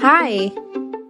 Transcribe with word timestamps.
Hi. 0.00 0.50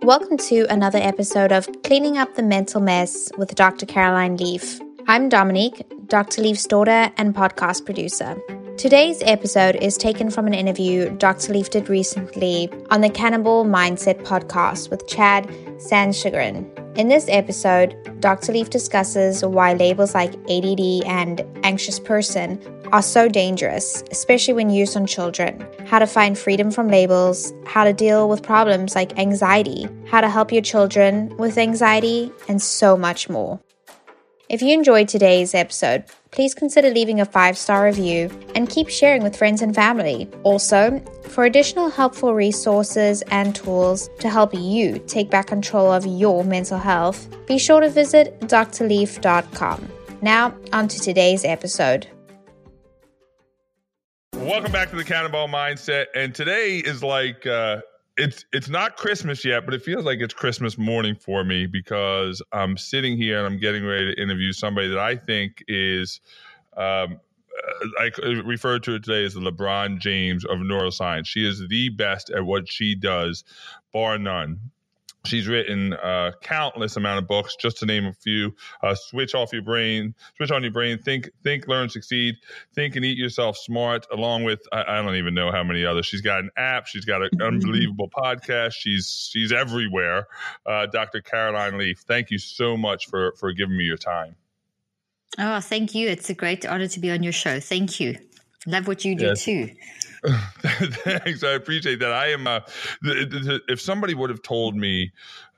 Welcome 0.03 0.37
to 0.37 0.67
another 0.69 0.99
episode 0.99 1.53
of 1.53 1.67
Cleaning 1.83 2.19
Up 2.19 2.35
the 2.35 2.43
Mental 2.43 2.80
Mess 2.80 3.30
with 3.39 3.55
Dr. 3.55 3.87
Caroline 3.87 4.37
Leaf. 4.37 4.80
I'm 5.07 5.29
Dominique, 5.29 5.83
Dr. 6.09 6.43
Leaf's 6.43 6.66
daughter 6.66 7.11
and 7.16 7.35
podcast 7.35 7.85
producer. 7.85 8.37
Today's 8.77 9.23
episode 9.23 9.77
is 9.77 9.97
taken 9.97 10.30
from 10.30 10.47
an 10.47 10.55
interview 10.55 11.09
Dr. 11.16 11.53
Leaf 11.53 11.71
did 11.71 11.89
recently 11.89 12.69
on 12.91 13.01
the 13.01 13.11
Cannonball 13.11 13.65
Mindset 13.65 14.23
podcast 14.25 14.91
with 14.91 15.07
Chad 15.07 15.47
Sanschagrin. 15.77 16.66
In 16.99 17.09
this 17.09 17.27
episode, 17.29 17.97
Dr. 18.21 18.52
Leaf 18.52 18.71
discusses 18.71 19.45
why 19.45 19.73
labels 19.75 20.15
like 20.15 20.35
ADD 20.51 21.05
and 21.07 21.43
anxious 21.65 21.99
person 21.99 22.61
are 22.92 23.02
so 23.02 23.28
dangerous, 23.28 24.05
especially 24.10 24.55
when 24.55 24.70
used 24.70 24.96
on 24.96 25.06
children, 25.06 25.66
how 25.87 25.98
to 25.98 26.06
find 26.06 26.38
freedom 26.38 26.70
from 26.70 26.88
labels, 26.88 27.52
how 27.66 27.84
to 27.84 27.92
deal 27.92 28.28
with 28.28 28.42
problems 28.42 28.95
like 28.95 29.18
anxiety, 29.18 29.88
how 30.06 30.21
to 30.21 30.29
help 30.29 30.52
your 30.52 30.62
children 30.62 31.34
with 31.38 31.59
anxiety, 31.59 32.30
and 32.49 32.60
so 32.62 32.96
much 32.96 33.29
more. 33.29 33.59
If 34.49 34.60
you 34.60 34.74
enjoyed 34.74 35.09
today's 35.09 35.54
episode, 35.54 36.04
please 36.30 36.54
consider 36.54 36.90
leaving 36.90 37.21
a 37.21 37.24
five 37.24 37.57
star 37.57 37.87
review 37.87 38.30
and 38.54 38.68
keep 38.68 38.90
sharing 38.90 39.23
with 39.23 39.34
friends 39.34 39.62
and 39.62 39.74
family. 39.74 40.29
Also, 40.43 41.02
for 41.30 41.45
additional 41.45 41.88
helpful 41.88 42.34
resources 42.34 43.23
and 43.30 43.54
tools 43.54 44.10
to 44.18 44.29
help 44.29 44.52
you 44.52 44.99
take 45.06 45.30
back 45.30 45.46
control 45.46 45.90
of 45.90 46.04
your 46.04 46.45
mental 46.45 46.79
health, 46.79 47.34
be 47.46 47.56
sure 47.56 47.80
to 47.80 47.88
visit 47.88 48.38
drleaf.com. 48.40 49.88
Now, 50.21 50.54
on 50.74 50.87
to 50.88 51.01
today's 51.01 51.46
episode. 51.46 52.06
Welcome 54.43 54.73
back 54.73 54.90
to 54.90 54.96
the 54.96 55.04
Cannonball 55.04 55.46
Mindset. 55.46 56.07
And 56.16 56.35
today 56.35 56.79
is 56.79 57.01
like 57.01 57.46
uh 57.46 57.80
it's 58.16 58.45
it's 58.52 58.68
not 58.68 58.96
Christmas 58.96 59.45
yet, 59.45 59.65
but 59.65 59.73
it 59.73 59.82
feels 59.82 60.04
like 60.04 60.18
it's 60.18 60.34
Christmas 60.34 60.76
morning 60.76 61.15
for 61.15 61.45
me 61.45 61.66
because 61.66 62.43
I'm 62.51 62.76
sitting 62.76 63.16
here 63.16 63.38
and 63.38 63.46
I'm 63.46 63.60
getting 63.60 63.87
ready 63.87 64.12
to 64.12 64.21
interview 64.21 64.53
somebody 64.53 64.88
that 64.88 64.99
I 64.99 65.15
think 65.15 65.62
is 65.69 66.21
um 66.76 67.21
I 68.00 68.10
refer 68.44 68.81
to 68.81 68.97
it 68.97 69.04
today 69.04 69.25
as 69.25 69.34
the 69.34 69.41
LeBron 69.41 70.00
James 70.00 70.44
of 70.44 70.59
neuroscience. 70.59 71.27
She 71.27 71.47
is 71.47 71.62
the 71.69 71.91
best 71.91 72.28
at 72.31 72.44
what 72.44 72.69
she 72.69 72.97
does, 72.97 73.44
bar 73.93 74.19
none. 74.19 74.72
She's 75.25 75.47
written 75.47 75.92
uh, 75.92 76.32
countless 76.42 76.97
amount 76.97 77.19
of 77.19 77.28
books, 77.28 77.54
just 77.54 77.78
to 77.78 77.87
name 77.87 78.06
a 78.06 78.12
few. 78.12 78.54
Uh, 78.82 78.94
switch 78.94 79.34
off 79.34 79.53
your 79.53 79.62
brain, 79.62 80.15
switch 80.37 80.50
on 80.50 80.62
your 80.62 80.72
brain. 80.72 80.98
Think, 80.98 81.31
think, 81.44 81.69
learn, 81.69 81.88
succeed. 81.88 82.34
Think 82.75 82.97
and 82.97 83.04
eat 83.04 83.19
yourself 83.19 83.56
smart. 83.56 84.06
Along 84.12 84.43
with, 84.43 84.60
I, 84.72 84.82
I 84.82 85.03
don't 85.03 85.15
even 85.15 85.34
know 85.34 85.53
how 85.53 85.62
many 85.62 85.84
others. 85.84 86.06
She's 86.06 86.22
got 86.22 86.41
an 86.41 86.50
app. 86.56 86.87
She's 86.87 87.04
got 87.04 87.22
an 87.22 87.31
unbelievable 87.41 88.10
podcast. 88.10 88.72
She's 88.72 89.28
she's 89.32 89.53
everywhere. 89.53 90.26
Uh, 90.66 90.87
Dr. 90.87 91.20
Caroline 91.20 91.78
Leaf, 91.78 92.00
thank 92.00 92.31
you 92.31 92.38
so 92.38 92.76
much 92.76 93.06
for 93.09 93.34
for 93.38 93.53
giving 93.53 93.76
me 93.76 93.84
your 93.84 93.97
time. 93.97 94.34
Oh, 95.38 95.61
thank 95.61 95.94
you. 95.94 96.09
It's 96.09 96.31
a 96.31 96.34
great 96.34 96.66
honor 96.66 96.88
to 96.88 97.00
be 97.00 97.11
on 97.11 97.22
your 97.22 97.32
show. 97.32 97.61
Thank 97.61 98.00
you. 98.00 98.19
Love 98.67 98.87
what 98.87 99.05
you 99.05 99.17
do 99.17 99.27
yes. 99.27 99.45
too. 99.45 99.71
Thanks, 100.62 101.43
I 101.43 101.53
appreciate 101.53 101.99
that. 101.99 102.12
I 102.12 102.28
am. 102.28 102.47
Uh, 102.47 102.61
th- 103.05 103.31
th- 103.31 103.62
if 103.69 103.81
somebody 103.81 104.15
would 104.15 104.31
have 104.31 104.43
told 104.43 104.77
me 104.77 105.11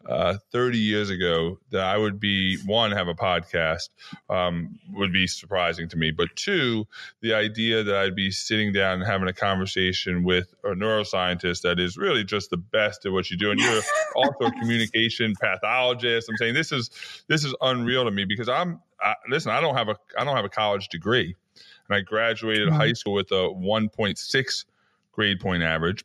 uh, 0.08 0.36
30 0.52 0.78
years 0.78 1.10
ago 1.10 1.58
that 1.70 1.82
I 1.82 1.96
would 1.96 2.20
be 2.20 2.58
one 2.64 2.92
have 2.92 3.08
a 3.08 3.14
podcast 3.14 3.88
um, 4.28 4.78
would 4.92 5.12
be 5.12 5.26
surprising 5.26 5.88
to 5.88 5.96
me. 5.96 6.10
But 6.10 6.34
two, 6.36 6.86
the 7.20 7.34
idea 7.34 7.82
that 7.82 7.94
I'd 7.94 8.14
be 8.14 8.30
sitting 8.30 8.72
down 8.72 9.00
and 9.00 9.10
having 9.10 9.28
a 9.28 9.32
conversation 9.32 10.24
with 10.24 10.54
a 10.64 10.68
neuroscientist 10.68 11.62
that 11.62 11.78
is 11.78 11.96
really 11.96 12.24
just 12.24 12.50
the 12.50 12.56
best 12.56 13.06
at 13.06 13.12
what 13.12 13.30
you 13.30 13.36
do, 13.36 13.50
and 13.50 13.60
you're 13.60 13.82
also 14.16 14.46
a 14.46 14.52
communication 14.52 15.34
pathologist. 15.40 16.28
I'm 16.28 16.36
saying 16.36 16.54
this 16.54 16.72
is 16.72 16.90
this 17.28 17.44
is 17.44 17.54
unreal 17.60 18.04
to 18.04 18.10
me 18.10 18.24
because 18.24 18.48
I'm 18.48 18.80
I, 19.00 19.14
listen. 19.28 19.52
I 19.52 19.60
don't 19.60 19.74
have 19.74 19.88
a 19.88 19.96
I 20.18 20.24
don't 20.24 20.36
have 20.36 20.44
a 20.44 20.50
college 20.50 20.88
degree 20.88 21.36
and 21.88 21.96
I 21.96 22.00
graduated 22.00 22.68
mm-hmm. 22.68 22.76
high 22.76 22.92
school 22.92 23.14
with 23.14 23.30
a 23.30 23.48
1.6 23.48 24.64
grade 25.12 25.40
point 25.40 25.62
average. 25.62 26.04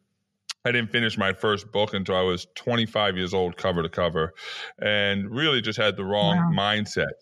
I 0.66 0.72
didn't 0.72 0.92
finish 0.92 1.18
my 1.18 1.34
first 1.34 1.72
book 1.72 1.94
until 1.94 2.16
I 2.16 2.22
was 2.22 2.46
25 2.56 3.16
years 3.16 3.34
old, 3.34 3.56
cover 3.56 3.82
to 3.82 3.90
cover, 3.90 4.34
and 4.78 5.30
really 5.32 5.62
just 5.62 5.80
had 5.80 5.96
the 5.96 6.04
wrong 6.04 6.38
wow. 6.38 6.52
mindset. 6.52 7.14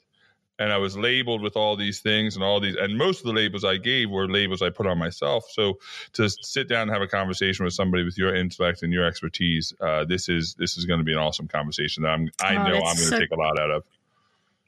And 0.60 0.74
I 0.74 0.78
was 0.78 0.98
labeled 0.98 1.44
with 1.44 1.56
all 1.56 1.76
these 1.76 2.00
things 2.00 2.36
and 2.36 2.44
all 2.44 2.60
these, 2.60 2.76
and 2.76 2.98
most 2.98 3.20
of 3.20 3.26
the 3.28 3.34
labels 3.34 3.64
I 3.64 3.78
gave 3.78 4.10
were 4.10 4.28
labels 4.28 4.64
I 4.64 4.72
put 4.72 4.88
on 4.88 4.98
myself. 4.98 5.46
So 5.52 5.78
to 6.14 6.28
sit 6.30 6.68
down 6.68 6.84
and 6.84 6.92
have 6.92 7.04
a 7.04 7.08
conversation 7.08 7.64
with 7.64 7.76
somebody 7.76 8.04
with 8.04 8.18
your 8.18 8.36
intellect 8.36 8.82
and 8.82 8.92
your 8.92 9.06
expertise, 9.06 9.72
uh, 9.80 10.06
this 10.06 10.30
is 10.30 10.56
this 10.56 10.76
is 10.76 10.86
going 10.86 11.00
to 11.00 11.04
be 11.04 11.14
an 11.14 11.20
awesome 11.20 11.48
conversation 11.48 12.04
that 12.04 12.10
I'm 12.10 12.32
I 12.42 12.56
oh, 12.56 12.64
know 12.64 12.76
I'm 12.78 12.96
going 12.96 12.96
to 12.96 13.04
so- 13.04 13.20
take 13.20 13.32
a 13.32 13.36
lot 13.36 13.60
out 13.60 13.70
of. 13.70 13.84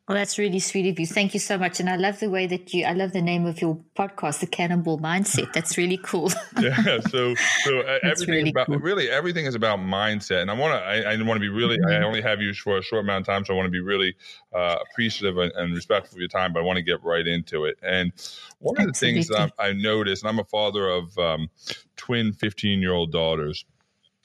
Well, 0.10 0.18
that's 0.18 0.40
really 0.40 0.58
sweet 0.58 0.90
of 0.90 1.00
you. 1.00 1.06
Thank 1.06 1.36
you 1.36 1.40
so 1.40 1.56
much. 1.56 1.80
And 1.80 1.88
I 1.88 1.96
love 1.96 2.20
the 2.20 2.32
way 2.32 2.48
that 2.48 2.74
you, 2.74 2.84
I 2.84 2.94
love 2.94 3.14
the 3.14 3.22
name 3.22 3.46
of 3.46 3.62
your 3.62 3.80
podcast, 3.96 4.40
The 4.40 4.48
Cannonball 4.48 4.98
Mindset. 4.98 5.54
That's 5.54 5.78
really 5.78 6.00
cool. 6.02 6.32
yeah. 6.60 7.00
So, 7.12 7.36
so 7.36 7.82
uh, 7.82 8.00
everything 8.02 8.34
really, 8.34 8.50
about, 8.50 8.66
cool. 8.66 8.80
really 8.80 9.08
everything 9.08 9.46
is 9.46 9.54
about 9.54 9.78
mindset. 9.78 10.42
And 10.42 10.50
I 10.50 10.56
want 10.56 10.74
to, 10.74 10.84
I, 10.84 11.14
I 11.14 11.22
want 11.22 11.36
to 11.36 11.40
be 11.40 11.48
really, 11.48 11.78
mm-hmm. 11.78 11.92
I 11.92 12.04
only 12.04 12.24
have 12.24 12.42
you 12.42 12.56
for 12.56 12.80
a 12.80 12.82
short 12.82 13.04
amount 13.04 13.22
of 13.22 13.32
time. 13.32 13.46
So 13.46 13.54
I 13.54 13.56
want 13.56 13.68
to 13.68 13.72
be 13.72 13.82
really 13.82 14.16
uh, 14.52 14.78
appreciative 14.90 15.38
and, 15.38 15.52
and, 15.52 15.76
respectful 15.76 16.16
of 16.16 16.20
your 16.22 16.28
time, 16.28 16.54
but 16.54 16.62
I 16.62 16.64
want 16.64 16.78
to 16.78 16.84
get 16.84 17.04
right 17.04 17.28
into 17.28 17.66
it. 17.66 17.78
And 17.84 18.12
one 18.58 18.82
of 18.82 18.88
the 18.88 18.94
things 18.94 19.28
that 19.28 19.54
I, 19.60 19.68
I 19.68 19.74
noticed, 19.74 20.24
and 20.24 20.30
I'm 20.32 20.40
a 20.40 20.44
father 20.44 20.90
of 20.90 21.16
um, 21.20 21.52
twin 21.98 22.34
15 22.34 22.82
year 22.82 22.94
old 22.94 23.12
daughters 23.12 23.64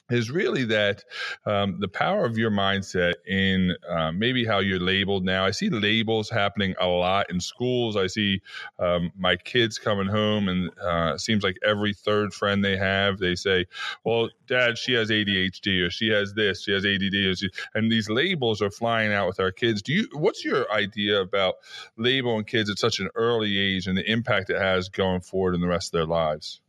is 0.09 0.29
really 0.29 0.65
that 0.65 1.03
um, 1.45 1.79
the 1.79 1.87
power 1.87 2.25
of 2.25 2.37
your 2.37 2.51
mindset 2.51 3.15
in 3.27 3.75
uh, 3.89 4.11
maybe 4.11 4.45
how 4.45 4.59
you're 4.59 4.79
labeled 4.79 5.25
now. 5.25 5.45
I 5.45 5.51
see 5.51 5.69
labels 5.69 6.29
happening 6.29 6.75
a 6.79 6.85
lot 6.85 7.29
in 7.29 7.39
schools. 7.39 7.95
I 7.95 8.07
see 8.07 8.41
um, 8.77 9.11
my 9.17 9.35
kids 9.35 9.79
coming 9.79 10.07
home, 10.07 10.47
and 10.47 10.69
uh, 10.79 11.13
it 11.15 11.19
seems 11.19 11.43
like 11.43 11.57
every 11.65 11.93
third 11.93 12.33
friend 12.33 12.63
they 12.63 12.77
have, 12.77 13.17
they 13.17 13.35
say, 13.35 13.65
"Well, 14.03 14.29
Dad, 14.47 14.77
she 14.77 14.93
has 14.93 15.09
ADHD, 15.09 15.85
or 15.85 15.89
she 15.89 16.09
has 16.09 16.33
this, 16.35 16.63
she 16.63 16.71
has 16.71 16.85
ADD," 16.85 17.37
she, 17.37 17.49
and 17.73 17.91
these 17.91 18.09
labels 18.09 18.61
are 18.61 18.71
flying 18.71 19.11
out 19.11 19.27
with 19.27 19.39
our 19.39 19.51
kids. 19.51 19.81
Do 19.81 19.93
you? 19.93 20.07
What's 20.13 20.45
your 20.45 20.71
idea 20.71 21.19
about 21.19 21.55
labeling 21.97 22.45
kids 22.45 22.69
at 22.69 22.77
such 22.77 22.99
an 22.99 23.09
early 23.15 23.57
age 23.57 23.87
and 23.87 23.97
the 23.97 24.09
impact 24.09 24.51
it 24.51 24.61
has 24.61 24.89
going 24.89 25.21
forward 25.21 25.55
in 25.55 25.61
the 25.61 25.67
rest 25.67 25.87
of 25.87 25.93
their 25.93 26.05
lives? 26.05 26.61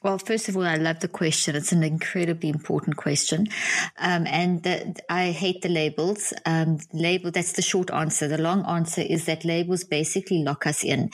Well, 0.00 0.18
first 0.18 0.48
of 0.48 0.56
all, 0.56 0.62
I 0.62 0.76
love 0.76 1.00
the 1.00 1.08
question. 1.08 1.56
It's 1.56 1.72
an 1.72 1.82
incredibly 1.82 2.48
important 2.50 2.96
question. 2.96 3.48
Um, 3.98 4.28
and 4.28 4.62
the, 4.62 4.94
I 5.10 5.32
hate 5.32 5.62
the 5.62 5.68
labels. 5.68 6.32
Um, 6.46 6.78
label, 6.92 7.32
that's 7.32 7.52
the 7.52 7.62
short 7.62 7.90
answer. 7.90 8.28
The 8.28 8.38
long 8.38 8.64
answer 8.64 9.00
is 9.00 9.24
that 9.24 9.44
labels 9.44 9.82
basically 9.82 10.44
lock 10.44 10.68
us 10.68 10.84
in 10.84 11.10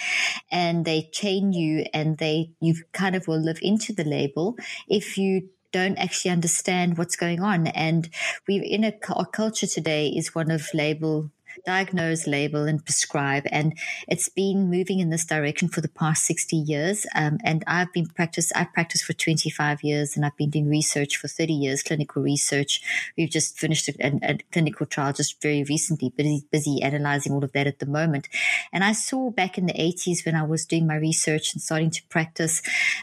and 0.53 0.85
they 0.85 1.09
chain 1.13 1.55
you 1.55 1.87
and 1.95 2.19
they, 2.19 2.51
you 2.61 2.75
kind 2.93 3.17
of 3.17 3.27
will 3.27 3.41
live 3.41 3.59
into 3.63 3.95
the 3.95 4.05
label 4.05 4.59
if 4.87 5.17
you 5.17 5.49
don't 5.73 5.97
actually 5.97 6.31
understand 6.31 6.99
what's 6.99 7.17
going 7.17 7.41
on. 7.41 7.69
And 7.69 8.11
we're 8.47 8.63
in 8.63 8.85
a, 8.85 8.93
our 9.09 9.25
culture 9.25 9.67
today 9.67 10.09
is 10.09 10.35
one 10.35 10.51
of 10.51 10.69
label 10.75 11.31
diagnose, 11.65 12.27
label, 12.27 12.65
and 12.65 12.85
prescribe. 12.85 13.45
And 13.51 13.77
it's 14.09 14.29
been 14.29 14.71
moving 14.71 15.01
in 15.01 15.11
this 15.11 15.25
direction 15.25 15.69
for 15.69 15.81
the 15.81 15.89
past 15.89 16.25
60 16.25 16.57
years. 16.57 17.07
Um, 17.15 17.39
and 17.45 17.65
I've 17.67 17.93
been 17.93 18.07
practiced, 18.07 18.53
I've 18.55 18.73
practiced 18.73 19.05
for 19.05 19.13
25 19.13 19.83
years 19.83 20.17
and 20.17 20.25
I've 20.25 20.37
been 20.37 20.51
doing 20.51 20.69
research 20.69 21.17
for 21.17 21.29
30 21.29 21.53
years, 21.53 21.83
clinical 21.83 22.23
research. 22.23 22.83
We've 23.17 23.31
just 23.31 23.59
finished 23.59 23.89
a, 23.89 24.21
a, 24.23 24.39
clinical 24.53 24.87
trial 24.87 25.13
just 25.13 25.41
very 25.41 25.65
recently, 25.65 26.11
busy, 26.11 26.47
busy 26.51 26.83
analyzing 26.83 27.33
all 27.33 27.45
of 27.45 27.53
that 27.53 27.67
at 27.67 27.79
the 27.79 27.87
moment. 27.87 28.29
And 28.73 28.85
I 28.85 28.93
saw 28.93 29.31
back 29.31 29.59
in 29.59 29.67
the 29.67 29.75
80s 29.75 30.25
when 30.25 30.35
I 30.35 30.43
was 30.43 30.65
doing 30.65 30.87
my 30.87 30.97
research 30.97 31.55
and 31.55 31.63
starting 31.63 31.91
to 31.91 32.03
practice 32.09 32.63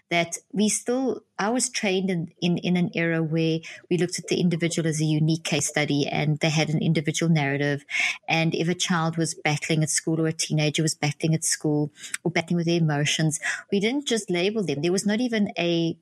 that 0.10 0.38
we 0.52 0.70
still 0.70 1.24
I 1.42 1.50
was 1.50 1.70
trained 1.70 2.12
in, 2.12 2.32
in, 2.40 2.60
in 2.60 2.78
an 2.78 2.92
era 2.94 3.24
where 3.24 3.62
we 3.90 3.98
looked 3.98 4.20
at 4.20 4.28
the 4.28 4.40
individual 4.40 4.88
as 4.88 5.02
a 5.02 5.06
unique 5.06 5.44
case 5.44 5.68
study 5.68 6.06
and 6.08 6.38
they 6.38 6.52
had 6.52 6.70
an 6.70 6.84
individual 6.84 7.32
narrative. 7.32 7.84
And 8.30 8.54
if 8.54 8.70
a 8.70 8.76
child 8.76 9.18
was 9.18 9.34
battling 9.34 9.82
at 9.82 9.90
school 9.90 10.22
or 10.22 10.28
a 10.28 10.34
teenager 10.34 10.84
was 10.84 10.94
battling 10.94 11.34
at 11.34 11.44
school 11.44 11.92
or 12.24 12.30
battling 12.30 12.58
with 12.58 12.68
their 12.68 12.80
emotions, 12.80 13.40
we 13.72 13.80
didn't 13.80 14.06
just 14.06 14.30
label 14.30 14.64
them. 14.64 14.84
There 14.84 14.92
was 14.92 15.08
not 15.08 15.20
even 15.20 15.52
a 15.58 15.98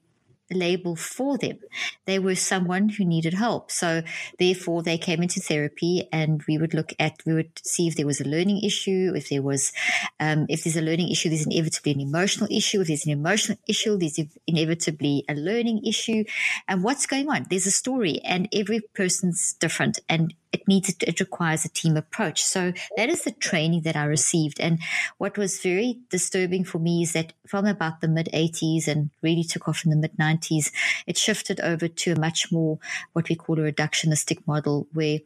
label 0.51 0.95
for 0.95 1.37
them. 1.37 1.59
They 2.05 2.19
were 2.19 2.35
someone 2.35 2.89
who 2.89 3.05
needed 3.05 3.33
help. 3.33 3.71
So 3.71 4.01
therefore 4.37 4.83
they 4.83 4.97
came 4.97 5.21
into 5.21 5.39
therapy 5.39 6.07
and 6.11 6.43
we 6.47 6.57
would 6.57 6.73
look 6.73 6.93
at, 6.99 7.17
we 7.25 7.33
would 7.33 7.51
see 7.63 7.87
if 7.87 7.95
there 7.95 8.05
was 8.05 8.21
a 8.21 8.27
learning 8.27 8.63
issue, 8.63 9.13
if 9.15 9.29
there 9.29 9.41
was, 9.41 9.71
um, 10.19 10.45
if 10.49 10.63
there's 10.63 10.77
a 10.77 10.81
learning 10.81 11.11
issue, 11.11 11.29
there's 11.29 11.45
inevitably 11.45 11.91
an 11.93 12.01
emotional 12.01 12.49
issue. 12.51 12.81
If 12.81 12.87
there's 12.87 13.05
an 13.05 13.11
emotional 13.11 13.57
issue, 13.67 13.97
there's 13.97 14.19
inevitably 14.47 15.25
a 15.29 15.35
learning 15.35 15.85
issue. 15.85 16.23
And 16.67 16.83
what's 16.83 17.05
going 17.05 17.29
on? 17.29 17.45
There's 17.49 17.67
a 17.67 17.71
story 17.71 18.19
and 18.23 18.47
every 18.53 18.81
person's 18.93 19.53
different 19.53 19.99
and 20.07 20.33
it 20.51 20.67
needs 20.67 20.95
it 21.01 21.19
requires 21.19 21.65
a 21.65 21.69
team 21.69 21.95
approach. 21.95 22.43
So 22.43 22.73
that 22.97 23.09
is 23.09 23.23
the 23.23 23.31
training 23.31 23.81
that 23.81 23.95
I 23.95 24.05
received. 24.05 24.59
And 24.59 24.79
what 25.17 25.37
was 25.37 25.61
very 25.61 25.99
disturbing 26.09 26.63
for 26.63 26.79
me 26.79 27.03
is 27.03 27.13
that 27.13 27.33
from 27.47 27.65
about 27.65 28.01
the 28.01 28.07
mid 28.07 28.29
80s 28.33 28.87
and 28.87 29.11
really 29.21 29.43
took 29.43 29.67
off 29.67 29.85
in 29.85 29.91
the 29.91 29.97
mid 29.97 30.17
90s, 30.17 30.71
it 31.05 31.17
shifted 31.17 31.59
over 31.59 31.87
to 31.87 32.13
a 32.13 32.19
much 32.19 32.51
more 32.51 32.79
what 33.13 33.29
we 33.29 33.35
call 33.35 33.59
a 33.59 33.71
reductionistic 33.71 34.45
model 34.47 34.87
where 34.93 35.19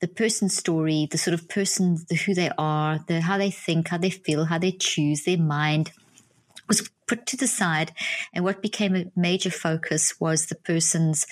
the 0.00 0.08
person's 0.08 0.54
story, 0.54 1.08
the 1.10 1.18
sort 1.18 1.32
of 1.32 1.48
person, 1.48 1.98
the 2.10 2.16
who 2.16 2.34
they 2.34 2.50
are, 2.58 2.98
the 3.06 3.22
how 3.22 3.38
they 3.38 3.50
think, 3.50 3.88
how 3.88 3.98
they 3.98 4.10
feel, 4.10 4.44
how 4.44 4.58
they 4.58 4.72
choose, 4.72 5.24
their 5.24 5.38
mind 5.38 5.90
put 7.06 7.26
to 7.26 7.36
the 7.36 7.46
side. 7.46 7.92
And 8.32 8.44
what 8.44 8.62
became 8.62 8.96
a 8.96 9.10
major 9.16 9.50
focus 9.50 10.20
was 10.20 10.46
the 10.46 10.54
person's 10.54 11.26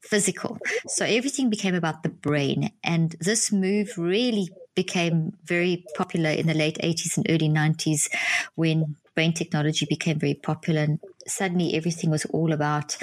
physical. 0.00 0.58
So 0.86 1.04
everything 1.04 1.50
became 1.50 1.74
about 1.74 2.02
the 2.02 2.08
brain. 2.08 2.70
And 2.84 3.16
this 3.20 3.52
move 3.52 3.92
really 3.96 4.50
became 4.74 5.32
very 5.44 5.84
popular 5.96 6.30
in 6.30 6.46
the 6.46 6.54
late 6.54 6.78
80s 6.82 7.16
and 7.16 7.26
early 7.28 7.48
90s 7.48 8.08
when 8.54 8.96
brain 9.16 9.32
technology 9.32 9.86
became 9.88 10.18
very 10.20 10.34
popular 10.34 10.82
and 10.82 11.00
suddenly 11.26 11.74
everything 11.74 12.10
was 12.10 12.24
all 12.26 12.52
about 12.52 12.96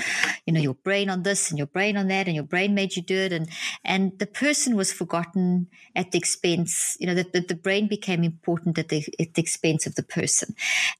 you 0.46 0.54
know 0.54 0.62
your 0.62 0.76
brain 0.76 1.10
on 1.10 1.24
this 1.24 1.50
and 1.50 1.58
your 1.58 1.68
brain 1.68 1.98
on 1.98 2.08
that 2.08 2.28
and 2.28 2.36
your 2.36 2.46
brain 2.46 2.74
made 2.74 2.96
you 2.96 3.02
do 3.02 3.18
it. 3.18 3.34
And 3.34 3.50
and 3.84 4.18
the 4.20 4.28
person 4.28 4.78
was 4.78 4.94
forgotten 4.94 5.68
at 5.96 6.12
the 6.12 6.18
expense 6.18 6.96
you 7.00 7.08
know 7.08 7.16
that 7.16 7.34
the, 7.34 7.42
the 7.42 7.56
brain 7.56 7.88
became 7.88 8.24
important 8.24 8.78
at 8.78 8.90
the, 8.90 9.04
at 9.20 9.34
the 9.34 9.42
expense 9.42 9.86
of 9.86 9.96
the 9.96 10.04
person. 10.04 10.56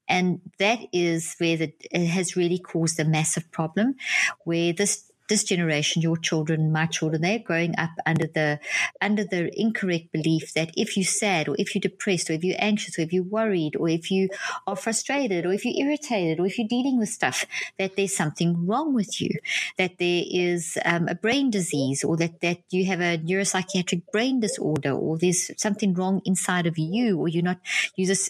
And 0.10 0.42
that 0.58 0.80
is 0.92 1.36
where 1.38 1.58
the, 1.58 1.74
it 1.92 2.08
has 2.08 2.36
really 2.36 2.60
caused 2.60 3.00
a 3.00 3.06
massive 3.06 3.50
problem 3.52 3.96
where 4.44 4.74
this 4.74 5.10
this 5.34 5.44
generation, 5.44 6.04
your 6.04 6.16
children, 6.16 6.72
my 6.72 6.86
children, 6.86 7.24
they're 7.24 7.40
growing 7.40 7.74
up 7.80 7.90
under 8.06 8.28
the 8.28 8.60
under 9.02 9.24
the 9.24 9.50
incorrect 9.60 10.12
belief 10.12 10.54
that 10.54 10.70
if 10.78 10.96
you're 10.96 11.04
sad 11.04 11.50
or 11.50 11.56
if 11.58 11.74
you're 11.74 11.82
depressed 11.82 12.30
or 12.30 12.34
if 12.34 12.44
you're 12.44 12.56
anxious 12.60 13.00
or 13.00 13.02
if 13.02 13.12
you're 13.12 13.24
worried 13.24 13.76
or 13.76 13.90
if 13.90 14.12
you 14.12 14.30
are 14.68 14.76
frustrated 14.76 15.44
or 15.44 15.52
if 15.52 15.66
you're 15.66 15.88
irritated 15.88 16.40
or 16.40 16.46
if 16.46 16.60
you're 16.60 16.68
dealing 16.68 17.00
with 17.00 17.10
stuff, 17.10 17.48
that 17.80 17.96
there's 17.96 18.16
something 18.16 18.68
wrong 18.68 18.94
with 18.94 19.20
you, 19.20 19.32
that 19.80 19.98
there 19.98 20.24
is 20.30 20.78
um, 20.86 21.08
a 21.08 21.16
brain 21.16 21.50
disease 21.50 22.04
or 22.04 22.16
that, 22.16 22.40
that 22.42 22.60
you 22.70 22.86
have 22.86 23.02
a 23.02 23.18
neuropsychiatric 23.18 24.04
brain 24.12 24.40
disorder 24.40 24.92
or 24.92 25.18
there's 25.18 25.50
something 25.60 25.96
wrong 25.96 26.22
inside 26.26 26.68
of 26.68 26.78
you 26.78 27.18
or 27.18 27.28
you're 27.28 27.42
not, 27.42 27.60
you're 27.96 28.08
this 28.08 28.30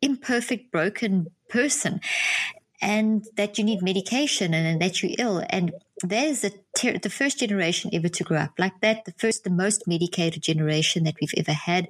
imperfect, 0.00 0.70
broken 0.70 1.26
person 1.48 2.00
and 2.84 3.24
that 3.38 3.56
you 3.56 3.64
need 3.64 3.80
medication 3.80 4.52
and, 4.52 4.80
that 4.80 5.02
you're 5.02 5.12
ill. 5.18 5.42
And 5.48 5.72
there's 6.02 6.42
the, 6.42 6.52
ter- 6.76 6.98
the 6.98 7.08
first 7.08 7.38
generation 7.38 7.90
ever 7.94 8.10
to 8.10 8.24
grow 8.24 8.36
up 8.36 8.52
like 8.58 8.78
that. 8.82 9.06
The 9.06 9.14
first, 9.16 9.42
the 9.42 9.50
most 9.50 9.88
medicated 9.88 10.42
generation 10.42 11.04
that 11.04 11.14
we've 11.18 11.32
ever 11.38 11.52
had. 11.52 11.88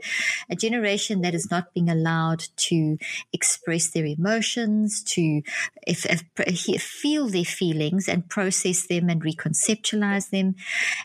A 0.49 0.55
generation 0.55 1.23
that 1.23 1.35
is 1.35 1.51
not 1.51 1.75
being 1.75 1.91
allowed 1.91 2.45
to 2.69 2.97
express 3.33 3.91
their 3.91 4.07
emotions, 4.07 5.03
to 5.15 5.43
if, 5.85 6.07
if, 6.39 6.83
feel 6.83 7.27
their 7.27 7.45
feelings 7.45 8.09
and 8.09 8.29
process 8.29 8.87
them 8.87 9.11
and 9.11 9.21
reconceptualize 9.21 10.31
them. 10.31 10.55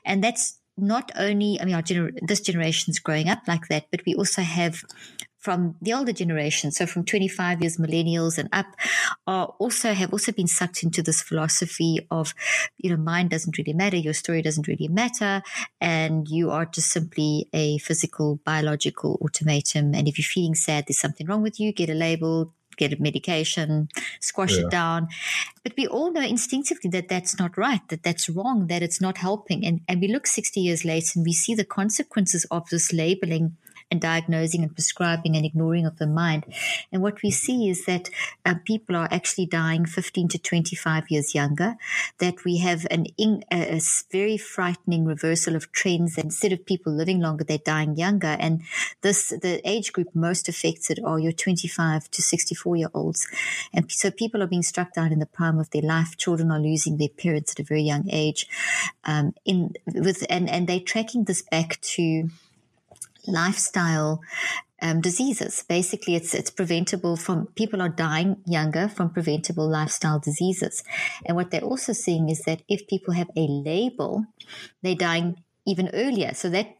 And 0.05 0.23
that's 0.23 0.59
not 0.77 1.11
only, 1.17 1.59
I 1.59 1.65
mean, 1.65 1.75
gener- 1.77 2.17
this 2.21 2.41
generation's 2.41 2.99
growing 2.99 3.27
up 3.27 3.39
like 3.47 3.69
that, 3.69 3.87
but 3.89 4.01
we 4.05 4.13
also 4.13 4.43
have 4.43 4.83
from 5.39 5.75
the 5.81 5.93
older 5.93 6.11
generation, 6.11 6.71
so 6.71 6.85
from 6.85 7.05
25 7.05 7.61
years 7.61 7.77
millennials 7.77 8.37
and 8.37 8.49
up, 8.51 8.67
are 9.25 9.47
also 9.57 9.93
have 9.93 10.11
also 10.11 10.31
been 10.31 10.47
sucked 10.47 10.83
into 10.83 11.01
this 11.01 11.21
philosophy 11.21 12.05
of, 12.11 12.33
you 12.77 12.89
know, 12.89 12.97
mind 12.97 13.29
doesn't 13.29 13.57
really 13.57 13.73
matter, 13.73 13.95
your 13.95 14.13
story 14.13 14.41
doesn't 14.41 14.67
really 14.67 14.89
matter, 14.89 15.41
and 15.79 16.27
you 16.27 16.51
are 16.51 16.65
just 16.65 16.91
simply 16.91 17.47
a 17.53 17.77
physical, 17.77 18.39
biological 18.43 19.17
automaton. 19.21 19.95
And 19.95 20.07
if 20.07 20.17
you're 20.17 20.23
feeling 20.23 20.55
sad, 20.55 20.85
there's 20.87 20.99
something 20.99 21.25
wrong 21.25 21.41
with 21.41 21.59
you, 21.59 21.71
get 21.71 21.89
a 21.89 21.93
label, 21.93 22.53
get 22.75 22.93
a 22.93 23.01
medication, 23.01 23.89
squash 24.19 24.57
yeah. 24.57 24.65
it 24.65 24.71
down. 24.71 25.07
But 25.63 25.73
we 25.77 25.87
all 25.87 26.11
know 26.11 26.21
instinctively 26.21 26.89
that 26.91 27.09
that's 27.09 27.37
not 27.37 27.57
right, 27.57 27.81
that 27.89 28.03
that's 28.03 28.29
wrong, 28.29 28.67
that 28.67 28.81
it's 28.81 28.99
not 28.99 29.17
helping. 29.17 29.65
And, 29.65 29.81
and 29.87 30.01
we 30.01 30.07
look 30.07 30.27
60 30.27 30.59
years 30.59 30.83
later 30.83 31.13
and 31.15 31.25
we 31.25 31.33
see 31.33 31.53
the 31.55 31.65
consequences 31.65 32.45
of 32.51 32.67
this 32.69 32.91
labeling 32.91 33.57
and 33.91 33.99
diagnosing 33.99 34.63
and 34.63 34.73
prescribing 34.73 35.35
and 35.35 35.45
ignoring 35.45 35.85
of 35.85 35.97
the 35.97 36.07
mind. 36.07 36.45
And 36.91 37.01
what 37.01 37.23
we 37.23 37.31
see 37.31 37.69
is 37.69 37.85
that 37.85 38.09
uh, 38.45 38.55
people 38.65 38.95
are 38.95 39.07
actually 39.11 39.47
dying 39.47 39.85
15 39.85 40.27
to 40.29 40.37
25 40.37 41.09
years 41.09 41.33
younger, 41.33 41.75
that 42.19 42.43
we 42.45 42.57
have 42.57 42.85
an 42.91 43.07
in, 43.17 43.43
a, 43.51 43.81
very 44.11 44.37
frightening 44.37 45.05
reversal 45.05 45.55
of 45.55 45.71
trends. 45.71 46.17
Instead 46.17 46.51
of 46.51 46.65
people 46.65 46.93
living 46.93 47.19
longer, 47.19 47.43
they're 47.43 47.57
dying 47.57 47.95
younger. 47.95 48.37
And 48.39 48.61
this, 49.01 49.29
the 49.29 49.61
age 49.67 49.91
group 49.91 50.13
most 50.13 50.47
affected 50.47 50.99
are 51.03 51.19
your 51.19 51.31
25 51.31 52.11
to 52.11 52.21
64 52.21 52.75
year 52.75 52.89
olds. 52.93 53.27
And 53.73 53.91
so 53.91 54.11
people 54.11 54.43
are 54.43 54.47
being 54.47 54.63
struck 54.63 54.93
down 54.93 55.11
in 55.11 55.19
the 55.19 55.25
prime 55.25 55.59
of 55.59 55.69
their 55.71 55.81
life. 55.81 56.15
Children 56.17 56.51
are 56.51 56.59
losing 56.59 56.97
their 56.97 57.09
parents 57.09 57.53
at 57.53 57.59
a 57.59 57.63
very 57.63 57.81
young 57.81 58.07
age. 58.09 58.47
Um, 59.03 59.33
in 59.45 59.73
with 59.87 60.25
and 60.29 60.49
and 60.49 60.67
they're 60.67 60.79
tracking 60.79 61.23
this 61.23 61.41
back 61.41 61.79
to 61.81 62.29
lifestyle 63.29 64.21
um, 64.81 65.01
diseases. 65.01 65.63
Basically, 65.67 66.15
it's 66.15 66.33
it's 66.33 66.49
preventable 66.49 67.17
from 67.17 67.47
people 67.55 67.81
are 67.81 67.89
dying 67.89 68.37
younger 68.45 68.87
from 68.87 69.11
preventable 69.11 69.69
lifestyle 69.69 70.19
diseases. 70.19 70.83
And 71.25 71.35
what 71.35 71.51
they're 71.51 71.61
also 71.61 71.93
seeing 71.93 72.29
is 72.29 72.41
that 72.43 72.61
if 72.67 72.87
people 72.87 73.13
have 73.13 73.29
a 73.35 73.47
label, 73.47 74.25
they're 74.81 74.95
dying 74.95 75.43
even 75.65 75.89
earlier. 75.93 76.33
So 76.33 76.49
that 76.49 76.75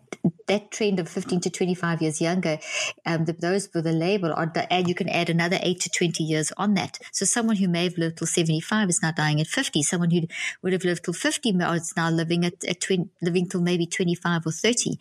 that 0.50 0.72
trend 0.72 1.00
of 1.00 1.08
15 1.08 1.40
to 1.42 1.50
25 1.50 2.02
years 2.02 2.20
younger, 2.20 2.60
um, 3.06 3.26
the, 3.26 3.34
those 3.34 3.70
with 3.74 3.88
a 3.88 3.92
label 3.92 4.34
are, 4.34 4.52
and 4.70 4.88
you 4.88 4.96
can 4.96 5.08
add 5.08 5.30
another 5.30 5.58
8 5.62 5.80
to 5.82 5.90
20 5.90 6.24
years 6.24 6.52
on 6.58 6.74
that. 6.74 7.00
So 7.12 7.26
someone 7.26 7.56
who 7.56 7.68
may 7.68 7.86
have 7.86 7.98
lived 7.98 8.18
till 8.18 8.28
75 8.28 8.90
is 8.90 9.02
now 9.02 9.12
dying 9.12 9.40
at 9.40 9.48
50. 9.48 9.82
Someone 9.84 10.12
who 10.12 10.22
would 10.62 10.74
have 10.74 10.84
lived 10.84 11.06
till 11.06 11.14
50 11.14 11.50
is 11.50 11.94
now 11.96 12.10
living 12.10 12.44
at, 12.46 12.64
at 12.66 12.82
20, 12.82 13.10
living 13.22 13.48
till 13.48 13.62
maybe 13.62 13.86
25 13.86 14.46
or 14.46 14.52
30. 14.52 15.00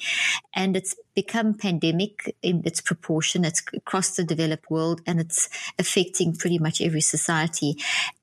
And 0.54 0.76
it's 0.76 0.94
become 1.14 1.54
pandemic 1.54 2.36
in 2.42 2.62
its 2.64 2.80
proportion. 2.80 3.44
It's 3.44 3.62
across 3.74 4.14
the 4.14 4.24
developed 4.24 4.70
world 4.70 5.00
and 5.06 5.18
it's 5.18 5.48
affecting 5.78 6.36
pretty 6.36 6.58
much 6.58 6.80
every 6.80 7.00
society. 7.00 7.76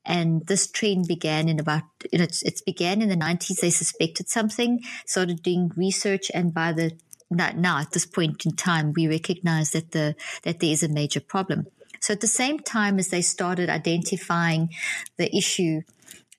And 0.04 0.46
this 0.46 0.70
trend 0.70 1.06
began 1.06 1.48
in 1.48 1.60
about, 1.60 1.82
you 2.10 2.18
know, 2.18 2.24
it's, 2.24 2.42
it's 2.42 2.62
began 2.62 3.02
in 3.02 3.08
the 3.08 3.16
90s. 3.16 3.60
They 3.60 3.70
suspected 3.70 4.28
something, 4.28 4.80
started 5.04 5.42
doing 5.42 5.72
research, 5.76 6.30
and 6.32 6.54
by 6.54 6.72
the 6.72 6.92
now 7.30 7.78
at 7.78 7.92
this 7.92 8.06
point 8.06 8.46
in 8.46 8.56
time, 8.56 8.92
we 8.94 9.08
recognize 9.08 9.70
that 9.70 9.92
the 9.92 10.14
that 10.42 10.60
there 10.60 10.70
is 10.70 10.82
a 10.82 10.88
major 10.88 11.20
problem. 11.20 11.66
So 12.00 12.12
at 12.12 12.20
the 12.20 12.26
same 12.26 12.60
time 12.60 12.98
as 12.98 13.08
they 13.08 13.22
started 13.22 13.68
identifying 13.68 14.70
the 15.16 15.34
issue 15.34 15.80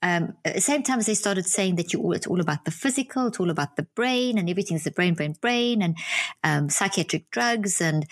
um, 0.03 0.35
at 0.45 0.53
the 0.53 0.61
same 0.61 0.83
time 0.83 0.99
as 0.99 1.07
they 1.07 1.15
started 1.15 1.47
saying 1.47 1.75
that 1.77 1.91
you, 1.91 1.99
all, 2.01 2.13
it's 2.13 2.27
all 2.27 2.39
about 2.39 2.65
the 2.65 2.71
physical, 2.71 3.27
it's 3.27 3.39
all 3.39 3.49
about 3.49 3.75
the 3.77 3.83
brain, 3.83 4.37
and 4.37 4.47
everything's 4.47 4.83
the 4.83 4.91
brain, 4.91 5.15
brain, 5.15 5.35
brain, 5.41 5.81
and 5.81 5.97
um, 6.43 6.69
psychiatric 6.69 7.31
drugs 7.31 7.81
and 7.81 8.05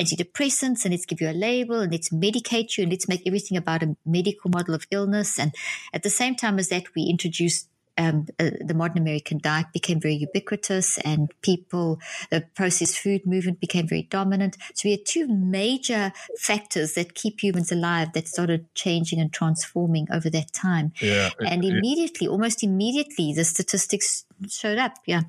antidepressants, 0.00 0.84
and 0.84 0.92
let's 0.92 1.04
give 1.04 1.20
you 1.20 1.28
a 1.28 1.32
label 1.32 1.80
and 1.80 1.90
let's 1.90 2.10
medicate 2.10 2.78
you 2.78 2.82
and 2.82 2.92
let's 2.92 3.08
make 3.08 3.26
everything 3.26 3.58
about 3.58 3.82
a 3.82 3.96
medical 4.06 4.50
model 4.50 4.74
of 4.74 4.86
illness. 4.92 5.38
And 5.38 5.52
at 5.92 6.04
the 6.04 6.10
same 6.10 6.36
time 6.36 6.60
as 6.60 6.68
that, 6.68 6.94
we 6.94 7.02
introduced 7.02 7.68
um, 7.98 8.26
uh, 8.38 8.50
the 8.60 8.74
modern 8.74 8.98
American 8.98 9.38
diet 9.38 9.66
became 9.72 10.00
very 10.00 10.14
ubiquitous 10.14 10.98
and 10.98 11.32
people, 11.42 11.98
the 12.30 12.42
processed 12.54 12.98
food 12.98 13.26
movement 13.26 13.60
became 13.60 13.88
very 13.88 14.02
dominant. 14.02 14.56
So 14.74 14.88
we 14.88 14.92
had 14.92 15.06
two 15.06 15.26
major 15.28 16.12
factors 16.38 16.94
that 16.94 17.14
keep 17.14 17.42
humans 17.42 17.72
alive 17.72 18.12
that 18.12 18.28
started 18.28 18.66
changing 18.74 19.20
and 19.20 19.32
transforming 19.32 20.08
over 20.12 20.28
that 20.30 20.52
time. 20.52 20.92
Yeah, 21.00 21.30
and 21.40 21.64
immediately, 21.64 22.28
almost 22.28 22.62
immediately, 22.62 23.32
the 23.32 23.44
statistics 23.44 24.24
showed 24.48 24.78
up. 24.78 24.98
Yeah. 25.06 25.22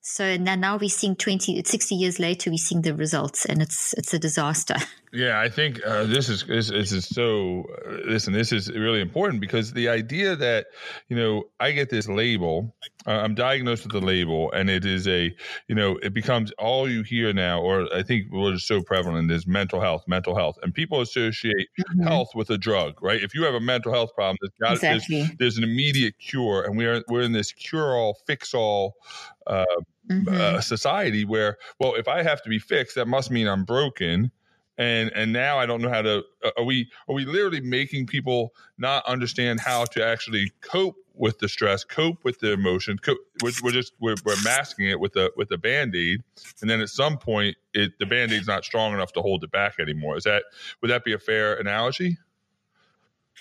So 0.00 0.38
now, 0.38 0.54
now 0.54 0.78
we're 0.78 0.88
seeing 0.88 1.16
20, 1.16 1.62
60 1.62 1.94
years 1.94 2.18
later, 2.18 2.50
we're 2.50 2.56
seeing 2.56 2.80
the 2.80 2.94
results 2.94 3.44
and 3.44 3.60
it's, 3.60 3.92
it's 3.92 4.14
a 4.14 4.18
disaster. 4.18 4.76
Yeah, 5.12 5.40
I 5.40 5.48
think 5.48 5.80
uh, 5.86 6.04
this 6.04 6.28
is 6.28 6.44
this, 6.44 6.68
this 6.68 6.92
is 6.92 7.06
so. 7.06 7.64
Uh, 7.86 7.96
listen, 8.06 8.32
this 8.32 8.52
is 8.52 8.70
really 8.70 9.00
important 9.00 9.40
because 9.40 9.72
the 9.72 9.88
idea 9.88 10.36
that 10.36 10.66
you 11.08 11.16
know 11.16 11.44
I 11.58 11.72
get 11.72 11.88
this 11.88 12.08
label, 12.08 12.74
uh, 13.06 13.12
I'm 13.12 13.34
diagnosed 13.34 13.84
with 13.84 13.92
the 13.92 14.00
label, 14.00 14.52
and 14.52 14.68
it 14.68 14.84
is 14.84 15.08
a 15.08 15.34
you 15.66 15.74
know 15.74 15.98
it 16.02 16.12
becomes 16.12 16.52
all 16.58 16.88
you 16.90 17.02
hear 17.02 17.32
now, 17.32 17.62
or 17.62 17.92
I 17.94 18.02
think 18.02 18.26
what 18.30 18.52
is 18.52 18.66
so 18.66 18.82
prevalent 18.82 19.30
is 19.30 19.46
mental 19.46 19.80
health, 19.80 20.04
mental 20.06 20.36
health, 20.36 20.58
and 20.62 20.74
people 20.74 21.00
associate 21.00 21.68
mm-hmm. 21.80 22.02
health 22.02 22.28
with 22.34 22.50
a 22.50 22.58
drug, 22.58 23.02
right? 23.02 23.22
If 23.22 23.34
you 23.34 23.44
have 23.44 23.54
a 23.54 23.60
mental 23.60 23.92
health 23.92 24.14
problem, 24.14 24.36
there's, 24.42 24.52
got, 24.60 24.72
exactly. 24.72 25.22
there's, 25.22 25.36
there's 25.38 25.58
an 25.58 25.64
immediate 25.64 26.18
cure, 26.18 26.64
and 26.64 26.76
we 26.76 26.84
are 26.84 27.02
we're 27.08 27.22
in 27.22 27.32
this 27.32 27.52
cure 27.52 27.96
all, 27.96 28.18
fix 28.26 28.52
all. 28.52 28.94
Uh, 29.46 29.64
mm-hmm. 30.10 30.28
uh, 30.28 30.60
society 30.60 31.24
where, 31.24 31.56
well, 31.80 31.94
if 31.94 32.06
I 32.06 32.22
have 32.22 32.42
to 32.42 32.50
be 32.50 32.58
fixed, 32.58 32.96
that 32.96 33.08
must 33.08 33.30
mean 33.30 33.48
I'm 33.48 33.64
broken 33.64 34.30
and 34.78 35.10
and 35.14 35.32
now 35.32 35.58
I 35.58 35.66
don't 35.66 35.82
know 35.82 35.90
how 35.90 36.02
to. 36.02 36.22
Uh, 36.42 36.50
are 36.56 36.64
we 36.64 36.88
are 37.08 37.14
we 37.14 37.24
literally 37.24 37.60
making 37.60 38.06
people 38.06 38.54
not 38.78 39.04
understand 39.06 39.60
how 39.60 39.84
to 39.86 40.04
actually 40.04 40.52
cope 40.60 40.96
with 41.14 41.40
the 41.40 41.48
stress, 41.48 41.82
cope 41.82 42.24
with 42.24 42.38
the 42.38 42.52
emotion? 42.52 42.96
Cope, 42.96 43.18
we're, 43.42 43.50
we're, 43.62 43.72
just 43.72 43.92
we're, 44.00 44.14
we're 44.24 44.40
masking 44.44 44.88
it 44.88 45.00
with 45.00 45.16
a 45.16 45.30
with 45.36 45.50
a 45.50 45.58
band 45.58 45.96
aid, 45.96 46.22
and 46.60 46.70
then 46.70 46.80
at 46.80 46.88
some 46.88 47.18
point, 47.18 47.56
it 47.74 47.98
the 47.98 48.06
band 48.06 48.32
aid's 48.32 48.46
not 48.46 48.64
strong 48.64 48.94
enough 48.94 49.12
to 49.14 49.20
hold 49.20 49.42
it 49.42 49.50
back 49.50 49.80
anymore. 49.80 50.16
Is 50.16 50.24
that 50.24 50.44
would 50.80 50.90
that 50.90 51.04
be 51.04 51.12
a 51.12 51.18
fair 51.18 51.54
analogy? 51.54 52.16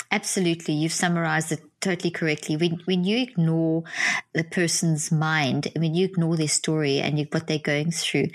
Absolutely. 0.09 0.73
You've 0.73 0.93
summarized 0.93 1.51
it 1.51 1.59
totally 1.81 2.09
correctly. 2.09 2.55
When, 2.55 2.79
when 2.85 3.03
you 3.03 3.17
ignore 3.17 3.83
the 4.33 4.43
person's 4.43 5.11
mind, 5.11 5.67
when 5.75 5.93
you 5.93 6.05
ignore 6.05 6.37
their 6.37 6.47
story 6.47 6.99
and 6.99 7.19
you, 7.19 7.27
what 7.31 7.47
they're 7.47 7.59
going 7.59 7.91
through, 7.91 8.27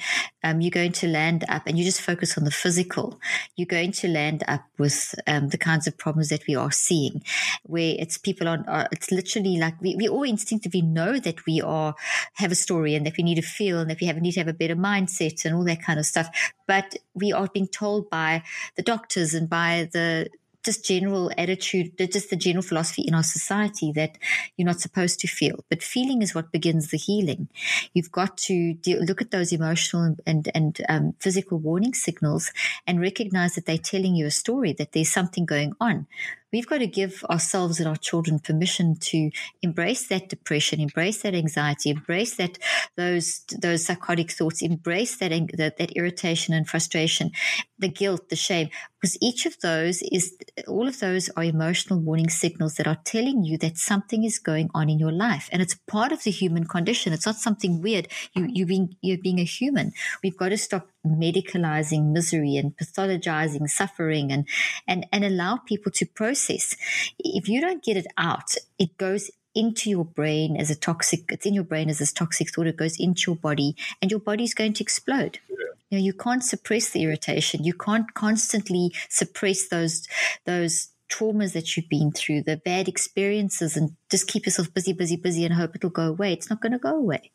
um, 0.45 0.61
you're 0.61 0.71
going 0.71 0.93
to 0.93 1.09
land 1.09 1.45
up 1.49 1.63
and 1.67 1.79
you 1.79 1.85
just 1.85 2.03
focus 2.03 2.37
on 2.37 2.45
the 2.45 2.51
physical. 2.51 3.19
You're 3.57 3.67
going 3.67 3.93
to 3.93 4.09
land 4.09 4.45
up 4.47 4.65
with 4.79 5.15
um, 5.27 5.49
the 5.49 5.59
kinds 5.59 5.87
of 5.87 5.97
problems 5.97 6.29
that 6.29 6.47
we 6.47 6.55
are 6.55 6.71
seeing, 6.71 7.23
where 7.65 7.97
it's 7.99 8.19
people 8.19 8.49
on, 8.49 8.69
are, 8.69 8.89
it's 8.93 9.11
literally 9.11 9.57
like 9.57 9.81
we, 9.81 9.97
we 9.97 10.09
all 10.09 10.25
instinctively 10.25 10.83
know 10.83 11.19
that 11.19 11.47
we 11.47 11.61
are, 11.63 11.95
have 12.35 12.53
a 12.53 12.57
story 12.57 12.95
and 12.95 13.07
that 13.07 13.17
we 13.17 13.25
need 13.25 13.37
to 13.37 13.43
feel 13.43 13.81
and 13.81 13.89
that 13.91 14.01
we 14.01 14.07
have, 14.07 14.21
need 14.21 14.33
to 14.33 14.41
have 14.41 14.49
a 14.49 14.53
better 14.53 14.77
mindset 14.77 15.45
and 15.45 15.55
all 15.55 15.65
that 15.65 15.83
kind 15.83 15.99
of 15.99 16.07
stuff. 16.07 16.53
But 16.67 16.97
we 17.15 17.33
are 17.33 17.49
being 17.49 17.69
told 17.69 18.11
by 18.11 18.43
the 18.77 18.83
doctors 18.83 19.33
and 19.33 19.49
by 19.49 19.89
the, 19.93 20.29
just 20.65 20.85
general 20.85 21.31
attitude, 21.37 21.97
just 21.99 22.31
the 22.31 22.37
general 22.37 22.63
philosophy 22.63 23.03
in 23.03 23.15
our 23.15 23.23
society 23.23 23.93
that 23.93 24.19
you're 24.57 24.67
not 24.67 24.81
supposed 24.81 25.21
to 25.21 25.29
feel. 25.29 25.65
But 25.69 25.83
feeling 25.83 26.23
is 26.23 26.35
what 26.35 26.53
begins 26.53 26.91
the 26.91 26.97
healing. 26.97 27.49
You've 27.95 28.13
got 28.13 28.37
to 28.39 28.75
deal, 28.75 29.03
look 29.03 29.21
at 29.21 29.31
those 29.31 29.53
emotional 29.53 30.17
and, 30.27 30.51
and 30.55 30.81
um, 30.89 31.15
physical 31.19 31.59
warning 31.59 31.95
signals 31.95 32.53
and 32.87 33.01
recognize 33.01 33.55
that 33.55 33.67
they're 33.67 33.79
telling 33.79 34.15
you 34.15 34.27
a 34.27 34.31
story, 34.31 34.73
that 34.75 34.93
there's 34.93 35.11
something 35.11 35.47
going 35.47 35.75
on 35.81 36.07
we've 36.53 36.67
got 36.67 36.79
to 36.79 36.87
give 36.87 37.25
ourselves 37.31 37.81
and 37.81 37.89
our 37.89 37.97
children 37.97 38.39
permission 38.39 38.97
to 38.97 39.31
embrace 39.63 40.07
that 40.09 40.29
depression, 40.29 40.81
embrace 40.81 41.23
that 41.23 41.35
anxiety, 41.35 41.91
embrace 41.91 42.37
that 42.37 42.59
those 42.97 43.43
those 43.59 43.85
psychotic 43.85 44.31
thoughts, 44.31 44.63
embrace 44.63 45.17
that 45.17 45.31
that, 45.57 45.79
that 45.79 45.93
irritation 45.93 46.55
and 46.55 46.69
frustration, 46.69 47.31
the 47.79 47.89
guilt, 47.89 48.29
the 48.29 48.37
shame, 48.37 48.69
because 49.01 49.19
each 49.21 49.47
of 49.47 49.59
those 49.61 50.03
is 50.03 50.37
all 50.69 50.87
of 50.87 51.01
those 51.01 51.29
are 51.31 51.45
emotional 51.45 51.99
warning 51.99 52.31
signals 52.31 52.75
that 52.75 52.87
are 52.87 52.99
telling 53.05 53.45
you 53.45 53.59
that 53.59 53.79
something 53.79 54.25
is 54.25 54.39
going 54.39 54.71
on 54.75 54.89
in 54.89 54.99
your 54.99 55.13
life, 55.13 55.49
and 55.53 55.63
it's 55.63 55.75
part 55.87 56.13
of 56.13 56.23
the 56.23 56.31
human 56.31 56.65
condition. 56.65 57.13
It's 57.13 57.27
not 57.27 57.37
something 57.37 57.83
weird. 57.83 58.09
You 58.35 58.47
you 58.49 58.67
being 58.67 58.97
you're 59.01 59.19
being 59.19 59.41
a 59.41 59.45
human. 59.45 59.93
We've 60.23 60.37
got 60.37 60.51
to 60.51 60.59
stop 60.59 60.89
medicalizing 61.07 62.13
misery 62.13 62.57
and 62.57 62.77
pathologizing 62.77 63.69
suffering 63.69 64.31
and, 64.31 64.47
and, 64.87 65.07
and 65.13 65.25
allow 65.25 65.57
people 65.57 65.93
to 65.93 66.07
process. 66.07 66.77
If 67.19 67.49
you 67.49 67.61
don't 67.61 67.83
get 67.83 67.97
it 67.97 68.07
out, 68.17 68.55
it 68.79 68.97
goes 68.99 69.31
into 69.55 69.91
your 69.91 70.05
brain 70.05 70.57
as 70.57 70.71
a 70.71 70.75
toxic, 70.75 71.31
it's 71.31 71.47
in 71.47 71.55
your 71.55 71.65
brain 71.65 71.91
as 71.91 71.99
this 71.99 72.13
toxic 72.13 72.51
thought, 72.51 72.67
it 72.67 72.77
goes 72.77 72.99
into 72.99 73.31
your 73.31 73.37
body 73.37 73.77
and 74.01 74.11
your 74.11 74.21
body's 74.21 74.55
going 74.55 74.73
to 74.75 74.83
explode. 74.83 75.39
Yeah. 75.49 75.57
You 75.91 75.99
know, 75.99 76.05
you 76.05 76.15
can't 76.15 76.43
suppress 76.43 76.89
the 76.89 77.03
irritation. 77.03 77.65
You 77.65 77.75
can't 77.75 78.15
constantly 78.15 78.95
suppress 79.11 79.69
those, 79.69 80.09
those 80.47 80.89
traumas 81.13 81.53
that 81.53 81.77
you've 81.77 81.89
been 81.89 82.13
through, 82.13 82.43
the 82.43 82.57
bad 82.57 82.89
experiences, 82.89 83.77
and 83.77 83.97
just 84.11 84.27
keep 84.27 84.47
yourself 84.47 84.73
busy, 84.73 84.93
busy, 84.93 85.17
busy 85.17 85.45
and 85.45 85.55
hope 85.55 85.77
it'll 85.77 85.91
go 85.91 86.09
away. 86.09 86.33
It's 86.33 86.51
not 86.51 86.61
going 86.61 86.73
to 86.73 86.79
go 86.79 86.97
away. 86.97 87.31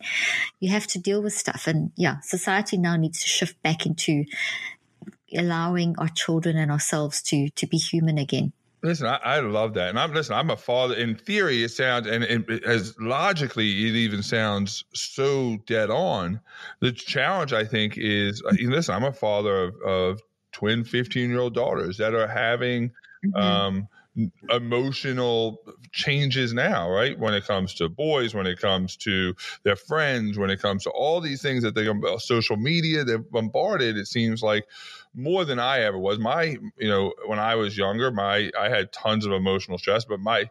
You 0.59 0.71
have 0.71 0.87
to 0.87 0.99
deal 0.99 1.21
with 1.21 1.33
stuff. 1.33 1.67
And 1.67 1.91
yeah, 1.95 2.19
society 2.21 2.77
now 2.77 2.95
needs 2.95 3.21
to 3.21 3.27
shift 3.27 3.61
back 3.61 3.85
into 3.85 4.25
allowing 5.35 5.95
our 5.97 6.09
children 6.09 6.57
and 6.57 6.71
ourselves 6.71 7.21
to 7.21 7.49
to 7.49 7.67
be 7.67 7.77
human 7.77 8.17
again. 8.17 8.53
Listen, 8.83 9.07
I, 9.07 9.17
I, 9.23 9.39
love 9.39 9.73
that, 9.73 9.89
and 9.89 9.99
I'm 9.99 10.13
listen. 10.13 10.35
I'm 10.35 10.51
a 10.51 10.55
father. 10.55 10.93
In 10.93 11.15
theory, 11.15 11.63
it 11.63 11.69
sounds, 11.69 12.05
and, 12.05 12.23
and 12.23 12.47
as 12.63 12.95
logically, 12.99 13.67
it 13.67 13.95
even 13.95 14.21
sounds 14.21 14.85
so 14.93 15.57
dead 15.65 15.89
on. 15.89 16.39
The 16.79 16.91
challenge, 16.91 17.53
I 17.53 17.65
think, 17.65 17.97
is 17.97 18.41
uh, 18.47 18.53
listen. 18.61 18.93
I'm 18.93 19.03
a 19.03 19.11
father 19.11 19.63
of, 19.63 19.81
of 19.81 20.21
twin 20.51 20.83
15 20.83 21.29
year 21.29 21.39
old 21.39 21.55
daughters 21.55 21.97
that 21.97 22.13
are 22.13 22.27
having 22.27 22.91
mm-hmm. 23.25 23.35
um, 23.35 23.87
emotional 24.49 25.61
changes 25.91 26.53
now, 26.53 26.89
right? 26.89 27.17
When 27.17 27.33
it 27.33 27.45
comes 27.45 27.75
to 27.75 27.89
boys, 27.89 28.33
when 28.33 28.47
it 28.47 28.59
comes 28.59 28.95
to 28.97 29.35
their 29.63 29.75
friends, 29.75 30.37
when 30.37 30.49
it 30.49 30.61
comes 30.61 30.83
to 30.83 30.89
all 30.89 31.21
these 31.21 31.41
things 31.41 31.63
that 31.63 31.75
they 31.75 31.87
social 32.19 32.57
media, 32.57 33.03
they're 33.03 33.19
bombarded. 33.19 33.97
It 33.97 34.07
seems 34.07 34.41
like 34.41 34.65
more 35.13 35.45
than 35.45 35.59
I 35.59 35.81
ever 35.81 35.97
was. 35.97 36.19
My, 36.19 36.57
you 36.77 36.89
know, 36.89 37.13
when 37.25 37.39
I 37.39 37.55
was 37.55 37.77
younger, 37.77 38.11
my 38.11 38.49
I 38.59 38.69
had 38.69 38.91
tons 38.91 39.25
of 39.25 39.31
emotional 39.31 39.77
stress, 39.77 40.05
but 40.05 40.19
my 40.19 40.49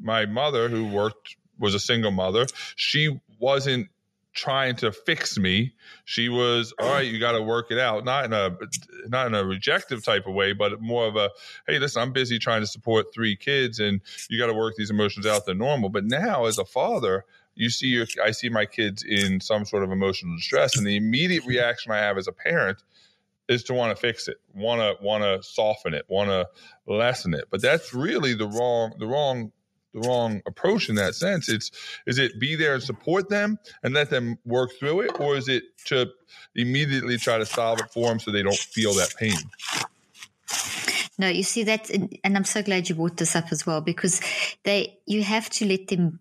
my 0.00 0.26
mother, 0.26 0.68
who 0.68 0.86
worked 0.86 1.36
was 1.58 1.74
a 1.74 1.80
single 1.80 2.10
mother, 2.10 2.46
she 2.76 3.20
wasn't 3.38 3.88
trying 4.32 4.76
to 4.76 4.92
fix 4.92 5.38
me. 5.38 5.74
She 6.04 6.28
was, 6.28 6.72
all 6.78 6.88
right, 6.88 7.06
you 7.06 7.18
got 7.18 7.32
to 7.32 7.42
work 7.42 7.70
it 7.70 7.78
out. 7.78 8.04
Not 8.04 8.26
in 8.26 8.32
a, 8.32 8.56
not 9.06 9.26
in 9.26 9.34
a 9.34 9.44
rejective 9.44 10.04
type 10.04 10.26
of 10.26 10.34
way, 10.34 10.52
but 10.52 10.80
more 10.80 11.06
of 11.06 11.16
a, 11.16 11.30
hey, 11.66 11.78
listen, 11.78 12.02
I'm 12.02 12.12
busy 12.12 12.38
trying 12.38 12.60
to 12.60 12.66
support 12.66 13.12
three 13.12 13.36
kids 13.36 13.80
and 13.80 14.00
you 14.28 14.38
got 14.38 14.46
to 14.46 14.54
work 14.54 14.76
these 14.76 14.90
emotions 14.90 15.26
out. 15.26 15.46
They're 15.46 15.54
normal. 15.54 15.88
But 15.88 16.04
now 16.04 16.44
as 16.44 16.58
a 16.58 16.64
father, 16.64 17.24
you 17.54 17.70
see 17.70 17.88
your, 17.88 18.06
I 18.24 18.30
see 18.30 18.48
my 18.48 18.66
kids 18.66 19.02
in 19.02 19.40
some 19.40 19.64
sort 19.64 19.82
of 19.82 19.90
emotional 19.90 20.36
distress 20.36 20.76
and 20.76 20.86
the 20.86 20.96
immediate 20.96 21.44
reaction 21.44 21.92
I 21.92 21.98
have 21.98 22.16
as 22.16 22.28
a 22.28 22.32
parent 22.32 22.82
is 23.48 23.64
to 23.64 23.74
want 23.74 23.94
to 23.94 24.00
fix 24.00 24.28
it, 24.28 24.36
want 24.54 24.80
to, 24.80 25.04
want 25.04 25.24
to 25.24 25.42
soften 25.42 25.92
it, 25.92 26.04
want 26.08 26.30
to 26.30 26.46
lessen 26.86 27.34
it. 27.34 27.46
But 27.50 27.60
that's 27.60 27.92
really 27.92 28.34
the 28.34 28.46
wrong, 28.46 28.94
the 28.98 29.08
wrong 29.08 29.50
the 29.92 30.00
wrong 30.00 30.42
approach 30.46 30.88
in 30.88 30.94
that 30.96 31.14
sense. 31.14 31.48
It's 31.48 31.70
is 32.06 32.18
it 32.18 32.38
be 32.38 32.56
there 32.56 32.74
and 32.74 32.82
support 32.82 33.28
them 33.28 33.58
and 33.82 33.94
let 33.94 34.10
them 34.10 34.38
work 34.44 34.70
through 34.78 35.00
it, 35.00 35.20
or 35.20 35.36
is 35.36 35.48
it 35.48 35.64
to 35.86 36.10
immediately 36.54 37.16
try 37.16 37.38
to 37.38 37.46
solve 37.46 37.80
it 37.80 37.90
for 37.90 38.08
them 38.08 38.18
so 38.18 38.30
they 38.30 38.42
don't 38.42 38.56
feel 38.56 38.94
that 38.94 39.14
pain? 39.16 39.36
No, 41.18 41.28
you 41.28 41.42
see 41.42 41.64
that, 41.64 41.90
and 41.90 42.36
I'm 42.36 42.44
so 42.44 42.62
glad 42.62 42.88
you 42.88 42.94
brought 42.94 43.18
this 43.18 43.36
up 43.36 43.52
as 43.52 43.66
well 43.66 43.80
because 43.80 44.20
they 44.62 44.98
you 45.06 45.22
have 45.22 45.50
to 45.50 45.66
let 45.66 45.88
them 45.88 46.18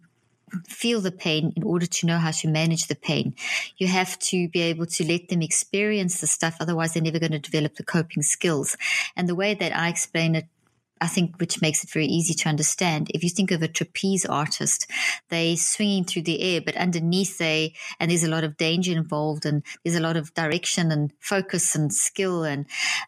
feel 0.68 1.00
the 1.00 1.12
pain 1.12 1.54
in 1.56 1.64
order 1.64 1.86
to 1.86 2.06
know 2.06 2.18
how 2.18 2.32
to 2.32 2.48
manage 2.48 2.88
the 2.88 2.96
pain. 2.96 3.36
You 3.78 3.88
have 3.88 4.18
to 4.20 4.50
be 4.50 4.62
able 4.62 4.88
to 4.88 5.06
let 5.06 5.30
them 5.30 5.42
experience 5.42 6.22
the 6.22 6.28
stuff, 6.28 6.58
otherwise, 6.60 6.94
they're 6.94 7.04
never 7.04 7.20
going 7.20 7.32
to 7.32 7.40
develop 7.40 7.76
the 7.76 7.84
coping 7.84 8.24
skills. 8.24 8.76
And 9.16 9.30
the 9.30 9.36
way 9.36 9.54
that 9.54 9.76
I 9.76 9.90
explain 9.90 10.36
it 10.36 10.48
I 11.02 11.08
think 11.08 11.40
which 11.40 11.62
makes 11.62 11.84
it 11.84 11.92
very 11.92 12.08
easy 12.08 12.34
to 12.34 12.50
understand. 12.50 13.10
If 13.14 13.24
you 13.24 13.30
think 13.30 13.52
of 13.52 13.62
a 13.62 13.68
trapeze 13.68 14.26
artist, 14.26 14.90
they 15.30 15.56
swinging 15.56 16.04
through 16.04 16.24
the 16.24 16.42
air, 16.42 16.62
but 16.62 16.76
underneath 16.76 17.38
they, 17.38 17.74
and 18.00 18.12
there's 18.12 18.24
a 18.24 18.30
lot 18.30 18.44
of 18.44 18.58
danger 18.58 18.92
involved 18.92 19.46
and 19.46 19.64
there's 19.84 19.96
a 19.96 20.02
lot 20.02 20.18
of 20.18 20.34
direction 20.34 20.92
and 20.92 21.14
focus 21.20 21.76
and 21.76 21.94
skill. 21.94 22.44
And, 22.44 22.66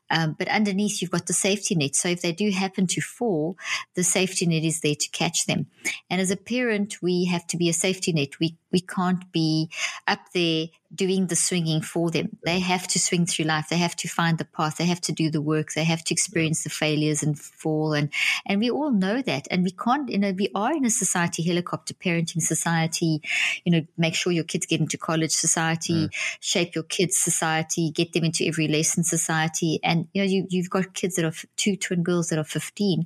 um, 0.10 0.36
but 0.38 0.48
underneath 0.48 1.02
you've 1.02 1.12
got 1.12 1.28
the 1.28 1.34
safety 1.34 1.76
net. 1.76 1.96
So 1.96 2.08
if 2.08 2.22
they 2.22 2.32
do 2.32 2.50
happen 2.52 2.88
to 2.88 3.02
fall, 3.02 3.58
the 3.96 4.04
safety 4.04 4.46
net 4.46 4.64
is 4.64 4.82
there 4.82 4.96
to 4.96 5.10
catch 5.10 5.46
them. 5.46 5.68
And 6.10 6.22
as 6.22 6.32
a 6.32 6.38
parent, 6.38 7.02
we 7.02 7.26
have 7.26 7.46
to 7.48 7.58
be 7.58 7.70
a 7.70 7.74
safety 7.74 8.14
net. 8.14 8.40
We, 8.40 8.58
we 8.72 8.82
can't 8.82 9.32
be 9.32 9.70
up 10.08 10.20
there 10.34 10.68
doing 10.94 11.28
the 11.28 11.36
swinging 11.36 11.82
for 11.82 12.12
them. 12.12 12.38
They 12.44 12.60
have 12.60 12.88
to 12.90 13.00
swing 13.00 13.26
through 13.26 13.46
life. 13.46 13.70
They 13.70 13.78
have 13.78 13.96
to 13.98 14.10
find 14.10 14.38
the 14.38 14.46
path. 14.46 14.78
They 14.78 14.86
have 14.86 15.00
to 15.02 15.12
do 15.14 15.30
the 15.32 15.42
work. 15.42 15.72
They 15.74 15.86
have 15.86 16.04
to 16.06 16.14
experience 16.14 16.64
the 16.64 16.70
failures 16.70 17.24
and 17.24 17.40
fall. 17.40 17.94
And, 17.94 18.12
and 18.46 18.60
we 18.60 18.70
all 18.70 18.92
know 18.92 19.22
that. 19.22 19.48
And 19.50 19.64
we 19.64 19.72
can't, 19.72 20.10
you 20.10 20.18
know, 20.18 20.32
we 20.32 20.50
are 20.54 20.74
in 20.74 20.86
a 20.86 20.90
society, 20.90 21.44
helicopter 21.44 21.94
parenting 21.94 22.42
society, 22.42 23.22
you 23.64 23.72
know, 23.72 23.82
make 23.98 24.16
sure 24.16 24.34
your 24.34 24.44
kids 24.44 24.66
get 24.66 24.82
into 24.82 24.98
college 24.98 25.32
society, 25.32 26.08
mm. 26.08 26.14
shape 26.42 26.76
your 26.76 26.84
kids 26.84 27.18
society, 27.18 27.92
get 27.92 28.12
them 28.12 28.26
into 28.26 28.46
every 28.46 28.68
lesson 28.68 29.04
society. 29.04 29.80
And, 29.84 30.08
you 30.14 30.22
know, 30.22 30.28
you, 30.28 30.48
you've 30.50 30.70
got 30.70 30.94
kids 30.94 31.16
that 31.16 31.26
are 31.26 31.34
two 31.56 31.78
twin 31.78 32.04
girls 32.04 32.30
that 32.30 32.40
are 32.40 32.44
15. 32.44 33.06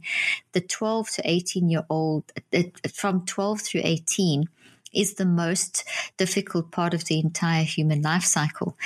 The 0.53 0.62
12 0.62 1.10
to 1.12 1.22
18 1.24 1.69
year 1.69 1.86
old, 1.89 2.31
uh, 2.53 2.63
from 2.91 3.25
12 3.25 3.62
through 3.62 3.81
18, 3.84 4.50
is 4.96 5.16
the 5.16 5.25
most 5.25 5.84
difficult 6.18 6.72
part 6.72 6.94
of 6.94 7.06
the 7.06 7.20
entire 7.20 7.64
human 7.64 8.02
life 8.02 8.24
cycle. 8.24 8.78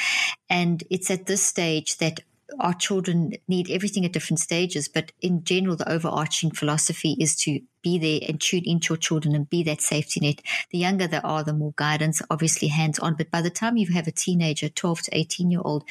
And 0.49 0.83
it's 0.89 1.11
at 1.11 1.25
this 1.25 1.43
stage 1.43 1.97
that 1.97 2.21
our 2.59 2.73
children 2.73 3.33
need 3.47 3.69
everything 3.69 4.05
at 4.05 4.13
different 4.13 4.39
stages, 4.39 4.87
but 4.87 5.11
in 5.21 5.43
general, 5.43 5.75
the 5.75 5.89
overarching 5.89 6.51
philosophy 6.51 7.15
is 7.19 7.35
to 7.35 7.61
be 7.81 7.97
there 7.97 8.19
and 8.27 8.41
tune 8.41 8.63
into 8.65 8.93
your 8.93 8.97
children 8.97 9.35
and 9.35 9.49
be 9.49 9.63
that 9.63 9.81
safety 9.81 10.19
net. 10.19 10.41
The 10.71 10.79
younger 10.79 11.07
they 11.07 11.21
are, 11.23 11.43
the 11.43 11.53
more 11.53 11.73
guidance, 11.75 12.21
obviously 12.29 12.69
hands 12.69 12.99
on. 12.99 13.15
But 13.15 13.31
by 13.31 13.41
the 13.41 13.49
time 13.49 13.77
you 13.77 13.87
have 13.93 14.07
a 14.07 14.11
teenager, 14.11 14.69
12 14.69 15.01
to 15.03 15.17
18 15.17 15.51
year 15.51 15.61
old, 15.63 15.83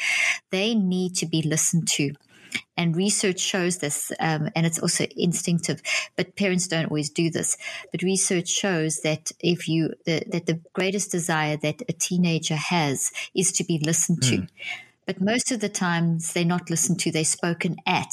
they 0.51 0.75
need 0.75 1.15
to 1.17 1.27
be 1.27 1.43
listened 1.43 1.89
to. 1.89 2.13
And 2.77 2.97
research 2.97 3.41
shows 3.41 3.79
this, 3.79 4.13
um, 4.21 4.51
and 4.55 4.65
it's 4.65 4.79
also 4.79 5.07
instinctive, 5.17 5.83
but 6.17 6.37
parents 6.37 6.69
don't 6.69 6.87
always 6.87 7.11
do 7.11 7.31
this. 7.31 7.57
But 7.91 8.03
research 8.03 8.49
shows 8.49 9.01
that 9.01 9.33
if 9.41 9.69
you, 9.69 9.95
the, 10.07 10.23
that 10.29 10.47
the 10.47 10.61
greatest 10.73 11.11
desire 11.11 11.57
that 11.57 11.83
a 11.89 11.93
teenager 11.93 12.57
has 12.57 13.11
is 13.35 13.53
to 13.53 13.65
be 13.65 13.79
listened 13.79 14.21
mm. 14.21 14.29
to. 14.31 14.47
But 15.09 15.23
most 15.23 15.51
of 15.51 15.61
the 15.61 15.71
times 15.71 16.35
they're 16.35 16.45
not 16.45 16.69
listened 16.69 17.01
to, 17.01 17.11
they're 17.11 17.25
spoken 17.25 17.77
at. 17.87 18.13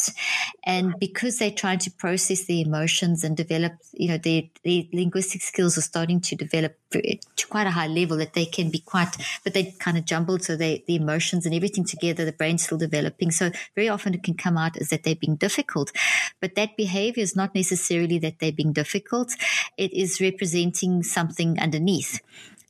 And 0.64 0.96
because 0.98 1.38
they're 1.38 1.52
trying 1.52 1.80
to 1.80 1.92
process 1.92 2.46
their 2.46 2.66
emotions 2.66 3.26
and 3.26 3.36
develop, 3.36 3.74
you 3.92 4.08
know, 4.08 4.18
their, 4.18 4.44
their 4.64 4.84
linguistic 4.94 5.42
skills 5.42 5.78
are 5.78 5.82
starting 5.82 6.22
to 6.22 6.38
develop 6.38 6.78
to 6.92 7.48
quite 7.50 7.68
a 7.68 7.72
high 7.72 7.88
level 7.88 8.16
that 8.16 8.32
they 8.32 8.46
can 8.46 8.70
be 8.70 8.80
quite, 8.80 9.14
but 9.44 9.54
they 9.54 9.76
kind 9.78 9.98
of 9.98 10.06
jumbled. 10.06 10.44
So 10.44 10.56
they, 10.56 10.86
the 10.88 10.96
emotions 10.96 11.46
and 11.46 11.54
everything 11.54 11.84
together, 11.84 12.24
the 12.24 12.32
brain's 12.32 12.64
still 12.64 12.78
developing. 12.78 13.30
So 13.30 13.52
very 13.76 13.90
often 13.90 14.14
it 14.14 14.24
can 14.24 14.36
come 14.36 14.58
out 14.58 14.78
as 14.78 14.88
that 14.88 15.04
they're 15.04 15.16
being 15.16 15.36
difficult. 15.36 15.92
But 16.40 16.56
that 16.56 16.78
behavior 16.78 17.22
is 17.22 17.36
not 17.36 17.54
necessarily 17.54 18.20
that 18.20 18.40
they're 18.40 18.54
being 18.54 18.72
difficult. 18.72 19.36
It 19.78 19.92
is 19.92 20.22
representing 20.22 21.04
something 21.04 21.60
underneath. 21.60 22.22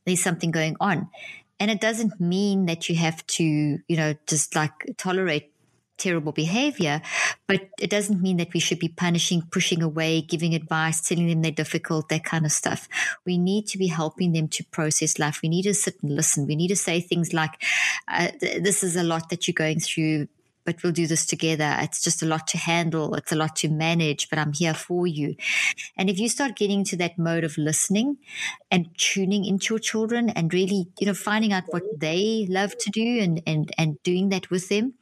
There's 0.07 0.23
something 0.23 0.49
going 0.49 0.77
on. 0.79 1.09
And 1.59 1.71
it 1.71 1.79
doesn't 1.79 2.19
mean 2.19 2.65
that 2.65 2.89
you 2.89 2.95
have 2.95 3.25
to, 3.27 3.43
you 3.43 3.97
know, 3.97 4.15
just 4.27 4.55
like 4.55 4.71
tolerate 4.97 5.51
terrible 5.97 6.31
behavior, 6.31 7.01
but 7.47 7.69
it 7.79 7.89
doesn't 7.89 8.21
mean 8.21 8.37
that 8.37 8.53
we 8.53 8.59
should 8.59 8.79
be 8.79 8.89
punishing, 8.89 9.41
pushing 9.51 9.81
away, 9.81 10.21
giving 10.21 10.53
advice, 10.53 11.01
telling 11.01 11.27
them 11.27 11.41
they're 11.41 11.51
difficult, 11.51 12.09
that 12.09 12.23
kind 12.23 12.45
of 12.45 12.51
stuff. 12.51 12.87
We 13.25 13.37
need 13.37 13.67
to 13.67 13.77
be 13.77 13.87
helping 13.87 14.33
them 14.33 14.47
to 14.49 14.63
process 14.65 15.19
life. 15.19 15.39
We 15.41 15.49
need 15.49 15.63
to 15.63 15.73
sit 15.73 15.95
and 16.01 16.13
listen. 16.13 16.47
We 16.47 16.55
need 16.55 16.69
to 16.69 16.75
say 16.75 16.99
things 16.99 17.33
like, 17.33 17.61
uh, 18.07 18.29
This 18.41 18.83
is 18.83 18.95
a 18.95 19.03
lot 19.03 19.29
that 19.29 19.47
you're 19.47 19.53
going 19.53 19.79
through 19.79 20.27
but 20.65 20.81
we'll 20.83 20.91
do 20.91 21.07
this 21.07 21.25
together. 21.25 21.75
It's 21.79 22.03
just 22.03 22.23
a 22.23 22.25
lot 22.25 22.47
to 22.47 22.57
handle. 22.57 23.13
It's 23.15 23.31
a 23.31 23.35
lot 23.35 23.55
to 23.57 23.69
manage, 23.69 24.29
but 24.29 24.39
I'm 24.39 24.53
here 24.53 24.73
for 24.73 25.07
you. 25.07 25.35
And 25.97 26.09
if 26.09 26.19
you 26.19 26.27
start 26.27 26.55
getting 26.55 26.83
to 26.85 26.97
that 26.97 27.17
mode 27.17 27.43
of 27.43 27.57
listening 27.57 28.17
and 28.71 28.89
tuning 28.97 29.45
into 29.45 29.73
your 29.73 29.79
children 29.79 30.29
and 30.29 30.53
really, 30.53 30.87
you 30.99 31.07
know, 31.07 31.13
finding 31.13 31.53
out 31.53 31.63
what 31.69 31.83
they 31.99 32.47
love 32.49 32.77
to 32.79 32.89
do 32.89 33.19
and, 33.21 33.41
and, 33.45 33.71
and 33.77 34.01
doing 34.03 34.29
that 34.29 34.49
with 34.49 34.69
them, 34.69 34.95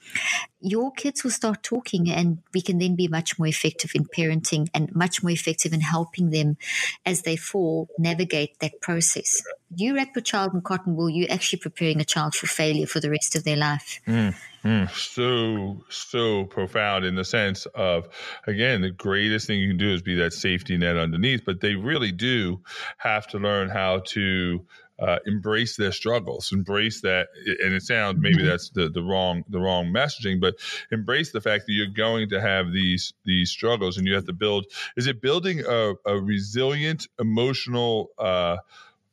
your 0.60 0.92
kids 0.92 1.24
will 1.24 1.32
start 1.32 1.64
talking 1.64 2.10
and 2.10 2.40
we 2.54 2.62
can 2.62 2.78
then 2.78 2.96
be 2.96 3.08
much 3.08 3.38
more 3.38 3.48
effective 3.48 3.92
in 3.96 4.06
parenting 4.06 4.68
and 4.74 4.96
much 4.96 5.24
more 5.24 5.32
effective 5.32 5.74
in 5.74 5.82
helping 5.82 6.30
them 6.30 6.58
as 7.06 7.24
they 7.24 7.36
fall 7.36 7.90
navigate 7.98 8.60
that 8.60 8.80
process. 8.82 9.42
You 9.76 9.96
wrap 9.96 10.16
your 10.16 10.24
child 10.24 10.54
in 10.54 10.62
cotton 10.62 10.96
wool, 10.96 11.10
you're 11.10 11.32
actually 11.32 11.60
preparing 11.60 12.00
a 12.02 12.06
child 12.06 12.36
for 12.36 12.48
failure 12.48 12.86
for 12.86 13.00
the 13.00 13.10
rest 13.10 13.36
of 13.36 13.44
their 13.44 13.58
life. 13.58 14.00
Mm. 14.08 14.36
Mm, 14.64 14.90
so 14.92 15.84
so 15.90 16.46
profound 16.46 17.04
in 17.04 17.16
the 17.16 17.26
sense 17.26 17.66
of 17.76 18.08
again 18.48 18.80
the 18.80 18.92
greatest 18.92 19.46
thing 19.46 19.60
you 19.60 19.68
can 19.68 19.78
do 19.78 19.94
is 19.94 20.02
be 20.02 20.16
that 20.16 20.32
safety 20.32 20.78
net 20.78 20.96
underneath 20.96 21.44
but 21.46 21.60
they 21.60 21.76
really 21.76 22.14
do 22.14 22.62
have 22.98 23.28
to 23.28 23.40
learn 23.40 23.68
how 23.68 24.00
to 24.06 24.66
uh, 25.00 25.20
embrace 25.26 25.76
their 25.76 25.92
struggles 25.92 26.54
embrace 26.54 27.02
that 27.02 27.28
and 27.46 27.74
it 27.74 27.84
sounds 27.84 28.18
maybe 28.22 28.38
mm-hmm. 28.38 28.46
that's 28.46 28.70
the, 28.70 28.88
the 28.88 29.04
wrong 29.04 29.44
the 29.50 29.60
wrong 29.60 29.88
messaging 29.88 30.40
but 30.40 30.56
embrace 30.92 31.34
the 31.34 31.42
fact 31.42 31.66
that 31.66 31.74
you're 31.74 31.88
going 31.88 32.30
to 32.30 32.40
have 32.40 32.72
these 32.72 33.14
these 33.26 33.52
struggles 33.52 33.98
and 33.98 34.08
you 34.08 34.14
have 34.14 34.26
to 34.26 34.32
build 34.34 34.66
is 34.96 35.08
it 35.08 35.22
building 35.22 35.62
a, 35.68 35.94
a 36.06 36.18
resilient 36.22 37.10
emotional 37.20 38.12
uh, 38.18 38.56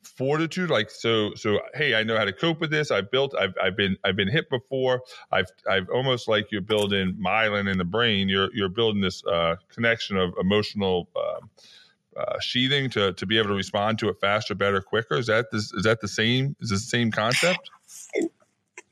fortitude 0.03 0.69
like 0.69 0.89
so 0.89 1.33
so 1.35 1.59
hey 1.75 1.93
i 1.93 2.03
know 2.03 2.17
how 2.17 2.25
to 2.25 2.33
cope 2.33 2.59
with 2.59 2.71
this. 2.71 2.91
I've 2.91 3.11
built 3.11 3.35
i've, 3.35 3.53
I've 3.61 3.77
been 3.77 3.97
i've 4.03 4.15
been 4.15 4.27
hit 4.27 4.49
before. 4.49 5.01
I've 5.31 5.47
i've 5.69 5.89
almost 5.89 6.27
like 6.27 6.51
you're 6.51 6.61
building 6.61 7.17
myelin 7.23 7.71
in 7.71 7.77
the 7.77 7.85
brain. 7.85 8.29
You're 8.29 8.49
you're 8.53 8.69
building 8.69 9.01
this 9.01 9.23
uh, 9.25 9.57
connection 9.73 10.17
of 10.17 10.33
emotional 10.39 11.09
uh, 11.15 12.19
uh, 12.19 12.39
sheathing 12.39 12.89
to 12.91 13.13
to 13.13 13.25
be 13.25 13.37
able 13.37 13.49
to 13.49 13.55
respond 13.55 13.99
to 13.99 14.09
it 14.09 14.17
faster 14.19 14.55
better 14.55 14.81
quicker. 14.81 15.17
Is 15.17 15.27
that 15.27 15.51
this 15.51 15.71
is 15.73 15.83
that 15.83 16.01
the 16.01 16.07
same 16.07 16.55
is 16.59 16.69
this 16.69 16.81
the 16.81 16.89
same 16.89 17.11
concept? 17.11 17.69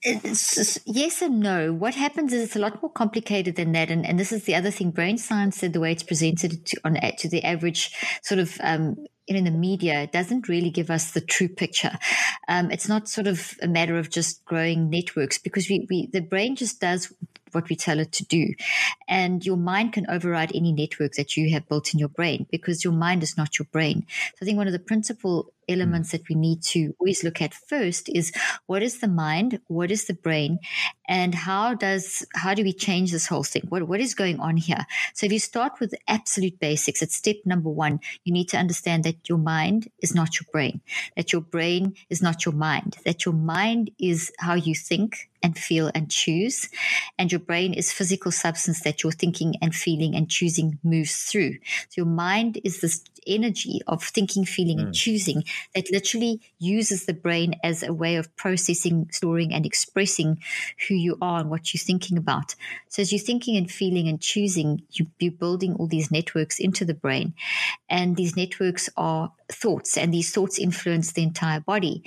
Yes 0.01 1.21
and 1.21 1.41
no. 1.41 1.73
What 1.73 1.95
happens 1.95 2.31
is 2.31 2.43
it's 2.43 2.55
a 2.55 2.59
lot 2.59 2.81
more 2.81 2.91
complicated 2.91 3.57
than 3.57 3.73
that, 3.73 3.91
and, 3.91 4.05
and 4.05 4.17
this 4.17 4.31
is 4.31 4.45
the 4.45 4.55
other 4.55 4.71
thing. 4.71 4.91
Brain 4.91 5.17
science 5.17 5.57
said 5.57 5.73
the 5.73 5.81
way 5.81 5.91
it's 5.91 6.03
presented 6.03 6.65
to, 6.67 6.79
on 6.85 6.95
to 7.17 7.27
the 7.27 7.43
average 7.43 7.91
sort 8.23 8.39
of 8.39 8.57
um, 8.61 8.95
in 9.35 9.45
the 9.45 9.51
media 9.51 10.01
it 10.01 10.11
doesn't 10.11 10.47
really 10.47 10.69
give 10.69 10.89
us 10.89 11.11
the 11.11 11.21
true 11.21 11.49
picture. 11.49 11.97
Um, 12.47 12.71
it's 12.71 12.87
not 12.87 13.07
sort 13.07 13.27
of 13.27 13.55
a 13.61 13.67
matter 13.67 13.97
of 13.97 14.09
just 14.09 14.43
growing 14.45 14.89
networks 14.89 15.37
because 15.37 15.69
we, 15.69 15.87
we 15.89 16.07
the 16.07 16.21
brain 16.21 16.55
just 16.55 16.79
does 16.79 17.13
what 17.51 17.69
we 17.69 17.75
tell 17.75 17.99
it 17.99 18.11
to 18.13 18.25
do. 18.25 18.53
And 19.07 19.45
your 19.45 19.57
mind 19.57 19.93
can 19.93 20.09
override 20.09 20.51
any 20.55 20.71
network 20.71 21.13
that 21.13 21.35
you 21.35 21.51
have 21.51 21.67
built 21.67 21.93
in 21.93 21.99
your 21.99 22.09
brain 22.09 22.45
because 22.51 22.83
your 22.83 22.93
mind 22.93 23.23
is 23.23 23.37
not 23.37 23.57
your 23.57 23.67
brain. 23.71 24.05
So 24.07 24.37
I 24.41 24.45
think 24.45 24.57
one 24.57 24.67
of 24.67 24.73
the 24.73 24.79
principal 24.79 25.51
elements 25.67 26.11
that 26.11 26.27
we 26.29 26.35
need 26.35 26.63
to 26.63 26.95
always 26.99 27.23
look 27.23 27.41
at 27.41 27.53
first 27.53 28.09
is 28.09 28.31
what 28.65 28.81
is 28.83 28.99
the 28.99 29.07
mind, 29.07 29.59
what 29.67 29.91
is 29.91 30.05
the 30.05 30.13
brain, 30.13 30.59
and 31.09 31.33
how 31.33 31.73
does 31.73 32.23
how 32.35 32.53
do 32.53 32.63
we 32.63 32.71
change 32.71 33.11
this 33.11 33.25
whole 33.25 33.43
thing? 33.43 33.63
What 33.67 33.87
what 33.87 33.99
is 33.99 34.13
going 34.13 34.39
on 34.39 34.57
here? 34.57 34.85
So 35.15 35.25
if 35.25 35.33
you 35.33 35.39
start 35.39 35.79
with 35.79 35.95
absolute 36.07 36.59
basics, 36.59 37.01
it's 37.01 37.15
step 37.15 37.37
number 37.45 37.69
one. 37.69 37.99
You 38.23 38.31
need 38.31 38.47
to 38.49 38.57
understand 38.57 39.03
that 39.05 39.27
your 39.27 39.39
mind 39.39 39.89
is 40.03 40.13
not 40.13 40.39
your 40.39 40.47
brain, 40.51 40.81
that 41.17 41.33
your 41.33 41.41
brain 41.41 41.95
is 42.11 42.21
not 42.21 42.45
your 42.45 42.53
mind, 42.53 42.97
that 43.05 43.25
your 43.25 43.33
mind 43.33 43.89
is 43.99 44.31
how 44.37 44.53
you 44.53 44.75
think 44.75 45.29
and 45.41 45.57
feel 45.57 45.89
and 45.95 46.11
choose. 46.11 46.69
And 47.17 47.31
your 47.31 47.39
brain 47.39 47.73
is 47.73 47.91
physical 47.91 48.31
substance 48.31 48.81
that 48.81 49.01
your 49.01 49.11
thinking 49.11 49.55
and 49.61 49.73
feeling 49.73 50.15
and 50.15 50.29
choosing 50.29 50.77
moves 50.83 51.23
through. 51.23 51.53
So 51.89 51.95
your 51.97 52.05
mind 52.05 52.59
is 52.63 52.81
this 52.81 53.03
energy 53.29 53.81
of 53.87 54.03
thinking, 54.03 54.45
feeling, 54.45 54.77
mm. 54.79 54.83
and 54.83 54.95
choosing 54.95 55.43
that 55.75 55.91
literally 55.91 56.41
uses 56.57 57.05
the 57.05 57.13
brain 57.13 57.55
as 57.63 57.83
a 57.83 57.93
way 57.93 58.15
of 58.15 58.35
processing, 58.35 59.07
storing, 59.11 59.53
and 59.53 59.65
expressing 59.65 60.39
who 60.87 60.95
you 60.95 61.17
are 61.21 61.39
and 61.39 61.49
what 61.49 61.73
you're 61.73 61.79
thinking 61.79 62.17
about. 62.17 62.55
So 62.89 63.01
as 63.01 63.11
you're 63.11 63.19
thinking 63.19 63.55
and 63.55 63.69
feeling 63.71 64.07
and 64.07 64.19
choosing, 64.19 64.81
you, 64.91 65.07
you're 65.19 65.31
building 65.31 65.75
all 65.75 65.87
these 65.87 66.11
networks 66.11 66.59
into 66.59 66.85
the 66.85 66.93
brain. 66.93 67.33
And 67.89 68.15
these 68.15 68.35
networks 68.35 68.89
are 68.97 69.31
thoughts, 69.49 69.97
and 69.97 70.13
these 70.13 70.31
thoughts 70.31 70.59
influence 70.59 71.13
the 71.13 71.23
entire 71.23 71.59
body. 71.59 72.03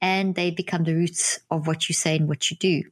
And 0.00 0.34
they 0.34 0.50
become 0.50 0.84
the 0.84 0.94
roots 0.94 1.40
of 1.50 1.66
what 1.66 1.88
you 1.88 1.94
say 1.94 2.16
and 2.16 2.28
what 2.28 2.50
you 2.50 2.56
do. 2.56 2.82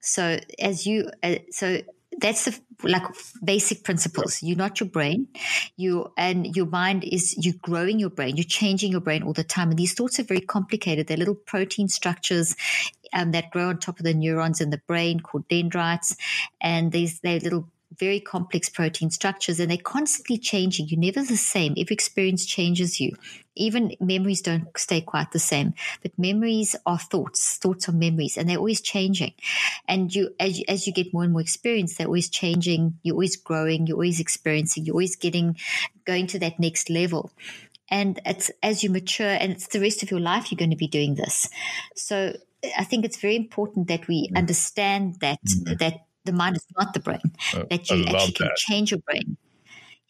So 0.00 0.38
as 0.58 0.86
you, 0.86 1.10
uh, 1.22 1.36
so 1.50 1.80
that's 2.20 2.44
the 2.44 2.58
like 2.82 3.02
basic 3.42 3.84
principles. 3.84 4.42
You're 4.42 4.56
not 4.56 4.80
your 4.80 4.88
brain. 4.88 5.28
You 5.76 6.12
and 6.16 6.54
your 6.54 6.66
mind 6.66 7.04
is 7.04 7.34
you're 7.44 7.54
growing 7.62 7.98
your 7.98 8.10
brain. 8.10 8.36
You're 8.36 8.44
changing 8.44 8.92
your 8.92 9.00
brain 9.00 9.22
all 9.22 9.32
the 9.32 9.44
time. 9.44 9.70
And 9.70 9.78
these 9.78 9.94
thoughts 9.94 10.18
are 10.20 10.24
very 10.24 10.40
complicated. 10.40 11.06
They're 11.06 11.16
little 11.16 11.34
protein 11.34 11.88
structures 11.88 12.54
um, 13.12 13.32
that 13.32 13.50
grow 13.50 13.68
on 13.68 13.78
top 13.78 13.98
of 13.98 14.04
the 14.04 14.14
neurons 14.14 14.60
in 14.60 14.70
the 14.70 14.80
brain 14.86 15.20
called 15.20 15.48
dendrites. 15.48 16.16
And 16.60 16.92
these 16.92 17.20
they're 17.20 17.40
little 17.40 17.68
very 17.98 18.20
complex 18.20 18.68
protein 18.68 19.10
structures 19.10 19.60
and 19.60 19.70
they're 19.70 19.78
constantly 19.78 20.38
changing. 20.38 20.88
You're 20.88 21.00
never 21.00 21.22
the 21.22 21.36
same. 21.36 21.74
Every 21.78 21.94
experience 21.94 22.46
changes 22.46 23.00
you. 23.00 23.16
Even 23.56 23.94
memories 24.00 24.42
don't 24.42 24.66
stay 24.76 25.00
quite 25.00 25.30
the 25.30 25.38
same, 25.38 25.74
but 26.02 26.18
memories 26.18 26.74
are 26.86 26.98
thoughts. 26.98 27.56
Thoughts 27.58 27.88
are 27.88 27.92
memories 27.92 28.36
and 28.36 28.48
they're 28.48 28.58
always 28.58 28.80
changing. 28.80 29.34
And 29.86 30.14
you, 30.14 30.34
as 30.40 30.58
you, 30.58 30.64
as 30.68 30.86
you 30.86 30.92
get 30.92 31.12
more 31.14 31.22
and 31.22 31.32
more 31.32 31.40
experience, 31.40 31.96
they're 31.96 32.08
always 32.08 32.28
changing. 32.28 32.98
You're 33.02 33.14
always 33.14 33.36
growing. 33.36 33.86
You're 33.86 33.96
always 33.96 34.20
experiencing. 34.20 34.84
You're 34.84 34.94
always 34.94 35.16
getting, 35.16 35.56
going 36.04 36.26
to 36.28 36.38
that 36.40 36.58
next 36.58 36.90
level. 36.90 37.30
And 37.88 38.20
it's 38.24 38.50
as 38.62 38.82
you 38.82 38.90
mature 38.90 39.26
and 39.28 39.52
it's 39.52 39.68
the 39.68 39.80
rest 39.80 40.02
of 40.02 40.10
your 40.10 40.20
life, 40.20 40.50
you're 40.50 40.58
going 40.58 40.70
to 40.70 40.76
be 40.76 40.88
doing 40.88 41.14
this. 41.14 41.48
So 41.94 42.34
I 42.76 42.84
think 42.84 43.04
it's 43.04 43.18
very 43.18 43.36
important 43.36 43.88
that 43.88 44.08
we 44.08 44.28
mm. 44.28 44.36
understand 44.36 45.20
that, 45.20 45.38
mm-hmm. 45.44 45.74
that 45.78 46.06
the 46.24 46.32
mind 46.32 46.56
is 46.56 46.66
not 46.78 46.94
the 46.94 47.00
brain, 47.00 47.20
uh, 47.54 47.64
that 47.70 47.90
you 47.90 48.04
actually 48.06 48.32
can 48.32 48.50
change 48.56 48.90
your 48.90 49.00
brain. 49.00 49.36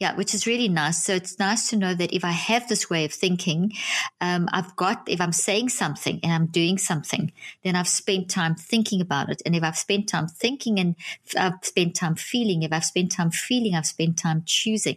Yeah, 0.01 0.17
which 0.17 0.35
is 0.35 0.45
really 0.45 0.69
nice. 0.69 1.05
So 1.05 1.15
it's 1.15 1.39
nice 1.39 1.71
to 1.71 1.77
know 1.77 1.95
that 1.95 2.13
if 2.13 2.25
I 2.25 2.33
have 2.33 2.69
this 2.69 2.91
way 2.91 3.05
of 3.05 3.13
thinking, 3.13 3.73
um, 4.21 4.49
I've 4.53 4.75
got, 4.75 5.05
if 5.09 5.21
I'm 5.21 5.33
saying 5.33 5.69
something 5.69 6.19
and 6.25 6.33
I'm 6.33 6.47
doing 6.47 6.79
something, 6.79 7.31
then 7.63 7.77
I've 7.77 7.87
spent 7.87 8.29
time 8.29 8.57
thinking 8.57 9.01
about 9.01 9.31
it. 9.31 9.41
And 9.47 9.55
if 9.55 9.63
I've 9.63 9.79
spent 9.79 10.09
time 10.09 10.27
thinking 10.27 10.81
and 10.81 10.97
I've 11.39 11.55
spent 11.63 11.95
time 11.95 12.17
feeling, 12.17 12.65
if 12.65 12.73
I've 12.73 12.85
spent 12.85 13.13
time 13.13 13.31
feeling, 13.31 13.77
I've 13.77 13.87
spent 13.87 14.19
time 14.19 14.43
choosing. 14.45 14.97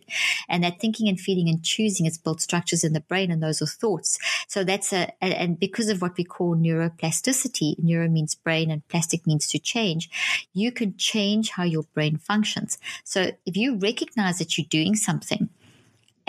And 0.49 0.63
that 0.63 0.79
thinking 0.79 1.07
and 1.07 1.19
feeling 1.19 1.47
and 1.47 1.63
choosing 1.63 2.07
is 2.07 2.17
built 2.17 2.41
structures 2.41 2.83
in 2.83 2.93
the 2.93 3.01
brain 3.01 3.29
and 3.29 3.41
those 3.41 3.61
are 3.61 3.67
thoughts. 3.67 4.17
So 4.47 4.63
that's 4.63 4.91
a, 4.93 5.11
and 5.23 5.59
because 5.59 5.89
of 5.89 6.01
what 6.01 6.17
we 6.17 6.23
call 6.23 6.55
neuroplasticity, 6.55 7.75
neuro 7.77 8.09
means 8.09 8.33
brain 8.33 8.71
and 8.71 8.87
plastic 8.87 9.27
means 9.27 9.45
to 9.49 9.59
change, 9.59 10.09
you 10.53 10.71
can 10.71 10.97
change 10.97 11.51
how 11.51 11.65
your 11.65 11.83
brain 11.93 12.17
functions. 12.17 12.79
So 13.03 13.33
if 13.45 13.55
you 13.55 13.77
recognize 13.77 14.39
that 14.39 14.57
you're 14.57 14.65
doing 14.67 14.86
doing 14.87 14.95
something. 14.95 15.49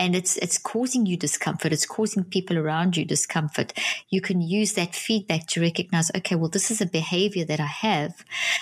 And 0.01 0.15
it's 0.15 0.37
it's 0.37 0.57
causing 0.57 1.05
you 1.05 1.17
discomfort. 1.17 1.73
It's 1.73 1.85
causing 1.85 2.23
people 2.23 2.57
around 2.57 2.95
you 2.95 3.03
discomfort. 3.03 3.73
You 4.09 4.21
can 4.21 4.39
use 4.39 4.73
that 4.73 4.95
feedback 4.95 5.45
to 5.47 5.61
recognize 5.61 6.09
okay 6.15 6.35
well 6.35 6.49
this 6.49 6.71
is 6.71 6.81
a 6.81 6.85
behavior 6.85 7.45
that 7.45 7.59
i 7.59 7.71
have 7.89 8.13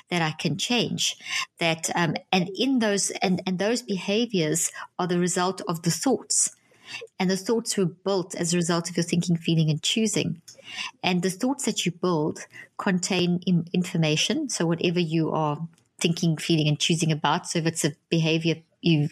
that 0.10 0.24
i 0.24 0.32
can 0.32 0.58
change 0.58 1.16
that 1.60 1.92
um, 1.96 2.16
and 2.32 2.50
in 2.58 2.80
those 2.80 3.12
and 3.22 3.42
and 3.46 3.60
those 3.60 3.84
behaviors 3.84 4.72
are 4.98 5.08
the 5.08 5.20
result 5.20 5.62
of 5.68 5.82
the 5.84 5.92
thoughts. 5.92 6.56
And 7.20 7.30
the 7.30 7.38
thoughts 7.48 7.78
were 7.78 7.94
built 8.08 8.34
as 8.34 8.54
a 8.54 8.58
result 8.58 8.90
of 8.90 8.96
your 8.96 9.04
thinking 9.04 9.38
feeling 9.38 9.70
and 9.70 9.84
choosing. 9.84 10.42
And 11.04 11.22
the 11.22 11.30
thoughts 11.42 11.66
that 11.66 11.86
you 11.86 11.92
build 11.92 12.40
contain 12.78 13.42
information. 13.74 14.50
So 14.50 14.66
whatever 14.66 15.02
you 15.02 15.32
are 15.32 15.58
thinking 16.00 16.38
feeling 16.38 16.68
and 16.68 16.80
choosing 16.80 17.12
about 17.12 17.48
so 17.48 17.60
if 17.60 17.66
it's 17.66 17.86
a 17.86 17.96
behavior 18.10 18.56
you 18.82 19.10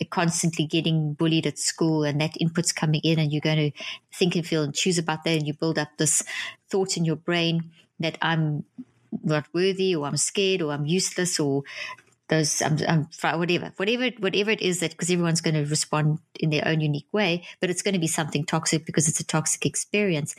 are 0.00 0.06
constantly 0.10 0.66
getting 0.66 1.14
bullied 1.14 1.46
at 1.46 1.58
school 1.58 2.04
and 2.04 2.20
that 2.20 2.34
input's 2.40 2.72
coming 2.72 3.00
in 3.04 3.18
and 3.18 3.32
you're 3.32 3.40
going 3.40 3.72
to 3.72 3.84
think 4.12 4.36
and 4.36 4.46
feel 4.46 4.62
and 4.62 4.74
choose 4.74 4.98
about 4.98 5.24
that 5.24 5.36
and 5.36 5.46
you 5.46 5.54
build 5.54 5.78
up 5.78 5.88
this 5.98 6.22
thought 6.70 6.96
in 6.96 7.04
your 7.04 7.16
brain 7.16 7.70
that 7.98 8.16
I'm 8.22 8.64
not 9.24 9.46
worthy 9.52 9.94
or 9.94 10.06
I'm 10.06 10.16
scared 10.16 10.62
or 10.62 10.72
I'm 10.72 10.86
useless 10.86 11.40
or 11.40 11.64
those 12.28 12.60
I'm 12.62 13.08
whatever 13.22 13.72
whatever 13.76 14.10
whatever 14.18 14.50
it 14.50 14.60
is 14.60 14.80
that 14.80 14.90
because 14.90 15.10
everyone's 15.10 15.40
going 15.40 15.54
to 15.54 15.68
respond 15.68 16.18
in 16.38 16.50
their 16.50 16.66
own 16.66 16.80
unique 16.80 17.08
way 17.12 17.42
but 17.60 17.70
it's 17.70 17.82
going 17.82 17.94
to 17.94 18.00
be 18.00 18.06
something 18.06 18.44
toxic 18.44 18.84
because 18.84 19.08
it's 19.08 19.20
a 19.20 19.24
toxic 19.24 19.64
experience. 19.64 20.34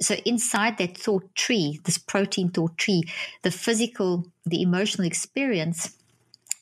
So 0.00 0.16
inside 0.26 0.76
that 0.78 0.98
thought 0.98 1.34
tree 1.34 1.80
this 1.84 1.98
protein 1.98 2.50
thought 2.50 2.76
tree 2.76 3.04
the 3.42 3.50
physical 3.50 4.26
the 4.44 4.60
emotional 4.60 5.06
experience 5.06 5.96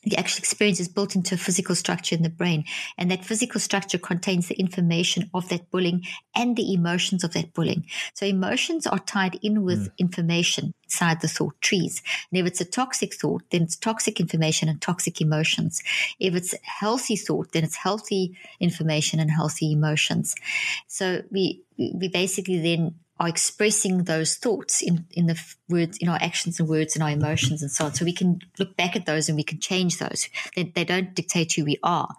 the 0.05 0.17
actual 0.17 0.39
experience 0.39 0.79
is 0.79 0.87
built 0.87 1.15
into 1.15 1.35
a 1.35 1.37
physical 1.37 1.75
structure 1.75 2.15
in 2.15 2.23
the 2.23 2.29
brain. 2.29 2.65
And 2.97 3.09
that 3.11 3.25
physical 3.25 3.59
structure 3.59 3.97
contains 3.97 4.47
the 4.47 4.55
information 4.55 5.29
of 5.33 5.47
that 5.49 5.71
bullying 5.71 6.03
and 6.35 6.55
the 6.55 6.73
emotions 6.73 7.23
of 7.23 7.33
that 7.33 7.53
bullying. 7.53 7.85
So 8.13 8.25
emotions 8.25 8.85
are 8.85 8.99
tied 8.99 9.39
in 9.41 9.63
with 9.63 9.87
mm. 9.87 9.97
information 9.97 10.73
inside 10.83 11.21
the 11.21 11.27
thought 11.27 11.59
trees. 11.61 12.01
And 12.31 12.39
if 12.39 12.45
it's 12.45 12.61
a 12.61 12.65
toxic 12.65 13.13
thought, 13.13 13.43
then 13.49 13.63
it's 13.63 13.75
toxic 13.75 14.19
information 14.19 14.69
and 14.69 14.81
toxic 14.81 15.21
emotions. 15.21 15.81
If 16.19 16.35
it's 16.35 16.53
healthy 16.63 17.15
thought, 17.15 17.51
then 17.53 17.63
it's 17.63 17.77
healthy 17.77 18.37
information 18.59 19.19
and 19.19 19.31
healthy 19.31 19.71
emotions. 19.71 20.35
So 20.87 21.23
we, 21.31 21.63
we 21.77 22.09
basically 22.09 22.59
then 22.59 22.95
are 23.23 23.29
expressing 23.29 24.03
those 24.03 24.35
thoughts 24.35 24.81
in, 24.81 25.05
in 25.11 25.27
the 25.27 25.41
words, 25.69 25.97
in 25.99 26.09
our 26.09 26.19
actions 26.21 26.59
and 26.59 26.67
words 26.67 26.95
and 26.95 27.03
our 27.03 27.09
emotions 27.09 27.61
and 27.61 27.71
so 27.71 27.85
on. 27.85 27.93
So 27.93 28.03
we 28.03 28.13
can 28.13 28.39
look 28.59 28.75
back 28.75 28.95
at 28.95 29.05
those 29.05 29.29
and 29.29 29.37
we 29.37 29.43
can 29.43 29.59
change 29.59 29.97
those. 29.97 30.27
They, 30.55 30.63
they 30.63 30.83
don't 30.83 31.15
dictate 31.15 31.53
who 31.53 31.63
we 31.63 31.77
are 31.83 32.13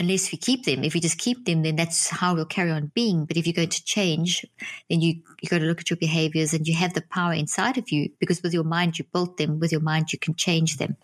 unless 0.00 0.32
we 0.32 0.38
keep 0.38 0.64
them. 0.64 0.82
If 0.82 0.94
we 0.94 1.00
just 1.00 1.18
keep 1.18 1.44
them, 1.44 1.62
then 1.62 1.76
that's 1.76 2.08
how 2.08 2.34
we'll 2.34 2.46
carry 2.46 2.72
on 2.72 2.90
being. 2.94 3.24
But 3.26 3.36
if 3.36 3.46
you're 3.46 3.54
going 3.54 3.68
to 3.68 3.84
change, 3.84 4.44
then 4.88 5.00
you 5.00 5.22
you've 5.40 5.50
got 5.50 5.58
to 5.58 5.66
look 5.66 5.80
at 5.80 5.90
your 5.90 5.98
behaviors 5.98 6.54
and 6.54 6.66
you 6.66 6.74
have 6.74 6.94
the 6.94 7.02
power 7.02 7.32
inside 7.32 7.78
of 7.78 7.90
you 7.90 8.10
because 8.18 8.42
with 8.42 8.54
your 8.54 8.64
mind 8.64 8.98
you 8.98 9.04
built 9.12 9.36
them. 9.36 9.60
With 9.60 9.70
your 9.70 9.82
mind 9.82 10.12
you 10.12 10.18
can 10.18 10.34
change 10.34 10.78
them. 10.78 10.96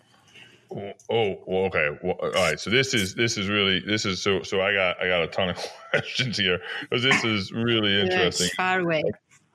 Oh, 0.69 0.91
oh, 1.09 1.43
well, 1.45 1.63
okay. 1.65 1.89
Well, 2.03 2.15
all 2.21 2.31
right. 2.31 2.59
So 2.59 2.69
this 2.69 2.93
is 2.93 3.15
this 3.15 3.37
is 3.37 3.47
really 3.47 3.79
this 3.79 4.05
is 4.05 4.21
so 4.21 4.43
so 4.43 4.61
I 4.61 4.73
got 4.73 5.01
I 5.01 5.07
got 5.07 5.23
a 5.23 5.27
ton 5.27 5.49
of 5.49 5.57
questions 5.91 6.37
here 6.37 6.59
because 6.81 7.03
this 7.03 7.23
is 7.23 7.51
really 7.51 8.01
interesting. 8.01 8.49
far 8.55 8.81
away. 8.81 9.03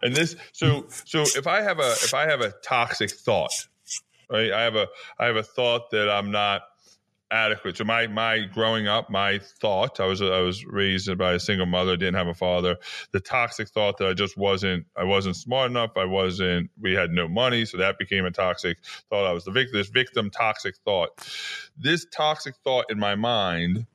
And 0.02 0.14
this 0.14 0.36
so 0.52 0.86
so 0.88 1.22
if 1.22 1.46
I 1.46 1.60
have 1.60 1.78
a 1.78 1.92
if 1.92 2.14
I 2.14 2.28
have 2.28 2.40
a 2.40 2.52
toxic 2.64 3.10
thought, 3.10 3.52
right? 4.30 4.52
I 4.52 4.62
have 4.62 4.74
a 4.74 4.88
I 5.18 5.26
have 5.26 5.36
a 5.36 5.42
thought 5.42 5.90
that 5.90 6.08
I'm 6.08 6.30
not 6.30 6.62
adequate. 7.32 7.76
So 7.76 7.84
my 7.84 8.06
my 8.06 8.40
growing 8.40 8.86
up, 8.86 9.10
my 9.10 9.38
thought 9.60 9.98
I 9.98 10.06
was 10.06 10.20
I 10.22 10.40
was 10.40 10.64
raised 10.64 11.16
by 11.18 11.32
a 11.32 11.40
single 11.40 11.66
mother, 11.66 11.96
didn't 11.96 12.14
have 12.14 12.28
a 12.28 12.34
father. 12.34 12.76
The 13.12 13.20
toxic 13.20 13.68
thought 13.68 13.98
that 13.98 14.08
I 14.08 14.12
just 14.12 14.36
wasn't 14.36 14.86
I 14.96 15.04
wasn't 15.04 15.36
smart 15.36 15.70
enough. 15.70 15.92
I 15.96 16.04
wasn't. 16.04 16.70
We 16.80 16.92
had 16.92 17.10
no 17.10 17.26
money, 17.26 17.64
so 17.64 17.78
that 17.78 17.98
became 17.98 18.24
a 18.24 18.30
toxic 18.30 18.78
thought. 19.10 19.26
I 19.26 19.32
was 19.32 19.44
the 19.44 19.50
victim. 19.50 19.78
This 19.78 19.88
victim 19.88 20.30
toxic 20.30 20.76
thought. 20.84 21.26
This 21.76 22.06
toxic 22.14 22.54
thought 22.62 22.86
in 22.90 22.98
my 22.98 23.14
mind 23.14 23.86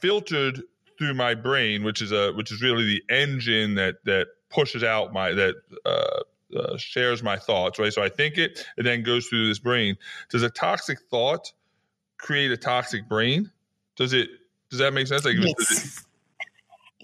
filtered 0.00 0.62
through 0.98 1.14
my 1.14 1.34
brain, 1.34 1.82
which 1.82 2.02
is 2.02 2.12
a 2.12 2.32
which 2.32 2.52
is 2.52 2.62
really 2.62 2.84
the 2.84 3.02
engine 3.14 3.74
that 3.76 3.96
that 4.04 4.28
pushes 4.50 4.84
out 4.84 5.12
my 5.12 5.32
that. 5.32 5.54
Uh, 5.84 6.20
uh, 6.54 6.76
shares 6.76 7.22
my 7.22 7.38
thoughts, 7.38 7.78
right? 7.78 7.94
So 7.94 8.02
I 8.02 8.10
think 8.10 8.36
it, 8.36 8.66
it 8.76 8.82
then 8.82 9.02
goes 9.02 9.26
through 9.26 9.48
this 9.48 9.58
brain. 9.58 9.96
Does 10.28 10.42
a 10.42 10.50
toxic 10.50 10.98
thought 11.10 11.50
create 12.22 12.50
a 12.50 12.56
toxic 12.56 13.08
brain? 13.08 13.50
Does 13.96 14.14
it? 14.14 14.30
Does 14.70 14.78
that 14.78 14.94
make 14.94 15.06
sense? 15.06 15.24
Like, 15.24 15.36
yes. 15.38 16.04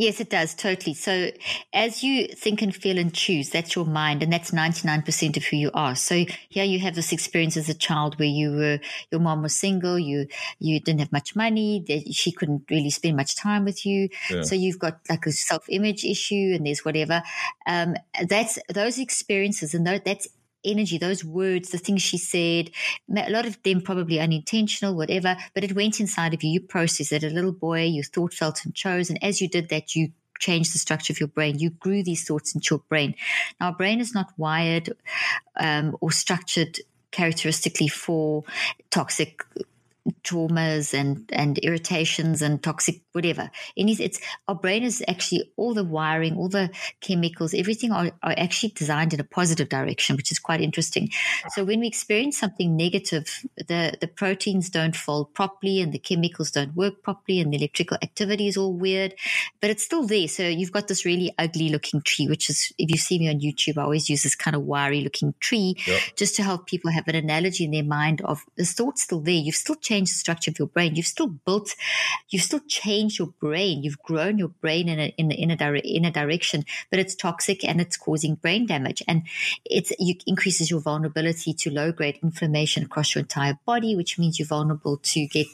Yes, 0.01 0.21
it 0.21 0.31
does 0.31 0.55
totally. 0.55 0.95
So, 0.95 1.33
as 1.73 2.05
you 2.05 2.29
think 2.29 2.63
and 2.63 2.73
feel 2.73 2.99
and 2.99 3.13
choose, 3.13 3.51
that's 3.51 3.75
your 3.75 3.85
mind, 3.85 4.23
and 4.23 4.33
that's 4.33 4.53
ninety 4.53 4.87
nine 4.87 5.03
percent 5.03 5.37
of 5.37 5.43
who 5.45 5.57
you 5.57 5.73
are. 5.75 5.97
So, 5.97 6.25
here 6.49 6.63
you 6.63 6.79
have 6.79 6.95
this 6.95 7.11
experience 7.11 7.57
as 7.57 7.69
a 7.69 7.75
child 7.75 8.17
where 8.17 8.29
you 8.29 8.53
were 8.53 8.79
your 9.11 9.21
mom 9.21 9.43
was 9.43 9.57
single, 9.57 9.99
you 9.99 10.29
you 10.61 10.79
didn't 10.79 11.01
have 11.01 11.11
much 11.11 11.35
money, 11.35 11.85
she 12.13 12.31
couldn't 12.31 12.71
really 12.71 12.91
spend 12.91 13.17
much 13.17 13.35
time 13.35 13.65
with 13.65 13.85
you. 13.85 14.09
Yeah. 14.31 14.43
So 14.43 14.55
you've 14.55 14.79
got 14.79 15.01
like 15.11 15.27
a 15.27 15.33
self 15.33 15.69
image 15.69 16.05
issue, 16.05 16.53
and 16.55 16.65
there's 16.65 16.85
whatever. 16.85 17.25
Um, 17.67 17.97
that's 18.29 18.57
those 18.73 19.01
experiences, 19.01 19.75
and 19.75 19.85
that's 19.85 20.29
energy, 20.64 20.99
those 20.99 21.25
words, 21.25 21.71
the 21.71 21.79
things 21.79 22.03
she 22.03 22.18
said, 22.18 22.71
a 23.14 23.31
lot 23.31 23.47
of 23.47 23.62
them 23.62 23.81
probably 23.81 24.21
unintentional, 24.21 24.94
whatever, 24.94 25.37
but 25.55 25.64
it 25.64 25.75
went 25.75 26.01
inside 26.01 26.35
of 26.35 26.42
you. 26.42 26.51
You 26.51 26.61
processed 26.61 27.12
it. 27.12 27.25
A 27.25 27.31
little 27.31 27.53
boy, 27.53 27.85
you 27.85 28.03
thought, 28.03 28.35
felt, 28.35 28.64
and 28.64 28.75
chose. 28.75 29.11
And 29.11 29.23
as 29.23 29.40
you 29.40 29.49
did 29.49 29.68
that, 29.68 29.94
you 29.94 30.12
changed 30.38 30.73
the 30.75 30.79
structure 30.79 31.12
of 31.12 31.21
your 31.21 31.29
brain. 31.29 31.59
You 31.59 31.71
grew 31.71 32.03
these 32.03 32.25
thoughts 32.25 32.55
into 32.55 32.75
your 32.75 32.83
brain. 32.88 33.14
Now, 33.61 33.66
our 33.66 33.75
brain 33.75 34.01
is 34.01 34.14
not 34.14 34.33
wired 34.37 34.90
um, 35.57 35.97
or 36.01 36.12
structured 36.12 36.79
characteristically 37.11 37.88
for 37.88 38.44
toxic 38.90 39.42
traumas 40.23 40.94
and 40.94 41.29
and 41.33 41.59
irritations 41.59 42.40
and 42.40 42.62
toxic 42.62 43.01
whatever. 43.19 43.51
Any, 43.77 43.93
it's 43.93 44.21
our 44.49 44.55
brain 44.55 44.83
is 44.83 45.05
actually 45.07 45.51
all 45.57 45.75
the 45.75 45.85
wiring, 45.85 46.37
all 46.37 46.49
the 46.49 46.71
chemicals, 47.01 47.55
everything 47.55 47.93
are, 47.93 48.11
are 48.23 48.35
actually 48.37 48.71
designed 48.71 49.13
in 49.13 49.21
a 49.21 49.25
positive 49.25 49.69
direction, 49.69 50.17
which 50.17 50.33
is 50.33 50.39
quite 50.39 50.61
interesting. 50.61 51.11
So 51.51 51.65
when 51.65 51.81
we 51.81 51.87
experience 51.87 52.39
something 52.39 52.77
negative, 52.77 53.45
the 53.57 53.97
the 54.01 54.09
proteins 54.09 54.71
don't 54.71 54.97
fold 54.97 55.35
properly 55.35 55.81
and 55.81 55.93
the 55.93 55.99
chemicals 55.99 56.51
don't 56.51 56.75
work 56.75 57.03
properly 57.03 57.41
and 57.41 57.53
the 57.53 57.59
electrical 57.59 57.99
activity 58.03 58.49
is 58.49 58.57
all 58.57 58.73
weird, 58.73 59.15
but 59.61 59.71
it's 59.71 59.85
still 59.85 60.07
there. 60.07 60.29
So 60.29 60.43
you've 60.43 60.73
got 60.73 60.89
this 60.89 61.05
really 61.05 61.35
ugly 61.39 61.69
looking 61.69 62.01
tree, 62.03 62.29
which 62.29 62.49
is 62.51 62.73
if 62.79 62.91
you 62.91 62.97
see 62.97 63.19
me 63.19 63.29
on 63.29 63.41
YouTube, 63.41 63.79
I 63.79 63.83
always 63.83 64.09
use 64.09 64.23
this 64.23 64.35
kind 64.35 64.57
of 64.57 64.63
wiry 64.63 65.03
looking 65.03 65.35
tree 65.41 65.77
yep. 65.87 66.01
just 66.17 66.35
to 66.37 66.43
help 66.43 66.67
people 66.67 66.91
have 66.91 67.09
an 67.09 67.15
analogy 67.15 67.65
in 67.65 67.73
their 67.73 67.85
mind 67.85 68.21
of 68.23 68.45
the 68.57 68.65
thought's 68.65 69.03
still 69.03 69.21
there. 69.21 69.35
You've 69.35 69.55
still 69.55 69.77
changed 69.77 69.99
changed 69.99 70.13
the 70.13 70.19
structure 70.19 70.51
of 70.51 70.59
your 70.59 70.69
brain. 70.69 70.95
You've 70.95 71.07
still 71.07 71.29
built, 71.29 71.75
you've 72.29 72.43
still 72.43 72.61
changed 72.69 73.08
your 73.16 73.29
brain. 73.40 73.85
You've 73.85 74.03
grown 74.03 74.38
your 74.38 74.49
brain 74.49 74.88
in 74.88 74.99
a, 74.99 75.14
in 75.16 75.31
in 75.31 75.53
a, 75.53 75.57
dire, 75.57 75.77
in 75.77 76.05
a 76.05 76.11
direction, 76.11 76.64
but 76.90 76.99
it's 76.99 77.14
toxic 77.14 77.64
and 77.64 77.81
it's 77.81 77.97
causing 77.97 78.35
brain 78.35 78.66
damage. 78.66 79.05
And 79.07 79.23
it 79.64 79.92
increases 80.27 80.68
your 80.68 80.81
vulnerability 80.81 81.55
to 81.55 81.71
low 81.71 81.92
grade 81.92 82.18
inflammation 82.21 82.83
across 82.83 83.14
your 83.14 83.23
entire 83.23 83.57
body, 83.64 83.94
which 83.94 84.18
means 84.18 84.40
you're 84.40 84.49
vulnerable 84.49 84.97
to 84.97 85.27
get 85.27 85.47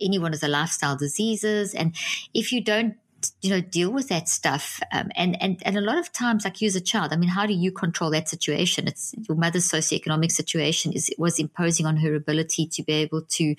any 0.00 0.20
one 0.20 0.34
of 0.34 0.40
the 0.40 0.48
lifestyle 0.48 0.96
diseases. 0.96 1.74
And 1.74 1.96
if 2.32 2.52
you 2.52 2.60
don't 2.60 2.96
you 3.42 3.50
know 3.50 3.60
deal 3.60 3.90
with 3.90 4.08
that 4.08 4.28
stuff 4.28 4.80
um, 4.92 5.10
and 5.14 5.40
and 5.42 5.62
and 5.64 5.76
a 5.76 5.80
lot 5.80 5.98
of 5.98 6.12
times 6.12 6.44
like 6.44 6.60
you 6.60 6.66
as 6.66 6.76
a 6.76 6.80
child 6.80 7.12
i 7.12 7.16
mean 7.16 7.28
how 7.28 7.46
do 7.46 7.52
you 7.52 7.70
control 7.70 8.10
that 8.10 8.28
situation 8.28 8.86
it's 8.86 9.14
your 9.28 9.36
mother's 9.36 9.68
socioeconomic 9.70 10.30
situation 10.30 10.92
is 10.92 11.10
was 11.18 11.38
imposing 11.38 11.86
on 11.86 11.96
her 11.98 12.14
ability 12.14 12.66
to 12.66 12.82
be 12.82 12.92
able 12.92 13.22
to 13.22 13.54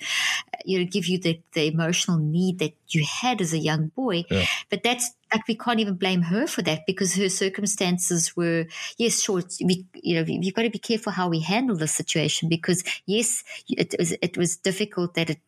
you 0.64 0.78
know 0.78 0.84
give 0.84 1.06
you 1.06 1.18
the 1.18 1.40
the 1.52 1.66
emotional 1.66 2.18
need 2.18 2.58
that 2.58 2.74
you 2.88 3.04
had 3.04 3.40
as 3.40 3.52
a 3.52 3.58
young 3.58 3.88
boy 3.88 4.24
yeah. 4.30 4.46
but 4.70 4.82
that's 4.82 5.12
like 5.32 5.46
we 5.48 5.56
can't 5.56 5.80
even 5.80 5.94
blame 5.94 6.22
her 6.22 6.46
for 6.46 6.62
that 6.62 6.86
because 6.86 7.14
her 7.14 7.28
circumstances 7.28 8.36
were 8.36 8.66
yes 8.98 9.22
sure 9.22 9.42
we, 9.62 9.86
you 9.94 10.14
know 10.14 10.24
you've 10.26 10.54
got 10.54 10.62
to 10.62 10.70
be 10.70 10.78
careful 10.78 11.12
how 11.12 11.28
we 11.28 11.40
handle 11.40 11.76
the 11.76 11.88
situation 11.88 12.48
because 12.48 12.84
yes 13.06 13.42
it 13.68 13.94
was 13.98 14.12
it 14.22 14.36
was 14.36 14.56
difficult 14.56 15.14
that 15.14 15.30
it 15.30 15.40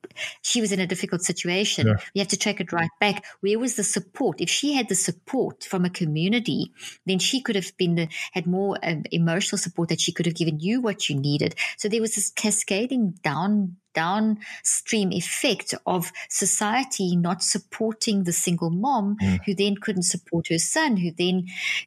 she 0.42 0.60
was 0.60 0.72
in 0.72 0.80
a 0.80 0.86
difficult 0.86 1.22
situation. 1.22 1.86
Yeah. 1.86 1.96
you 2.14 2.20
have 2.20 2.28
to 2.28 2.36
track 2.36 2.60
it 2.60 2.72
right 2.72 2.90
back. 3.00 3.24
Where 3.40 3.58
was 3.58 3.76
the 3.76 3.84
support? 3.84 4.40
If 4.40 4.50
she 4.50 4.74
had 4.74 4.88
the 4.88 4.94
support 4.94 5.64
from 5.64 5.84
a 5.84 5.90
community 5.90 6.72
then 7.06 7.18
she 7.18 7.40
could 7.40 7.56
have 7.56 7.76
been 7.76 7.94
the, 7.94 8.08
had 8.32 8.46
more 8.46 8.78
um, 8.82 9.04
emotional 9.10 9.58
support 9.58 9.88
that 9.88 10.00
she 10.00 10.12
could 10.12 10.26
have 10.26 10.34
given 10.34 10.60
you 10.60 10.80
what 10.80 11.08
you 11.08 11.16
needed. 11.16 11.54
So 11.76 11.88
there 11.88 12.00
was 12.00 12.14
this 12.14 12.30
cascading 12.30 13.18
down 13.22 13.76
downstream 13.98 15.10
effect 15.12 15.74
of 15.84 16.12
society 16.28 17.16
not 17.16 17.42
supporting 17.42 18.24
the 18.24 18.32
single 18.32 18.70
mom 18.70 19.16
mm. 19.20 19.38
who 19.44 19.54
then 19.54 19.74
couldn't 19.84 20.04
support 20.14 20.48
her 20.48 20.58
son, 20.58 20.96
who 20.96 21.10
then 21.10 21.46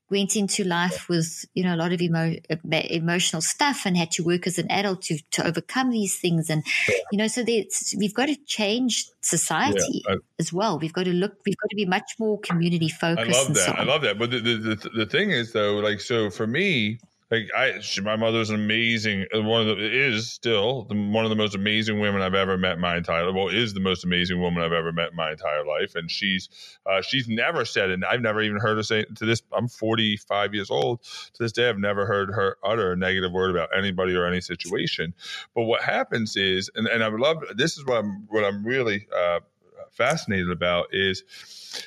went 0.10 0.36
into 0.36 0.64
life 0.64 1.08
with, 1.08 1.46
you 1.54 1.64
know, 1.64 1.76
a 1.76 1.80
lot 1.84 1.94
of 1.94 2.02
emo- 2.02 2.36
emotional 3.00 3.42
stuff 3.42 3.86
and 3.86 3.96
had 3.96 4.12
to 4.12 4.24
work 4.24 4.48
as 4.48 4.58
an 4.58 4.70
adult 4.70 5.02
to, 5.04 5.18
to 5.32 5.46
overcome 5.46 5.90
these 5.90 6.20
things. 6.20 6.50
And, 6.50 6.64
you 7.12 7.18
know, 7.18 7.28
so 7.28 7.44
we've 7.98 8.14
got 8.14 8.28
to 8.28 8.36
change 8.46 9.06
society 9.22 10.04
yeah, 10.06 10.16
I, 10.16 10.18
as 10.40 10.52
well. 10.52 10.80
We've 10.80 10.94
got 10.94 11.06
to 11.06 11.14
look, 11.14 11.34
we've 11.46 11.58
got 11.58 11.70
to 11.70 11.76
be 11.76 11.86
much 11.86 12.12
more 12.20 12.40
community 12.40 12.90
focused. 12.90 13.30
I 13.30 13.44
love 13.44 13.54
that. 13.54 13.66
So 13.66 13.72
I 13.72 13.84
love 13.84 14.02
that. 14.02 14.20
But 14.20 14.32
the, 14.32 14.40
the, 14.40 14.56
the, 14.58 14.90
the 15.02 15.06
thing 15.06 15.32
is 15.32 15.54
though, 15.54 15.76
like, 15.76 16.02
so 16.02 16.30
for 16.30 16.48
me, 16.48 17.00
like 17.32 17.50
I, 17.56 17.80
she, 17.80 18.02
my 18.02 18.18
mother's 18.18 18.50
an 18.50 18.56
amazing 18.56 19.26
uh, 19.34 19.42
one 19.42 19.62
of 19.62 19.78
the 19.78 19.84
is 19.84 20.30
still 20.30 20.84
the, 20.84 20.96
one 20.96 21.24
of 21.24 21.30
the 21.30 21.36
most 21.36 21.56
amazing 21.56 22.00
women 22.00 22.22
I've 22.22 22.36
ever 22.36 22.58
met 22.58 22.78
my 22.78 22.98
entire 22.98 23.32
well 23.32 23.48
is 23.48 23.74
the 23.74 23.80
most 23.80 24.04
amazing 24.04 24.42
woman 24.42 24.62
I've 24.62 24.74
ever 24.74 24.92
met 24.92 25.14
my 25.14 25.32
entire 25.32 25.66
life, 25.66 25.96
and 25.96 26.12
she's 26.12 26.50
uh, 26.86 27.02
she's 27.02 27.28
never 27.28 27.64
said 27.66 27.90
and 27.90 28.04
I've 28.06 28.22
never 28.22 28.42
even 28.42 28.60
heard 28.60 28.78
her 28.78 28.84
say 28.84 29.06
to 29.16 29.26
this. 29.26 29.42
I'm 29.54 29.68
45 29.68 30.54
years 30.54 30.70
old. 30.70 31.02
To 31.04 31.44
this 31.44 31.52
day, 31.52 31.70
I've 31.70 31.78
never 31.78 32.06
heard 32.06 32.30
her 32.30 32.58
utter 32.64 32.92
a 32.92 32.98
negative 32.98 33.32
word 33.32 33.52
about 33.52 33.70
anybody 33.76 34.16
or 34.16 34.26
any 34.26 34.42
situation. 34.42 35.14
But 35.56 35.64
what 35.64 35.82
happens 35.82 36.36
is, 36.36 36.70
and, 36.76 36.88
and 36.88 37.04
I 37.04 37.10
would 37.10 37.22
love 37.22 37.44
this 37.56 37.78
is 37.78 37.86
what 37.86 38.00
I'm 38.00 38.28
what 38.30 38.44
I'm 38.44 38.64
really 38.66 39.08
uh, 39.16 39.40
fascinated 39.92 40.50
about 40.50 40.88
is 40.92 41.24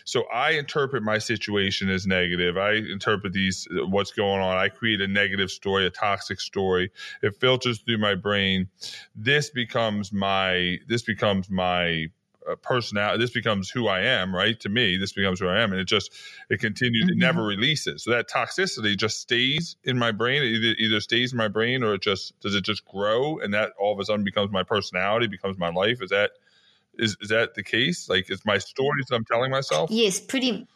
so 0.05 0.25
I 0.33 0.53
interpret 0.53 1.03
my 1.03 1.19
situation 1.19 1.91
as 1.91 2.07
negative. 2.07 2.57
I 2.57 2.73
interpret 2.73 3.33
these 3.33 3.69
what's 3.71 4.13
going 4.13 4.41
on. 4.41 4.57
I 4.57 4.69
create 4.69 5.01
a 5.01 5.09
negative 5.09 5.51
story, 5.51 5.87
a 5.87 5.91
toxic 5.91 6.41
story. 6.41 6.91
It 7.23 7.37
filters 7.37 7.81
through 7.81 7.99
my 7.99 8.15
brain. 8.15 8.69
This 9.15 9.51
becomes 9.51 10.13
my 10.13 10.79
this 10.89 11.03
becomes 11.03 11.51
my 11.51 12.07
uh, 12.51 12.57
personality. 12.57 13.23
This 13.23 13.31
becomes 13.31 13.71
who 13.71 13.89
I 13.89 14.01
am, 14.01 14.35
right? 14.35 14.59
To 14.61 14.69
me, 14.69 14.97
this 14.97 15.13
becomes 15.13 15.41
who 15.41 15.49
I 15.49 15.61
am, 15.61 15.73
and 15.73 15.81
it 15.81 15.89
just 15.89 16.13
it 16.51 16.61
continues. 16.61 17.05
Mm-hmm. 17.05 17.13
It 17.13 17.19
never 17.19 17.43
releases. 17.43 18.05
So 18.05 18.11
that 18.11 18.29
toxicity 18.29 18.97
just 18.97 19.21
stays 19.21 19.77
in 19.85 19.99
my 19.99 20.13
brain. 20.13 20.43
It 20.43 20.47
either 20.47 20.75
either 20.79 21.01
stays 21.01 21.33
in 21.33 21.39
my 21.39 21.49
brain, 21.49 21.83
or 21.83 21.95
it 21.95 22.03
just 22.03 22.39
does 22.41 22.55
it 22.55 22.63
just 22.63 22.85
grow, 22.85 23.39
and 23.39 23.53
that 23.55 23.73
all 23.79 23.93
of 23.93 23.99
a 24.01 24.05
sudden 24.05 24.25
becomes 24.25 24.51
my 24.51 24.63
personality, 24.63 25.27
becomes 25.27 25.59
my 25.59 25.71
life. 25.71 26.03
Is 26.03 26.11
that 26.11 26.33
is 26.99 27.17
is 27.21 27.29
that 27.29 27.55
the 27.55 27.63
case? 27.63 28.09
Like, 28.09 28.31
is 28.31 28.45
my 28.45 28.59
stories 28.59 29.07
I'm 29.13 29.25
telling 29.25 29.51
myself? 29.51 29.91
Yes, 29.91 30.21
pretty 30.21 30.67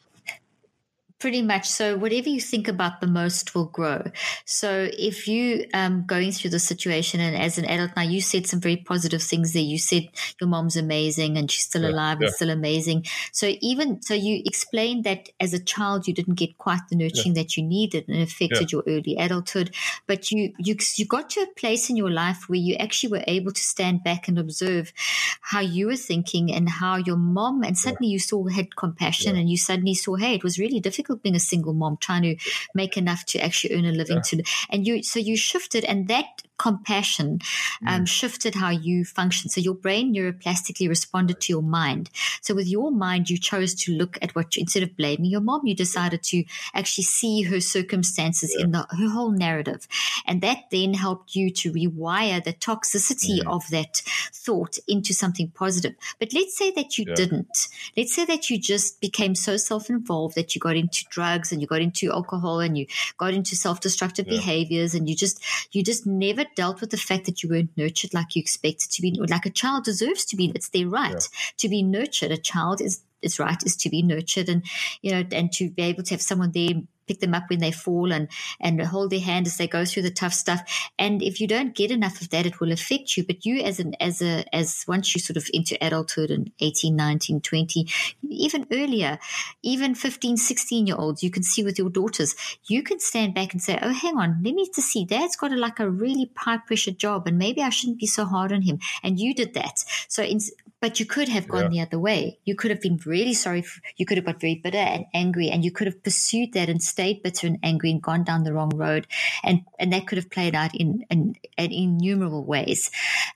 Pretty 1.18 1.42
much. 1.42 1.68
So 1.68 1.96
whatever 1.96 2.28
you 2.28 2.40
think 2.40 2.68
about 2.68 3.00
the 3.00 3.08
most 3.08 3.52
will 3.52 3.66
grow. 3.66 4.04
So 4.44 4.88
if 4.92 5.26
you 5.26 5.66
um 5.74 6.04
going 6.06 6.30
through 6.30 6.50
the 6.50 6.60
situation 6.60 7.18
and 7.18 7.34
as 7.36 7.58
an 7.58 7.64
adult 7.64 7.90
now, 7.96 8.02
you 8.02 8.20
said 8.20 8.46
some 8.46 8.60
very 8.60 8.76
positive 8.76 9.20
things 9.20 9.52
there. 9.52 9.62
You 9.62 9.78
said 9.78 10.08
your 10.40 10.48
mom's 10.48 10.76
amazing 10.76 11.36
and 11.36 11.50
she's 11.50 11.64
still 11.64 11.82
yeah, 11.82 11.90
alive 11.90 12.18
yeah. 12.20 12.26
and 12.26 12.34
still 12.36 12.50
amazing. 12.50 13.04
So 13.32 13.52
even 13.60 14.00
so, 14.00 14.14
you 14.14 14.42
explained 14.44 15.02
that 15.04 15.30
as 15.40 15.52
a 15.52 15.58
child 15.58 16.06
you 16.06 16.14
didn't 16.14 16.34
get 16.34 16.56
quite 16.56 16.82
the 16.88 16.94
nurturing 16.94 17.34
yeah. 17.34 17.42
that 17.42 17.56
you 17.56 17.64
needed 17.64 18.04
and 18.08 18.22
affected 18.22 18.70
your 18.70 18.84
early 18.86 19.16
adulthood. 19.18 19.74
But 20.06 20.30
you 20.30 20.52
you 20.58 20.76
you 20.94 21.04
got 21.04 21.30
to 21.30 21.40
a 21.40 21.54
place 21.56 21.90
in 21.90 21.96
your 21.96 22.12
life 22.12 22.48
where 22.48 22.60
you 22.60 22.76
actually 22.76 23.10
were 23.10 23.24
able 23.26 23.50
to 23.50 23.60
stand 23.60 24.04
back 24.04 24.28
and 24.28 24.38
observe 24.38 24.92
how 25.40 25.60
you 25.60 25.88
were 25.88 25.96
thinking 25.96 26.52
and 26.52 26.68
how 26.68 26.94
your 26.94 27.16
mom 27.16 27.64
and 27.64 27.76
suddenly 27.76 28.08
you 28.08 28.20
saw 28.20 28.46
had 28.46 28.76
compassion 28.76 29.34
and 29.34 29.50
you 29.50 29.56
suddenly 29.56 29.94
saw 29.94 30.14
hey 30.14 30.34
it 30.34 30.44
was 30.44 30.58
really 30.58 30.78
difficult 30.78 31.07
difficult 31.08 31.22
being 31.22 31.36
a 31.36 31.40
single 31.40 31.74
mom 31.74 31.96
trying 31.96 32.22
to 32.22 32.36
make 32.74 32.96
enough 32.96 33.24
to 33.26 33.38
actually 33.38 33.74
earn 33.74 33.84
a 33.84 33.92
living 33.92 34.16
yeah. 34.16 34.22
to 34.22 34.42
and 34.70 34.86
you 34.86 35.02
so 35.02 35.18
you 35.18 35.36
shifted 35.36 35.84
and 35.84 36.08
that 36.08 36.42
compassion 36.58 37.40
um, 37.86 38.02
mm. 38.02 38.08
shifted 38.08 38.54
how 38.54 38.70
you 38.70 39.04
function. 39.04 39.48
So 39.48 39.60
your 39.60 39.74
brain 39.74 40.14
neuroplastically 40.14 40.88
responded 40.88 41.40
to 41.40 41.52
your 41.52 41.62
mind. 41.62 42.10
So 42.42 42.54
with 42.54 42.66
your 42.66 42.90
mind, 42.90 43.30
you 43.30 43.38
chose 43.38 43.74
to 43.76 43.92
look 43.92 44.18
at 44.20 44.34
what 44.34 44.56
you, 44.56 44.60
instead 44.62 44.82
of 44.82 44.96
blaming 44.96 45.30
your 45.30 45.40
mom, 45.40 45.66
you 45.66 45.74
decided 45.74 46.22
to 46.24 46.44
actually 46.74 47.04
see 47.04 47.42
her 47.42 47.60
circumstances 47.60 48.54
yeah. 48.56 48.64
in 48.64 48.72
the 48.72 48.86
her 48.90 49.08
whole 49.08 49.30
narrative, 49.30 49.86
and 50.26 50.40
that 50.42 50.64
then 50.70 50.94
helped 50.94 51.34
you 51.34 51.50
to 51.50 51.72
rewire 51.72 52.42
the 52.42 52.52
toxicity 52.52 53.40
mm. 53.40 53.46
of 53.46 53.68
that 53.70 54.02
thought 54.32 54.78
into 54.86 55.14
something 55.14 55.48
positive. 55.48 55.94
But 56.18 56.32
let's 56.34 56.56
say 56.56 56.70
that 56.72 56.98
you 56.98 57.04
yeah. 57.08 57.14
didn't. 57.14 57.68
Let's 57.96 58.14
say 58.14 58.24
that 58.24 58.50
you 58.50 58.58
just 58.58 59.00
became 59.00 59.34
so 59.34 59.56
self-involved 59.56 60.34
that 60.34 60.54
you 60.54 60.60
got 60.60 60.76
into 60.76 61.04
drugs 61.10 61.52
and 61.52 61.60
you 61.60 61.66
got 61.66 61.82
into 61.82 62.10
alcohol 62.12 62.60
and 62.60 62.76
you 62.76 62.86
got 63.16 63.34
into 63.34 63.54
self-destructive 63.54 64.26
yeah. 64.26 64.32
behaviors 64.38 64.94
and 64.94 65.08
you 65.08 65.14
just 65.14 65.42
you 65.72 65.82
just 65.82 66.06
never 66.06 66.44
dealt 66.54 66.80
with 66.80 66.90
the 66.90 66.96
fact 66.96 67.26
that 67.26 67.42
you 67.42 67.48
weren't 67.48 67.76
nurtured 67.76 68.14
like 68.14 68.36
you 68.36 68.40
expected 68.40 68.90
to 68.90 69.02
be, 69.02 69.12
like 69.12 69.46
a 69.46 69.50
child 69.50 69.84
deserves 69.84 70.24
to 70.26 70.36
be. 70.36 70.52
It's 70.54 70.68
their 70.68 70.88
right 70.88 71.12
yeah. 71.12 71.50
to 71.58 71.68
be 71.68 71.82
nurtured. 71.82 72.30
A 72.30 72.36
child 72.36 72.80
is 72.80 73.02
its 73.20 73.38
right 73.38 73.62
is 73.64 73.76
to 73.76 73.90
be 73.90 74.02
nurtured 74.02 74.48
and 74.48 74.64
you 75.02 75.10
know 75.10 75.24
and 75.32 75.50
to 75.52 75.70
be 75.70 75.82
able 75.82 76.04
to 76.04 76.14
have 76.14 76.22
someone 76.22 76.52
there 76.52 76.70
pick 77.08 77.20
them 77.20 77.34
up 77.34 77.44
when 77.48 77.58
they 77.60 77.72
fall 77.72 78.12
and 78.12 78.28
and 78.60 78.80
hold 78.82 79.10
their 79.10 79.20
hand 79.20 79.46
as 79.46 79.56
they 79.56 79.66
go 79.66 79.84
through 79.84 80.02
the 80.02 80.10
tough 80.10 80.34
stuff. 80.34 80.90
And 80.98 81.22
if 81.22 81.40
you 81.40 81.46
don't 81.46 81.74
get 81.74 81.90
enough 81.90 82.20
of 82.20 82.30
that, 82.30 82.46
it 82.46 82.60
will 82.60 82.72
affect 82.72 83.16
you. 83.16 83.24
But 83.24 83.44
you 83.44 83.60
as 83.62 83.80
an 83.80 83.94
as 84.00 84.22
a 84.22 84.44
as 84.54 84.84
once 84.86 85.14
you 85.14 85.20
sort 85.20 85.36
of 85.36 85.48
into 85.52 85.82
adulthood 85.84 86.30
and 86.30 86.52
18, 86.60 86.94
19, 86.94 87.40
20, 87.40 87.88
even 88.28 88.66
earlier, 88.72 89.18
even 89.62 89.94
15, 89.94 90.36
16 90.36 90.86
year 90.86 90.96
olds, 90.96 91.22
you 91.22 91.30
can 91.30 91.42
see 91.42 91.64
with 91.64 91.78
your 91.78 91.90
daughters, 91.90 92.34
you 92.66 92.82
can 92.82 93.00
stand 93.00 93.34
back 93.34 93.52
and 93.52 93.62
say, 93.62 93.78
Oh, 93.82 93.92
hang 93.92 94.16
on, 94.16 94.40
let 94.44 94.54
me 94.54 94.68
to 94.74 94.82
see. 94.82 95.04
Dad's 95.04 95.36
got 95.36 95.52
a, 95.52 95.56
like 95.56 95.80
a 95.80 95.90
really 95.90 96.30
high 96.36 96.58
pressure 96.58 96.90
job 96.92 97.26
and 97.26 97.38
maybe 97.38 97.62
I 97.62 97.70
shouldn't 97.70 97.98
be 97.98 98.06
so 98.06 98.24
hard 98.24 98.52
on 98.52 98.62
him. 98.62 98.78
And 99.02 99.18
you 99.18 99.34
did 99.34 99.54
that. 99.54 99.84
So 100.08 100.22
in, 100.22 100.40
but 100.80 101.00
you 101.00 101.06
could 101.06 101.28
have 101.28 101.48
gone 101.48 101.72
yeah. 101.72 101.84
the 101.84 101.88
other 101.88 101.98
way. 101.98 102.38
You 102.44 102.54
could 102.54 102.70
have 102.70 102.80
been 102.80 103.00
really 103.04 103.34
sorry. 103.34 103.62
For, 103.62 103.80
you 103.96 104.06
could 104.06 104.16
have 104.16 104.26
got 104.26 104.40
very 104.40 104.54
bitter 104.54 104.78
and 104.78 105.06
angry, 105.12 105.48
and 105.48 105.64
you 105.64 105.72
could 105.72 105.86
have 105.86 106.02
pursued 106.02 106.52
that 106.52 106.68
and 106.68 106.82
stayed 106.82 107.22
bitter 107.22 107.46
and 107.46 107.58
angry 107.62 107.90
and 107.90 108.02
gone 108.02 108.24
down 108.24 108.44
the 108.44 108.52
wrong 108.52 108.70
road. 108.70 109.06
And 109.42 109.62
and 109.78 109.92
that 109.92 110.06
could 110.06 110.18
have 110.18 110.30
played 110.30 110.54
out 110.54 110.74
in 110.74 111.04
in, 111.10 111.36
in 111.56 111.72
innumerable 111.72 112.44
ways. 112.44 112.90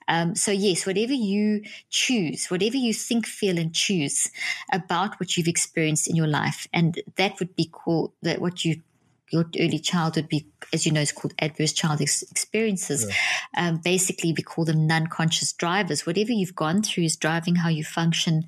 Um, 0.09 0.35
so 0.35 0.53
yes, 0.53 0.87
whatever 0.87 1.13
you 1.13 1.63
choose, 1.91 2.47
whatever 2.47 2.77
you 2.77 2.95
think, 2.95 3.27
feel, 3.27 3.59
and 3.59 3.75
choose 3.75 4.31
about 4.73 5.19
what 5.19 5.37
you've 5.37 5.49
experienced 5.49 6.09
in 6.09 6.17
your 6.17 6.29
life, 6.29 6.69
and 6.73 7.01
that 7.17 7.39
would 7.41 7.57
be 7.57 7.67
called 7.67 8.13
that 8.23 8.41
what 8.41 8.65
you 8.65 8.83
your 9.33 9.47
early 9.59 9.79
childhood 9.79 10.29
be, 10.29 10.47
as 10.73 10.87
you 10.87 10.93
know, 10.93 11.01
is 11.01 11.13
called 11.13 11.35
adverse 11.39 11.73
child 11.73 12.01
ex- 12.01 12.23
experiences. 12.23 13.07
Yeah. 13.09 13.69
Um, 13.69 13.81
basically, 13.85 14.33
we 14.33 14.43
call 14.43 14.65
them 14.65 14.87
non-conscious 14.87 15.53
drivers. 15.53 16.07
Whatever 16.07 16.33
you've 16.33 16.55
gone 16.55 16.83
through 16.83 17.05
is 17.05 17.17
driving 17.17 17.57
how 17.57 17.69
you 17.69 17.85
function 17.85 18.45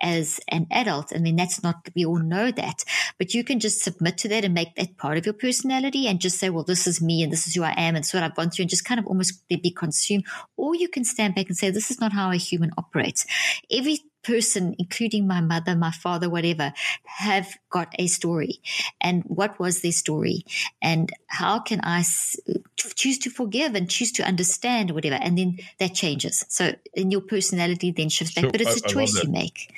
as 0.00 0.40
an 0.48 0.66
adult. 0.70 1.12
I 1.14 1.18
mean, 1.18 1.36
that's 1.36 1.62
not, 1.62 1.88
we 1.94 2.04
all 2.04 2.18
know 2.18 2.50
that, 2.50 2.84
but 3.18 3.34
you 3.34 3.44
can 3.44 3.60
just 3.60 3.82
submit 3.82 4.18
to 4.18 4.28
that 4.28 4.44
and 4.44 4.54
make 4.54 4.74
that 4.76 4.96
part 4.96 5.18
of 5.18 5.26
your 5.26 5.34
personality 5.34 6.06
and 6.06 6.20
just 6.20 6.38
say, 6.38 6.50
well, 6.50 6.64
this 6.64 6.86
is 6.86 7.02
me 7.02 7.22
and 7.22 7.32
this 7.32 7.46
is 7.46 7.54
who 7.54 7.62
I 7.62 7.74
am 7.76 7.96
and 7.96 8.04
so 8.04 8.18
what 8.18 8.24
I've 8.24 8.36
gone 8.36 8.50
through 8.50 8.64
and 8.64 8.70
just 8.70 8.84
kind 8.84 9.00
of 9.00 9.06
almost 9.06 9.46
be 9.48 9.70
consumed. 9.70 10.24
Or 10.56 10.74
you 10.74 10.88
can 10.88 11.04
stand 11.04 11.34
back 11.34 11.46
and 11.46 11.56
say, 11.56 11.70
this 11.70 11.90
is 11.90 12.00
not 12.00 12.12
how 12.12 12.30
a 12.30 12.36
human 12.36 12.72
operates. 12.78 13.26
Every 13.70 14.00
person, 14.26 14.74
including 14.78 15.26
my 15.26 15.40
mother, 15.40 15.76
my 15.76 15.90
father, 15.92 16.28
whatever, 16.28 16.72
have 17.04 17.56
got 17.70 17.94
a 17.98 18.06
story. 18.06 18.60
And 19.00 19.22
what 19.24 19.58
was 19.60 19.80
their 19.82 19.92
story? 19.92 20.44
And 20.82 21.12
how 21.26 21.60
can 21.60 21.80
I 21.82 22.00
s- 22.00 22.36
choose 22.76 23.18
to 23.20 23.30
forgive 23.30 23.74
and 23.74 23.88
choose 23.88 24.12
to 24.12 24.26
understand, 24.26 24.90
whatever? 24.90 25.16
And 25.16 25.38
then 25.38 25.58
that 25.78 25.94
changes. 25.94 26.44
So, 26.48 26.74
in 26.94 27.10
your 27.10 27.20
personality 27.20 27.92
then 27.92 28.08
shifts 28.08 28.34
back, 28.34 28.44
so 28.44 28.50
but 28.50 28.60
it's 28.60 28.76
I, 28.76 28.80
a 28.80 28.88
choice 28.88 29.22
you 29.22 29.30
make 29.30 29.72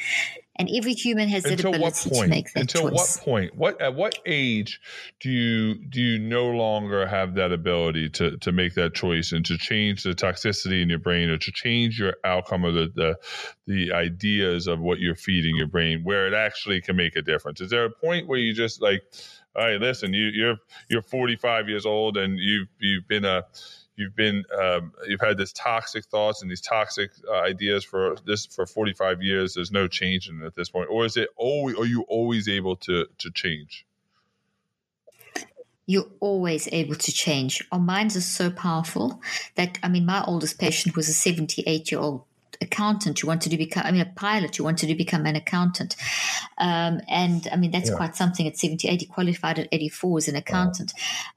and 0.58 0.68
every 0.74 0.94
human 0.94 1.28
has 1.28 1.44
until 1.44 1.72
that 1.72 1.78
ability 1.78 2.10
to 2.10 2.26
make 2.26 2.52
that 2.52 2.60
until 2.62 2.90
choice. 2.90 3.16
what 3.16 3.24
point? 3.24 3.56
What 3.56 3.80
at 3.80 3.94
what 3.94 4.18
age 4.26 4.80
do 5.20 5.30
you 5.30 5.74
do 5.74 6.00
you 6.00 6.18
no 6.18 6.48
longer 6.48 7.06
have 7.06 7.34
that 7.36 7.52
ability 7.52 8.10
to 8.10 8.36
to 8.38 8.52
make 8.52 8.74
that 8.74 8.94
choice 8.94 9.32
and 9.32 9.44
to 9.46 9.56
change 9.56 10.02
the 10.02 10.10
toxicity 10.10 10.82
in 10.82 10.88
your 10.88 10.98
brain 10.98 11.30
or 11.30 11.38
to 11.38 11.52
change 11.52 11.98
your 11.98 12.14
outcome 12.24 12.64
of 12.64 12.74
the 12.74 12.90
the, 12.94 13.18
the 13.66 13.92
ideas 13.92 14.66
of 14.66 14.80
what 14.80 14.98
you're 14.98 15.14
feeding 15.14 15.56
your 15.56 15.68
brain 15.68 16.02
where 16.02 16.26
it 16.26 16.34
actually 16.34 16.80
can 16.80 16.96
make 16.96 17.14
a 17.14 17.22
difference? 17.22 17.60
Is 17.60 17.70
there 17.70 17.84
a 17.84 17.90
point 17.90 18.26
where 18.26 18.38
you 18.38 18.52
just 18.52 18.82
like 18.82 19.02
all 19.56 19.64
right 19.64 19.80
listen 19.80 20.12
you 20.12 20.26
you're 20.26 20.56
you're 20.88 21.02
45 21.02 21.68
years 21.68 21.86
old 21.86 22.16
and 22.16 22.38
you've 22.38 22.68
you've 22.78 23.06
been 23.08 23.24
a 23.24 23.44
you've 23.98 24.14
been 24.14 24.44
um, 24.58 24.92
you've 25.06 25.20
had 25.20 25.36
this 25.36 25.52
toxic 25.52 26.04
thoughts 26.06 26.40
and 26.40 26.50
these 26.50 26.60
toxic 26.60 27.10
uh, 27.28 27.40
ideas 27.40 27.84
for 27.84 28.16
this 28.24 28.46
for 28.46 28.64
45 28.64 29.22
years. 29.22 29.54
There's 29.54 29.72
no 29.72 29.88
change 29.88 30.28
in 30.28 30.42
at 30.42 30.54
this 30.54 30.70
point. 30.70 30.88
Or 30.88 31.04
is 31.04 31.16
it 31.16 31.28
always 31.36 31.76
are 31.76 31.84
you 31.84 32.02
always 32.02 32.48
able 32.48 32.76
to 32.76 33.06
to 33.18 33.30
change? 33.30 33.84
You're 35.86 36.06
always 36.20 36.68
able 36.70 36.94
to 36.96 37.12
change. 37.12 37.66
Our 37.72 37.80
minds 37.80 38.14
are 38.14 38.20
so 38.20 38.50
powerful 38.50 39.22
that, 39.54 39.78
I 39.82 39.88
mean, 39.88 40.04
my 40.04 40.22
oldest 40.22 40.58
patient 40.58 40.94
was 40.94 41.08
a 41.08 41.14
78 41.14 41.90
year 41.90 41.98
old 41.98 42.24
accountant 42.60 43.22
you 43.22 43.28
wanted 43.28 43.50
to 43.50 43.56
become, 43.56 43.84
I 43.86 43.92
mean, 43.92 44.00
a 44.00 44.06
pilot 44.06 44.58
you 44.58 44.64
wanted 44.64 44.88
to 44.88 44.94
become 44.94 45.26
an 45.26 45.36
accountant. 45.36 45.96
Um, 46.58 47.00
and 47.08 47.46
I 47.52 47.56
mean, 47.56 47.70
that's 47.70 47.90
yeah. 47.90 47.96
quite 47.96 48.16
something 48.16 48.46
at 48.46 48.56
78. 48.56 49.00
He 49.00 49.06
qualified 49.06 49.58
at 49.58 49.68
84 49.70 50.18
as 50.18 50.28
an 50.28 50.36
accountant. 50.36 50.92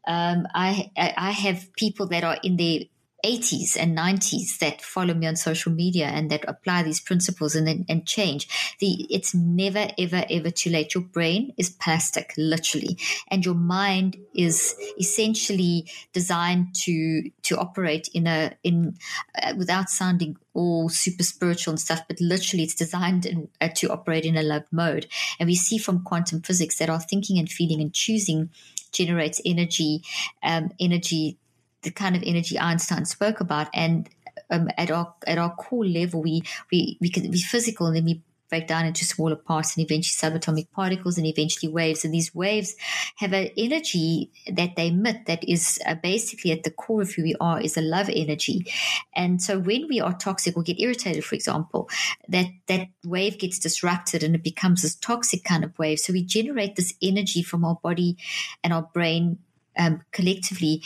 Um, 0.08 0.48
I, 0.54 0.92
I 0.98 1.32
have 1.32 1.72
people 1.74 2.08
that 2.08 2.24
are 2.24 2.38
in 2.44 2.58
their 2.58 2.82
80s 3.24 3.78
and 3.78 3.98
90s 3.98 4.58
that 4.60 4.82
follow 4.82 5.14
me 5.14 5.28
on 5.28 5.36
social 5.36 5.72
media 5.72 6.08
and 6.08 6.30
that 6.32 6.46
apply 6.48 6.84
these 6.84 7.00
principles 7.00 7.56
and 7.56 7.86
and 7.88 8.08
change. 8.08 8.48
The 8.80 9.08
it's 9.10 9.34
never 9.34 9.88
ever 9.98 10.26
ever 10.30 10.50
too 10.50 10.70
late. 10.70 10.94
Your 10.94 11.04
brain 11.04 11.54
is 11.58 11.70
plastic, 11.70 12.34
literally, 12.38 12.98
and 13.30 13.46
your 13.46 13.56
mind 13.56 14.18
is 14.34 14.76
essentially 15.00 15.90
designed 16.14 16.76
to 16.84 17.30
to 17.44 17.58
operate 17.58 18.10
in 18.14 18.28
a 18.28 18.54
in 18.64 18.96
uh, 19.42 19.54
without 19.58 19.90
sounding 19.90 20.38
all 20.54 20.90
super 20.90 21.24
spiritual 21.24 21.72
and 21.72 21.80
stuff, 21.80 22.02
but 22.08 22.20
literally 22.20 22.64
it's 22.64 22.76
designed 22.76 23.26
in, 23.26 23.48
uh, 23.62 23.70
to 23.76 23.90
operate 23.90 24.26
in 24.26 24.36
a 24.36 24.44
love 24.44 24.64
mode. 24.72 25.08
And 25.40 25.48
we 25.48 25.56
see 25.56 25.78
from 25.78 26.04
quantum 26.04 26.42
physics 26.42 26.78
that 26.80 26.90
our 26.90 27.00
thinking 27.00 27.40
and 27.40 27.50
feeling 27.50 27.82
and 27.82 27.94
choosing 27.94 28.50
generates 28.92 29.40
energy, 29.46 30.04
um, 30.44 30.72
energy 30.80 31.38
the 31.84 31.92
kind 31.92 32.16
of 32.16 32.24
energy 32.26 32.58
Einstein 32.60 33.06
spoke 33.06 33.40
about. 33.40 33.70
And 33.74 34.10
um, 34.50 34.70
at 34.78 34.92
our 34.92 35.14
at 35.26 35.38
our 35.38 35.54
core 35.56 35.86
level, 35.86 36.22
we 36.22 36.44
we 36.72 36.98
we 37.00 37.10
can 37.10 37.30
be 37.32 37.42
physical, 37.42 37.88
and 37.88 37.96
then 37.96 38.06
we 38.06 38.22
break 38.52 38.68
down 38.68 38.86
into 38.86 39.06
smaller 39.06 39.38
parts 39.38 39.76
and 39.76 39.86
eventually 39.86 40.30
subatomic 40.30 40.70
particles 40.72 41.18
and 41.18 41.26
eventually 41.26 41.72
waves. 41.72 42.04
And 42.04 42.14
these 42.14 42.36
waves 42.36 42.76
have 43.16 43.32
an 43.32 43.50
energy 43.58 44.30
that 44.52 44.76
they 44.76 44.90
emit 44.90 45.26
that 45.26 45.48
is 45.48 45.80
uh, 45.88 45.96
basically 45.96 46.52
at 46.52 46.64
the 46.64 46.70
core 46.70 47.02
of 47.02 47.12
who 47.14 47.24
we 47.24 47.34
are 47.40 47.62
is 47.62 47.78
a 47.78 47.82
love 47.82 48.10
energy. 48.14 48.68
And 49.16 49.42
so 49.42 49.58
when 49.58 49.88
we 49.88 50.02
are 50.02 50.14
toxic 50.14 50.58
or 50.58 50.64
get 50.64 50.82
irritated, 50.82 51.24
for 51.24 51.36
example, 51.36 51.90
that, 52.28 52.48
that 52.68 52.90
wave 53.06 53.40
gets 53.40 53.58
disrupted 53.58 54.22
and 54.22 54.36
it 54.36 54.44
becomes 54.44 54.82
this 54.82 54.96
toxic 54.96 55.46
kind 55.46 55.64
of 55.64 55.80
wave. 55.80 56.00
So 56.00 56.12
we 56.12 56.22
generate 56.22 56.76
this 56.76 56.94
energy 57.02 57.44
from 57.44 57.64
our 57.64 57.80
body 57.82 58.18
and 58.66 58.74
our 58.74 58.84
brain 58.94 59.40
um, 59.78 60.02
collectively 60.12 60.84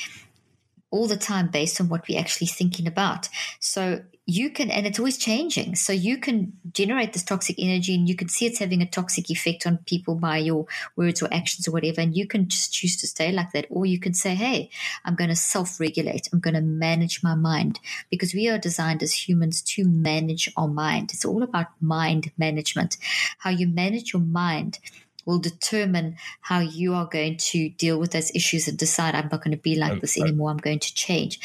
all 0.96 1.08
the 1.08 1.18
time 1.18 1.50
based 1.50 1.82
on 1.82 1.90
what 1.90 2.08
we're 2.08 2.20
actually 2.20 2.48
thinking 2.48 2.88
about. 2.88 3.28
So 3.60 4.02
you 4.26 4.50
can, 4.50 4.72
and 4.72 4.88
it's 4.88 4.98
always 4.98 5.18
changing. 5.18 5.76
So 5.76 5.92
you 5.92 6.18
can 6.18 6.54
generate 6.72 7.12
this 7.12 7.24
toxic 7.24 7.58
energy 7.60 7.94
and 7.94 8.08
you 8.08 8.16
can 8.16 8.30
see 8.30 8.46
it's 8.46 8.60
having 8.60 8.82
a 8.82 8.90
toxic 8.90 9.30
effect 9.30 9.68
on 9.68 9.80
people 9.86 10.16
by 10.16 10.38
your 10.38 10.66
words 10.96 11.22
or 11.22 11.32
actions 11.34 11.68
or 11.68 11.72
whatever. 11.72 12.00
And 12.00 12.16
you 12.16 12.26
can 12.26 12.48
just 12.48 12.74
choose 12.74 12.96
to 13.02 13.08
stay 13.08 13.34
like 13.34 13.52
that. 13.52 13.68
Or 13.70 13.86
you 13.86 14.00
can 14.00 14.14
say, 14.14 14.36
hey, 14.36 14.70
I'm 15.04 15.16
going 15.16 15.30
to 15.30 15.36
self 15.36 15.80
regulate. 15.82 16.30
I'm 16.32 16.40
going 16.40 16.56
to 16.56 16.62
manage 16.62 17.22
my 17.22 17.36
mind 17.36 17.82
because 18.10 18.34
we 18.34 18.48
are 18.48 18.58
designed 18.58 19.04
as 19.04 19.28
humans 19.28 19.62
to 19.74 19.84
manage 19.86 20.50
our 20.56 20.70
mind. 20.70 21.12
It's 21.12 21.26
all 21.26 21.44
about 21.44 21.68
mind 21.82 22.32
management, 22.38 22.98
how 23.40 23.50
you 23.50 23.68
manage 23.68 24.14
your 24.14 24.22
mind 24.22 24.80
will 25.26 25.40
determine 25.40 26.18
how 26.42 26.60
you 26.60 26.94
are 26.94 27.06
going 27.06 27.38
to 27.38 27.70
deal 27.70 28.00
with 28.00 28.12
those 28.12 28.32
issues 28.36 28.68
and 28.68 28.78
decide 28.78 29.16
I'm 29.16 29.30
not 29.32 29.44
going 29.44 29.56
to 29.56 29.62
be 29.62 29.76
like 29.76 30.02
this 30.02 30.20
anymore. 30.20 30.52
I'm 30.52 30.58
going 30.58 30.80
to 30.80 30.94
change. 30.94 31.40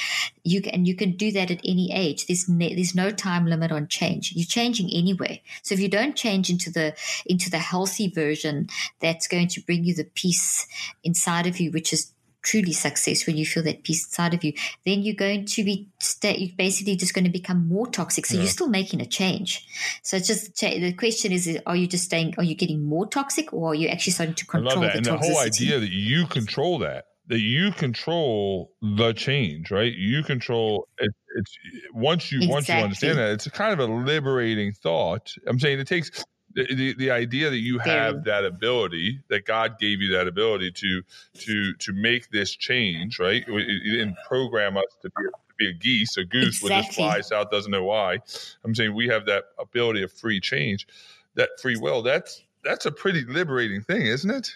You 0.45 0.61
can, 0.63 0.73
and 0.73 0.87
you 0.87 0.95
can 0.95 1.13
do 1.13 1.33
that 1.33 1.51
at 1.51 1.61
any 1.65 1.93
age. 1.93 2.27
There's 2.27 2.49
ne- 2.49 2.75
there's 2.75 2.95
no 2.95 3.11
time 3.11 3.47
limit 3.47 3.73
on 3.73 3.89
change. 3.89 4.33
You're 4.35 4.47
changing 4.47 4.91
anyway. 4.93 5.43
So 5.63 5.75
if 5.75 5.81
you 5.81 5.89
don't 5.89 6.17
change 6.17 6.51
into 6.51 6.71
the 6.71 6.95
into 7.27 7.51
the 7.51 7.59
healthy 7.59 8.09
version 8.09 8.69
that's 9.01 9.29
going 9.29 9.49
to 9.49 9.61
bring 9.61 9.85
you 9.85 9.95
the 9.95 10.05
peace 10.05 10.67
inside 11.03 11.47
of 11.47 11.59
you, 11.59 11.71
which 11.71 11.93
is 11.93 12.13
truly 12.43 12.73
success, 12.73 13.27
when 13.27 13.37
you 13.37 13.47
feel 13.47 13.63
that 13.65 13.85
peace 13.85 14.07
inside 14.07 14.35
of 14.35 14.45
you, 14.45 14.53
then 14.85 15.03
you're 15.03 15.15
going 15.15 15.45
to 15.47 15.65
be 15.65 15.89
you're 16.23 16.57
basically 16.57 16.97
just 16.97 17.15
going 17.15 17.25
to 17.25 17.31
become 17.31 17.69
more 17.69 17.87
toxic. 17.87 18.27
So 18.27 18.35
yeah. 18.35 18.43
you're 18.43 18.51
still 18.51 18.69
making 18.69 19.01
a 19.01 19.07
change. 19.07 19.67
So 20.03 20.17
it's 20.17 20.27
just 20.27 20.57
the 20.61 20.93
question 20.93 21.33
is: 21.33 21.59
Are 21.67 21.77
you 21.77 21.87
just 21.87 22.05
staying? 22.05 22.35
Are 22.39 22.45
you 22.45 22.55
getting 22.55 22.83
more 22.83 23.07
toxic, 23.07 23.53
or 23.53 23.73
are 23.73 23.75
you 23.75 23.89
actually 23.89 24.13
starting 24.13 24.35
to 24.35 24.47
control 24.47 24.81
the 24.81 24.93
and 24.97 25.05
the 25.05 25.17
whole 25.17 25.39
idea 25.39 25.79
that 25.79 25.91
you 25.91 26.27
control 26.27 26.79
that 26.79 27.05
that 27.31 27.41
you 27.41 27.71
control 27.71 28.73
the 28.83 29.13
change, 29.13 29.71
right? 29.71 29.93
You 29.93 30.25
control 30.25 30.89
it, 30.99 31.13
it's 31.37 31.57
once 31.95 32.33
you 32.33 32.39
exactly. 32.39 32.53
once 32.53 32.69
you 32.69 32.75
understand 32.75 33.19
that, 33.19 33.31
it's 33.31 33.49
kind 33.49 33.73
of 33.73 33.79
a 33.79 33.93
liberating 33.93 34.73
thought. 34.73 35.33
I'm 35.47 35.59
saying 35.61 35.79
it 35.79 35.87
takes 35.87 36.25
the, 36.55 36.95
the, 36.99 37.11
idea 37.11 37.51
that 37.51 37.59
you 37.59 37.79
have 37.79 38.25
that 38.25 38.45
ability 38.45 39.21
that 39.29 39.47
god 39.47 39.79
gave 39.79 40.01
you 40.01 40.13
that 40.13 40.27
ability 40.27 40.71
to 40.71 41.03
to 41.35 41.75
to 41.75 41.93
make 41.93 42.31
this 42.31 42.55
change 42.57 43.19
right? 43.19 43.47
You 43.47 43.99
didn't 43.99 44.17
program 44.27 44.77
us 44.77 44.85
to 45.03 45.11
be, 45.11 45.25
to 45.25 45.55
be 45.59 45.69
a 45.69 45.73
geese 45.73 46.17
a 46.17 46.25
goose 46.25 46.63
exactly. 46.63 46.77
would 46.77 46.83
just 46.83 46.95
fly 46.97 47.21
south 47.21 47.51
doesn't 47.51 47.71
know 47.71 47.85
why. 47.85 48.19
I'm 48.65 48.75
saying 48.75 48.95
we 48.95 49.09
have 49.09 49.27
that 49.27 49.45
ability 49.59 50.03
of 50.03 50.13
free 50.13 50.41
change 50.41 50.87
that 51.35 51.51
free 51.61 51.77
will. 51.77 52.03
That's 52.03 52.43
that's 52.65 52.87
a 52.87 52.93
pretty 52.93 53.25
liberating 53.25 53.83
thing 53.83 54.03
isn't 54.03 54.31
it 54.31 54.53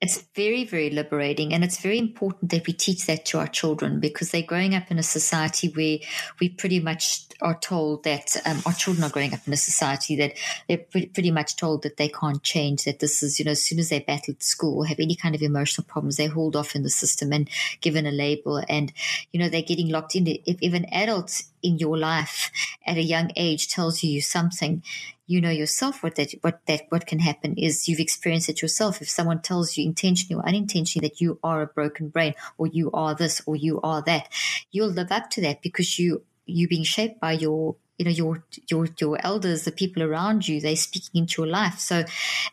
it's 0.00 0.22
very, 0.34 0.64
very 0.64 0.90
liberating. 0.90 1.54
And 1.54 1.64
it's 1.64 1.80
very 1.80 1.98
important 1.98 2.50
that 2.50 2.66
we 2.66 2.74
teach 2.74 3.06
that 3.06 3.24
to 3.26 3.38
our 3.38 3.46
children 3.46 3.98
because 3.98 4.30
they're 4.30 4.42
growing 4.42 4.74
up 4.74 4.90
in 4.90 4.98
a 4.98 5.02
society 5.02 5.68
where 5.68 5.98
we 6.38 6.50
pretty 6.50 6.80
much 6.80 7.22
are 7.40 7.58
told 7.58 8.04
that 8.04 8.36
um, 8.44 8.60
our 8.66 8.72
children 8.74 9.04
are 9.04 9.10
growing 9.10 9.32
up 9.32 9.46
in 9.46 9.52
a 9.52 9.56
society 9.56 10.16
that 10.16 10.32
they're 10.68 10.78
pretty, 10.78 11.06
pretty 11.06 11.30
much 11.30 11.56
told 11.56 11.82
that 11.82 11.96
they 11.96 12.08
can't 12.08 12.42
change, 12.42 12.84
that 12.84 12.98
this 12.98 13.22
is, 13.22 13.38
you 13.38 13.44
know, 13.44 13.52
as 13.52 13.62
soon 13.62 13.78
as 13.78 13.88
they 13.88 14.00
battle 14.00 14.34
at 14.34 14.42
school 14.42 14.78
or 14.78 14.86
have 14.86 15.00
any 15.00 15.14
kind 15.14 15.34
of 15.34 15.42
emotional 15.42 15.86
problems, 15.86 16.16
they're 16.16 16.28
hauled 16.30 16.56
off 16.56 16.74
in 16.74 16.82
the 16.82 16.90
system 16.90 17.32
and 17.32 17.48
given 17.80 18.06
a 18.06 18.10
label. 18.10 18.62
And, 18.68 18.92
you 19.32 19.40
know, 19.40 19.48
they're 19.48 19.62
getting 19.62 19.88
locked 19.88 20.14
in. 20.14 20.26
If, 20.26 20.58
if 20.60 20.74
an 20.74 20.86
adult 20.92 21.42
in 21.62 21.78
your 21.78 21.96
life 21.96 22.50
at 22.86 22.98
a 22.98 23.02
young 23.02 23.30
age 23.36 23.68
tells 23.68 24.02
you 24.02 24.20
something, 24.20 24.82
you 25.26 25.40
know 25.40 25.50
yourself 25.50 26.02
what 26.02 26.14
that 26.16 26.32
what 26.42 26.60
that 26.66 26.82
what 26.88 27.06
can 27.06 27.18
happen 27.18 27.54
is 27.56 27.88
you've 27.88 28.00
experienced 28.00 28.48
it 28.48 28.62
yourself. 28.62 29.02
If 29.02 29.08
someone 29.08 29.42
tells 29.42 29.76
you 29.76 29.84
intentionally 29.84 30.40
or 30.40 30.48
unintentionally 30.48 31.08
that 31.08 31.20
you 31.20 31.38
are 31.42 31.62
a 31.62 31.66
broken 31.66 32.08
brain 32.08 32.34
or 32.58 32.66
you 32.66 32.90
are 32.92 33.14
this 33.14 33.42
or 33.46 33.56
you 33.56 33.80
are 33.82 34.02
that, 34.02 34.28
you'll 34.70 34.88
live 34.88 35.10
up 35.10 35.30
to 35.30 35.40
that 35.42 35.62
because 35.62 35.98
you 35.98 36.22
you 36.46 36.68
being 36.68 36.84
shaped 36.84 37.20
by 37.20 37.32
your 37.32 37.76
you 37.98 38.04
know 38.04 38.10
your 38.10 38.44
your 38.70 38.88
your 38.98 39.18
elders 39.24 39.64
the 39.64 39.72
people 39.72 40.02
around 40.02 40.46
you 40.46 40.60
they're 40.60 40.76
speaking 40.76 41.22
into 41.22 41.42
your 41.42 41.50
life 41.50 41.78
so 41.78 42.04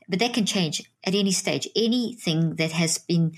but 0.08 0.20
that 0.20 0.34
can 0.34 0.46
change 0.46 0.82
at 1.04 1.14
any 1.14 1.32
stage 1.32 1.68
anything 1.76 2.56
that 2.56 2.72
has 2.72 2.98
been 2.98 3.34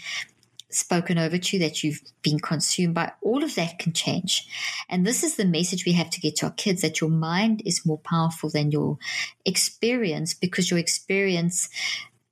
spoken 0.76 1.18
over 1.18 1.38
to 1.38 1.60
that 1.60 1.84
you've 1.84 2.02
been 2.22 2.40
consumed 2.40 2.94
by, 2.94 3.12
all 3.22 3.44
of 3.44 3.56
that 3.56 3.80
can 3.80 3.94
change. 3.94 4.48
And 4.90 5.06
this 5.06 5.24
is 5.24 5.36
the 5.36 5.46
message 5.46 5.86
we 5.86 5.94
have 5.94 6.10
to 6.12 6.20
get 6.20 6.36
to 6.38 6.48
our 6.48 6.52
kids 6.52 6.82
that 6.82 7.02
your 7.02 7.10
mind 7.10 7.62
is 7.66 7.86
more 7.86 8.00
powerful 8.00 8.50
than 8.50 8.72
your 8.72 8.98
experience 9.46 10.34
because 10.34 10.70
your 10.70 10.80
experience 10.80 11.70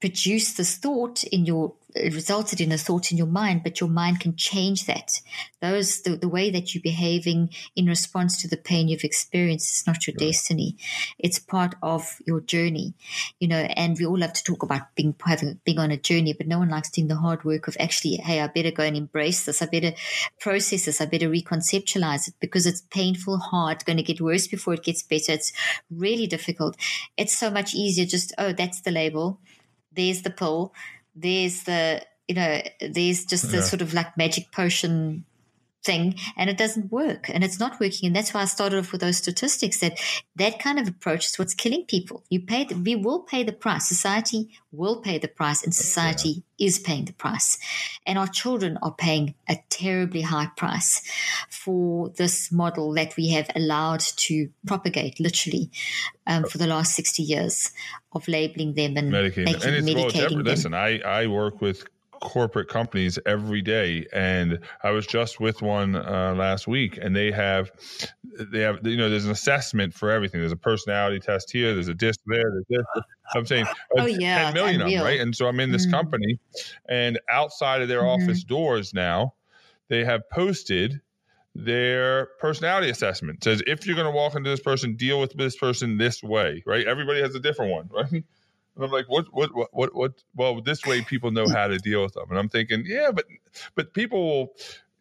produced 0.02 0.58
this 0.58 0.76
thought 0.76 1.24
in 1.24 1.46
your 1.46 1.74
it 1.96 2.14
resulted 2.14 2.62
in 2.62 2.72
a 2.72 2.78
thought 2.78 3.12
in 3.12 3.18
your 3.18 3.28
mind, 3.28 3.64
but 3.64 3.80
your 3.80 3.90
mind 3.90 4.20
can 4.20 4.36
change 4.36 4.86
that. 4.86 5.22
Those 5.62 6.02
the, 6.02 6.16
the 6.16 6.30
way 6.30 6.50
that 6.50 6.74
you're 6.74 6.82
behaving 6.82 7.50
in 7.76 7.86
response 7.86 8.42
to 8.42 8.48
the 8.48 8.58
pain 8.58 8.88
you've 8.88 9.04
experienced 9.04 9.74
is 9.74 9.88
not 9.88 10.08
your 10.08 10.14
right. 10.20 10.28
destiny. 10.28 10.78
It's 11.20 11.40
part 11.40 11.76
of 11.82 12.18
your 12.26 12.42
journey, 12.42 12.94
you 13.40 13.48
know. 13.48 13.68
And 13.76 13.98
we 13.98 14.06
all 14.06 14.18
love 14.18 14.34
to 14.34 14.44
talk 14.44 14.64
about 14.64 14.96
being 14.96 15.16
having 15.26 15.60
being 15.64 15.80
on 15.80 15.92
a 15.92 15.98
journey, 15.98 16.34
but 16.34 16.48
no 16.48 16.60
one 16.60 16.70
likes 16.70 16.90
doing 16.90 17.08
the 17.08 17.16
hard 17.16 17.44
work 17.44 17.68
of 17.68 17.78
actually, 17.80 18.16
hey, 18.18 18.42
I 18.42 18.48
better 18.48 18.72
go 18.72 18.84
and 18.84 18.98
embrace 18.98 19.46
this. 19.46 19.62
I 19.62 19.68
better 19.68 19.94
process 20.40 20.86
this. 20.86 21.02
I 21.02 21.06
better 21.06 21.30
reconceptualize 21.30 22.28
it 22.28 22.36
because 22.40 22.66
it's 22.66 22.82
painful, 22.82 23.38
hard, 23.38 23.86
going 23.86 23.98
to 23.98 24.04
get 24.04 24.22
worse 24.22 24.48
before 24.48 24.74
it 24.74 24.84
gets 24.84 25.04
better. 25.04 25.34
It's 25.34 25.54
really 25.90 26.28
difficult. 26.28 26.76
It's 27.18 27.38
so 27.38 27.50
much 27.50 27.74
easier 27.74 28.06
just 28.06 28.34
oh, 28.38 28.54
that's 28.54 28.82
the 28.82 28.92
label. 28.92 29.40
There's 29.92 30.24
the 30.24 30.32
pill 30.32 30.74
there's 31.16 31.64
the 31.64 32.06
you 32.28 32.36
know 32.36 32.62
there's 32.80 33.26
just 33.26 33.52
the 33.52 33.58
yeah. 33.58 33.64
sort 33.64 33.82
of 33.82 33.94
like 33.94 34.18
magic 34.18 34.52
potion 34.52 35.26
thing 35.84 36.16
and 36.38 36.50
it 36.50 36.58
doesn't 36.58 36.92
work 36.92 37.30
and 37.30 37.44
it's 37.44 37.60
not 37.60 37.80
working. 37.80 38.08
And 38.08 38.16
that's 38.16 38.34
why 38.34 38.42
i 38.42 38.46
started 38.46 38.80
off 38.80 38.92
with 38.92 39.02
those 39.02 39.18
statistics 39.18 39.80
that 39.80 40.00
that 40.36 40.60
kind 40.60 40.80
of 40.80 40.88
approach 40.88 41.28
is 41.28 41.40
what's 41.40 41.54
killing 41.54 41.86
people. 41.86 42.24
You 42.30 42.42
pay 42.42 42.64
the, 42.64 42.76
we 42.76 42.96
will 42.96 43.20
pay 43.20 43.44
the 43.44 43.52
price. 43.52 43.88
Society 43.88 44.50
will 44.72 45.02
pay 45.02 45.18
the 45.18 45.28
price 45.28 45.64
and 45.64 45.74
society 45.74 46.44
yeah. 46.58 46.68
is 46.68 46.80
paying 46.80 47.06
the 47.06 47.14
price. 47.14 47.58
And 48.06 48.18
our 48.18 48.28
children 48.28 48.78
are 48.82 48.94
paying 48.94 49.36
a 49.48 49.58
terribly 49.70 50.22
high 50.22 50.50
price 50.58 51.02
for 51.50 52.10
this 52.10 52.52
model 52.52 52.94
that 52.94 53.16
we 53.16 53.30
have 53.30 53.50
allowed 53.56 54.00
to 54.00 54.50
propagate 54.66 55.20
literally 55.20 55.70
um, 56.26 56.46
for 56.46 56.58
the 56.58 56.68
last 56.68 56.94
60 56.96 57.24
years 57.24 57.72
of 58.14 58.28
labeling 58.28 58.74
them 58.74 58.96
and 58.98 59.12
medicating, 59.12 59.66
and 59.66 59.76
it's, 59.76 59.90
medicating 59.90 60.14
well, 60.14 60.30
them. 60.30 60.44
listen 60.44 60.74
i 60.74 61.00
i 61.00 61.28
work 61.28 61.62
with 61.62 61.86
corporate 62.24 62.70
companies 62.70 63.20
every 63.26 63.62
day 63.62 64.08
and 64.14 64.58
i 64.82 64.92
was 64.92 65.06
just 65.06 65.42
with 65.42 65.62
one 65.62 65.94
uh, 65.94 66.34
last 66.38 66.70
week 66.70 66.98
and 67.02 67.14
they 67.14 67.30
have 67.30 67.70
they 68.24 68.62
have 68.62 68.80
you 68.88 68.96
know 68.96 69.10
there's 69.10 69.26
an 69.26 69.32
assessment 69.32 69.94
for 69.94 70.10
everything. 70.10 70.40
There's 70.40 70.54
a 70.54 70.58
personality 70.58 71.20
test 71.20 71.52
here 71.52 71.74
there's 71.74 71.90
a 71.90 71.94
disc 71.94 72.22
there 72.26 72.44
there's 72.50 72.66
this 72.70 73.04
i'm 73.36 73.46
saying 73.46 73.66
oh 73.98 74.06
yeah 74.06 74.46
10 74.46 74.54
million 74.54 74.82
of 74.82 74.90
them 74.90 75.04
right? 75.04 75.20
And 75.20 75.36
so 75.36 75.48
i'm 75.48 75.60
in 75.60 75.72
this 75.72 75.86
mm. 75.86 75.92
company 75.92 76.40
and 76.88 77.20
outside 77.30 77.82
of 77.82 77.90
their 77.90 78.04
mm-hmm. 78.04 78.24
office 78.24 78.44
doors 78.46 78.94
now 78.94 79.34
they 79.90 80.06
have 80.06 80.28
posted 80.30 81.02
their 81.56 82.30
personality 82.40 82.90
assessment. 82.90 83.40
It 83.40 83.44
says 83.44 83.64
if 83.68 83.86
you're 83.86 83.96
going 83.96 84.12
to 84.12 84.16
walk 84.16 84.34
into 84.34 84.50
this 84.50 84.62
person 84.62 84.96
deal 84.96 85.20
with 85.20 85.34
this 85.34 85.58
person 85.58 85.98
this 85.98 86.24
way 86.24 86.64
right? 86.66 86.88
Everybody 86.88 87.22
has 87.22 87.36
a 87.36 87.40
different 87.40 87.72
one 87.74 87.90
right 87.94 88.24
and 88.76 88.84
I'm 88.84 88.92
like, 88.92 89.08
what, 89.08 89.28
what, 89.32 89.54
what, 89.56 89.70
what, 89.74 89.96
what? 89.96 90.24
Well, 90.36 90.62
this 90.62 90.86
way 90.86 91.02
people 91.02 91.32
know 91.32 91.48
how 91.48 91.68
to 91.68 91.78
deal 91.78 92.04
with 92.04 92.14
them. 92.14 92.26
And 92.30 92.40
I'm 92.40 92.50
thinking, 92.50 92.84
yeah, 92.86 93.12
but, 93.12 93.26
but 93.76 93.94
people 93.94 94.28
will, 94.28 94.54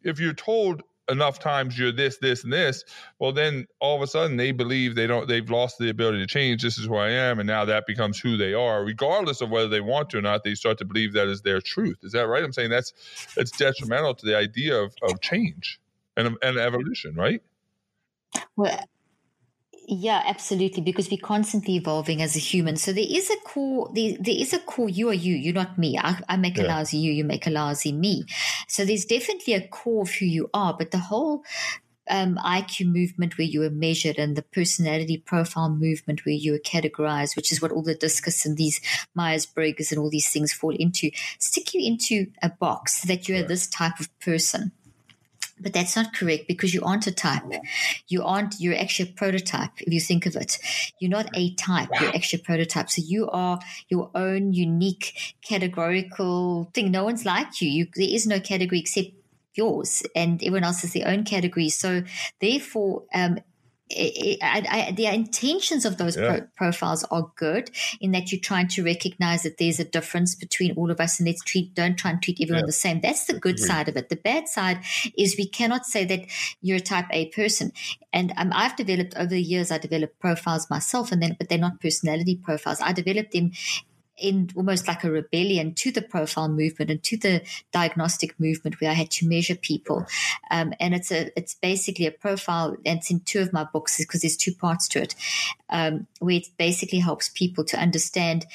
if 0.02 0.20
you're 0.20 0.34
told 0.34 0.82
enough 1.08 1.38
times 1.38 1.78
you're 1.78 1.92
this, 1.92 2.18
this, 2.18 2.44
and 2.44 2.52
this, 2.52 2.84
well, 3.18 3.32
then 3.32 3.66
all 3.80 3.96
of 3.96 4.02
a 4.02 4.06
sudden 4.06 4.36
they 4.36 4.52
believe 4.52 4.94
they 4.94 5.06
don't, 5.06 5.26
they've 5.26 5.48
lost 5.50 5.78
the 5.78 5.88
ability 5.88 6.18
to 6.18 6.26
change. 6.26 6.62
This 6.62 6.78
is 6.78 6.86
who 6.86 6.96
I 6.96 7.10
am. 7.10 7.38
And 7.38 7.46
now 7.46 7.64
that 7.64 7.86
becomes 7.86 8.18
who 8.20 8.36
they 8.36 8.54
are, 8.54 8.84
regardless 8.84 9.40
of 9.40 9.50
whether 9.50 9.68
they 9.68 9.80
want 9.80 10.10
to 10.10 10.18
or 10.18 10.22
not. 10.22 10.44
They 10.44 10.54
start 10.54 10.78
to 10.78 10.84
believe 10.84 11.14
that 11.14 11.28
is 11.28 11.42
their 11.42 11.60
truth. 11.60 11.98
Is 12.02 12.12
that 12.12 12.28
right? 12.28 12.44
I'm 12.44 12.52
saying 12.52 12.70
that's, 12.70 12.92
that's 13.36 13.50
detrimental 13.50 14.14
to 14.14 14.26
the 14.26 14.36
idea 14.36 14.76
of, 14.76 14.94
of 15.02 15.20
change 15.20 15.80
and, 16.16 16.36
and 16.42 16.58
evolution, 16.58 17.14
right? 17.14 17.42
Well, 18.56 18.84
yeah, 19.86 20.22
absolutely. 20.26 20.82
Because 20.82 21.10
we're 21.10 21.18
constantly 21.18 21.76
evolving 21.76 22.22
as 22.22 22.36
a 22.36 22.38
human. 22.38 22.76
So 22.76 22.92
there 22.92 23.06
is 23.08 23.30
a 23.30 23.36
core. 23.44 23.90
There, 23.94 24.16
there 24.18 24.36
is 24.36 24.52
a 24.52 24.58
core. 24.58 24.88
You 24.88 25.08
are 25.10 25.14
you. 25.14 25.34
You're 25.34 25.54
not 25.54 25.78
me. 25.78 25.98
I, 25.98 26.20
I 26.28 26.36
make 26.36 26.56
yeah. 26.56 26.64
a 26.64 26.68
lousy 26.68 26.98
you. 26.98 27.12
You 27.12 27.24
make 27.24 27.46
a 27.46 27.50
lousy 27.50 27.92
me. 27.92 28.24
So 28.68 28.84
there's 28.84 29.04
definitely 29.04 29.54
a 29.54 29.66
core 29.68 30.02
of 30.02 30.10
who 30.10 30.26
you 30.26 30.50
are. 30.54 30.74
But 30.76 30.90
the 30.90 30.98
whole 30.98 31.44
um, 32.08 32.38
IQ 32.44 32.92
movement 32.92 33.38
where 33.38 33.46
you 33.46 33.62
are 33.62 33.70
measured 33.70 34.18
and 34.18 34.36
the 34.36 34.42
personality 34.42 35.18
profile 35.18 35.70
movement 35.70 36.24
where 36.24 36.34
you 36.34 36.54
are 36.54 36.58
categorized, 36.58 37.36
which 37.36 37.52
is 37.52 37.62
what 37.62 37.72
all 37.72 37.82
the 37.82 37.94
discs 37.94 38.44
and 38.44 38.56
these 38.56 38.80
Myers 39.14 39.46
Briggs 39.46 39.92
and 39.92 39.98
all 39.98 40.10
these 40.10 40.30
things 40.30 40.52
fall 40.52 40.74
into, 40.74 41.10
stick 41.38 41.74
you 41.74 41.84
into 41.84 42.26
a 42.42 42.50
box 42.50 43.02
that 43.02 43.28
you're 43.28 43.38
right. 43.38 43.48
this 43.48 43.66
type 43.66 43.98
of 44.00 44.08
person. 44.20 44.72
But 45.62 45.72
that's 45.72 45.96
not 45.96 46.14
correct 46.14 46.48
because 46.48 46.74
you 46.74 46.82
aren't 46.82 47.06
a 47.06 47.12
type. 47.12 47.44
You 48.08 48.24
aren't, 48.24 48.60
you're 48.60 48.76
actually 48.76 49.10
a 49.10 49.12
prototype 49.12 49.70
if 49.78 49.92
you 49.92 50.00
think 50.00 50.26
of 50.26 50.36
it. 50.36 50.58
You're 50.98 51.10
not 51.10 51.28
a 51.34 51.54
type, 51.54 51.88
you're 52.00 52.14
actually 52.14 52.40
a 52.40 52.44
prototype. 52.44 52.90
So 52.90 53.02
you 53.04 53.28
are 53.30 53.60
your 53.88 54.10
own 54.14 54.52
unique 54.52 55.34
categorical 55.42 56.70
thing. 56.74 56.90
No 56.90 57.04
one's 57.04 57.24
like 57.24 57.60
you. 57.60 57.68
you 57.68 57.86
there 57.94 58.08
is 58.08 58.26
no 58.26 58.40
category 58.40 58.80
except 58.80 59.10
yours 59.54 60.02
and 60.14 60.42
everyone 60.42 60.64
else 60.64 60.82
has 60.82 60.92
their 60.92 61.08
own 61.08 61.24
category. 61.24 61.68
So 61.68 62.02
therefore, 62.40 63.04
um, 63.14 63.38
I, 64.42 64.66
I, 64.68 64.92
the 64.92 65.06
intentions 65.06 65.84
of 65.84 65.98
those 65.98 66.16
yeah. 66.16 66.28
pro- 66.28 66.46
profiles 66.56 67.04
are 67.04 67.30
good 67.36 67.70
in 68.00 68.12
that 68.12 68.32
you're 68.32 68.40
trying 68.40 68.68
to 68.68 68.84
recognize 68.84 69.42
that 69.42 69.58
there's 69.58 69.80
a 69.80 69.84
difference 69.84 70.34
between 70.34 70.72
all 70.76 70.90
of 70.90 71.00
us 71.00 71.18
and 71.18 71.28
let's 71.28 71.42
treat 71.42 71.74
don't 71.74 71.96
try 71.96 72.10
and 72.10 72.22
treat 72.22 72.38
everyone 72.40 72.62
yeah. 72.62 72.66
the 72.66 72.72
same. 72.72 73.00
That's 73.00 73.24
the 73.26 73.38
good 73.38 73.58
side 73.58 73.88
of 73.88 73.96
it. 73.96 74.08
The 74.08 74.16
bad 74.16 74.48
side 74.48 74.80
is 75.16 75.36
we 75.36 75.48
cannot 75.48 75.86
say 75.86 76.04
that 76.04 76.26
you're 76.60 76.78
a 76.78 76.80
type 76.80 77.06
a 77.10 77.28
person. 77.28 77.72
And 78.14 78.32
um, 78.36 78.50
i've 78.54 78.76
developed 78.76 79.14
over 79.16 79.28
the 79.28 79.40
years 79.40 79.70
i 79.70 79.78
developed 79.78 80.18
profiles 80.18 80.68
myself 80.68 81.12
and 81.12 81.22
then 81.22 81.34
but 81.38 81.48
they're 81.48 81.58
not 81.58 81.80
personality 81.80 82.36
profiles. 82.36 82.80
I 82.80 82.92
developed 82.92 83.32
them 83.32 83.52
in 84.18 84.50
almost 84.56 84.86
like 84.86 85.04
a 85.04 85.10
rebellion 85.10 85.74
to 85.74 85.90
the 85.90 86.02
profile 86.02 86.48
movement 86.48 86.90
and 86.90 87.02
to 87.02 87.16
the 87.16 87.42
diagnostic 87.72 88.38
movement 88.38 88.80
where 88.80 88.90
I 88.90 88.94
had 88.94 89.10
to 89.12 89.26
measure 89.26 89.54
people. 89.54 90.06
Um, 90.50 90.74
and 90.78 90.94
it's 90.94 91.10
a 91.10 91.30
it's 91.36 91.54
basically 91.54 92.06
a 92.06 92.12
profile 92.12 92.76
and 92.84 92.98
it's 92.98 93.10
in 93.10 93.20
two 93.20 93.40
of 93.40 93.52
my 93.52 93.64
books 93.64 93.98
because 93.98 94.20
there's 94.20 94.36
two 94.36 94.54
parts 94.54 94.88
to 94.88 95.02
it, 95.02 95.14
um, 95.70 96.06
where 96.20 96.36
it 96.36 96.48
basically 96.58 97.00
helps 97.00 97.28
people 97.30 97.64
to 97.64 97.78
understand 97.78 98.46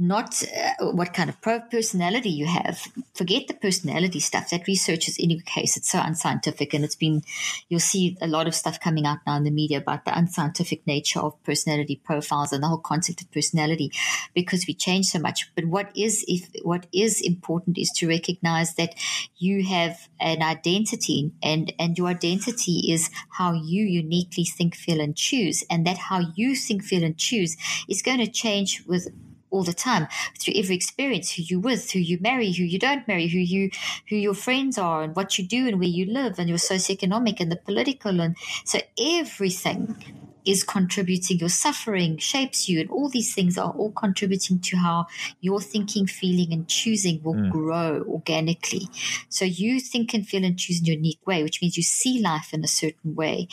not 0.00 0.42
uh, 0.42 0.86
what 0.92 1.12
kind 1.12 1.28
of 1.28 1.40
personality 1.42 2.30
you 2.30 2.46
have. 2.46 2.80
Forget 3.14 3.48
the 3.48 3.54
personality 3.54 4.18
stuff. 4.18 4.48
That 4.48 4.66
research 4.66 5.08
is, 5.08 5.18
in 5.18 5.26
any 5.26 5.40
case, 5.40 5.76
it's 5.76 5.90
so 5.90 6.00
unscientific. 6.02 6.72
And 6.72 6.84
it's 6.84 6.96
been, 6.96 7.22
you'll 7.68 7.80
see 7.80 8.16
a 8.22 8.26
lot 8.26 8.46
of 8.46 8.54
stuff 8.54 8.80
coming 8.80 9.04
out 9.04 9.18
now 9.26 9.36
in 9.36 9.44
the 9.44 9.50
media 9.50 9.76
about 9.76 10.06
the 10.06 10.16
unscientific 10.16 10.86
nature 10.86 11.20
of 11.20 11.40
personality 11.44 12.00
profiles 12.02 12.50
and 12.52 12.62
the 12.62 12.68
whole 12.68 12.78
concept 12.78 13.20
of 13.20 13.30
personality 13.30 13.92
because 14.32 14.64
we 14.66 14.72
change 14.72 14.99
so 15.02 15.18
much. 15.18 15.50
But 15.54 15.66
what 15.66 15.90
is, 15.96 16.24
if, 16.28 16.48
what 16.62 16.86
is 16.92 17.20
important 17.20 17.78
is 17.78 17.90
to 17.96 18.08
recognize 18.08 18.74
that 18.74 18.94
you 19.36 19.64
have 19.64 20.08
an 20.20 20.42
identity 20.42 21.32
and, 21.42 21.72
and 21.78 21.96
your 21.96 22.08
identity 22.08 22.92
is 22.92 23.10
how 23.30 23.52
you 23.52 23.84
uniquely 23.84 24.44
think, 24.44 24.74
feel, 24.74 25.00
and 25.00 25.16
choose. 25.16 25.64
And 25.70 25.86
that 25.86 25.98
how 25.98 26.22
you 26.34 26.54
think, 26.54 26.84
feel, 26.84 27.04
and 27.04 27.16
choose 27.16 27.56
is 27.88 28.02
going 28.02 28.18
to 28.18 28.30
change 28.30 28.84
with 28.86 29.08
all 29.50 29.64
the 29.64 29.74
time 29.74 30.06
through 30.38 30.54
every 30.56 30.76
experience 30.76 31.32
who 31.32 31.42
you 31.42 31.60
with 31.60 31.90
who 31.90 31.98
you 31.98 32.18
marry 32.20 32.52
who 32.52 32.62
you 32.62 32.78
don't 32.78 33.06
marry 33.08 33.26
who 33.26 33.38
you 33.38 33.70
who 34.08 34.16
your 34.16 34.34
friends 34.34 34.78
are 34.78 35.02
and 35.02 35.16
what 35.16 35.38
you 35.38 35.46
do 35.46 35.66
and 35.66 35.78
where 35.78 35.88
you 35.88 36.06
live 36.06 36.38
and 36.38 36.48
your 36.48 36.58
socioeconomic 36.58 37.40
and 37.40 37.50
the 37.50 37.56
political 37.56 38.20
and 38.20 38.36
so 38.64 38.78
everything 38.98 39.96
is 40.44 40.64
contributing, 40.64 41.38
your 41.38 41.48
suffering 41.48 42.18
shapes 42.18 42.68
you, 42.68 42.80
and 42.80 42.90
all 42.90 43.08
these 43.08 43.34
things 43.34 43.58
are 43.58 43.70
all 43.72 43.92
contributing 43.92 44.58
to 44.60 44.76
how 44.76 45.06
your 45.40 45.60
thinking, 45.60 46.06
feeling, 46.06 46.52
and 46.52 46.68
choosing 46.68 47.22
will 47.22 47.34
mm. 47.34 47.50
grow 47.50 48.04
organically. 48.08 48.88
So 49.28 49.44
you 49.44 49.80
think 49.80 50.14
and 50.14 50.26
feel 50.26 50.44
and 50.44 50.58
choose 50.58 50.80
in 50.80 50.88
a 50.88 50.96
unique 50.96 51.26
way, 51.26 51.42
which 51.42 51.60
means 51.60 51.76
you 51.76 51.82
see 51.82 52.20
life 52.20 52.52
in 52.52 52.64
a 52.64 52.68
certain 52.68 53.14
way. 53.14 53.48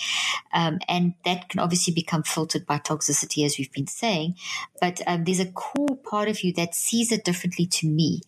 Um, 0.54 0.80
and 0.88 1.14
that 1.26 1.50
can 1.50 1.60
obviously 1.60 1.94
become 1.94 2.24
filtered 2.24 2.66
by 2.66 2.80
toxicity, 2.80 3.46
as 3.46 3.58
we've 3.58 3.72
been 3.72 3.88
saying. 3.88 4.36
But 4.80 5.02
um, 5.08 5.24
there's 5.24 5.40
a 5.40 5.52
core 5.52 5.98
part 5.98 6.30
of 6.30 6.44
you 6.44 6.54
that 6.54 6.76
sees 6.76 7.12
it 7.12 7.26
differently 7.26 7.66
to 7.68 7.88
me. 7.88 8.22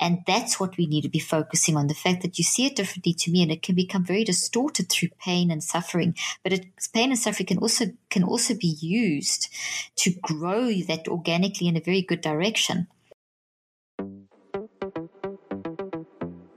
And 0.00 0.20
that's 0.26 0.58
what 0.58 0.76
we 0.76 0.86
need 0.86 1.02
to 1.02 1.08
be 1.08 1.18
focusing 1.18 1.76
on 1.76 1.86
the 1.86 1.94
fact 1.94 2.22
that 2.22 2.38
you 2.38 2.44
see 2.44 2.66
it 2.66 2.76
differently 2.76 3.12
to 3.14 3.30
me, 3.30 3.42
and 3.42 3.52
it 3.52 3.62
can 3.62 3.74
become 3.74 4.04
very 4.04 4.24
distorted 4.24 4.88
through 4.88 5.10
pain 5.18 5.50
and 5.50 5.62
suffering. 5.62 6.14
But 6.42 6.52
it, 6.52 6.66
pain 6.92 7.10
and 7.10 7.18
suffering 7.18 7.46
can 7.46 7.58
also 7.58 7.86
can 8.08 8.24
also 8.24 8.54
be 8.54 8.76
used 8.80 9.48
to 9.96 10.12
grow 10.22 10.72
that 10.88 11.08
organically 11.08 11.68
in 11.68 11.76
a 11.76 11.80
very 11.80 12.02
good 12.02 12.20
direction. 12.20 12.88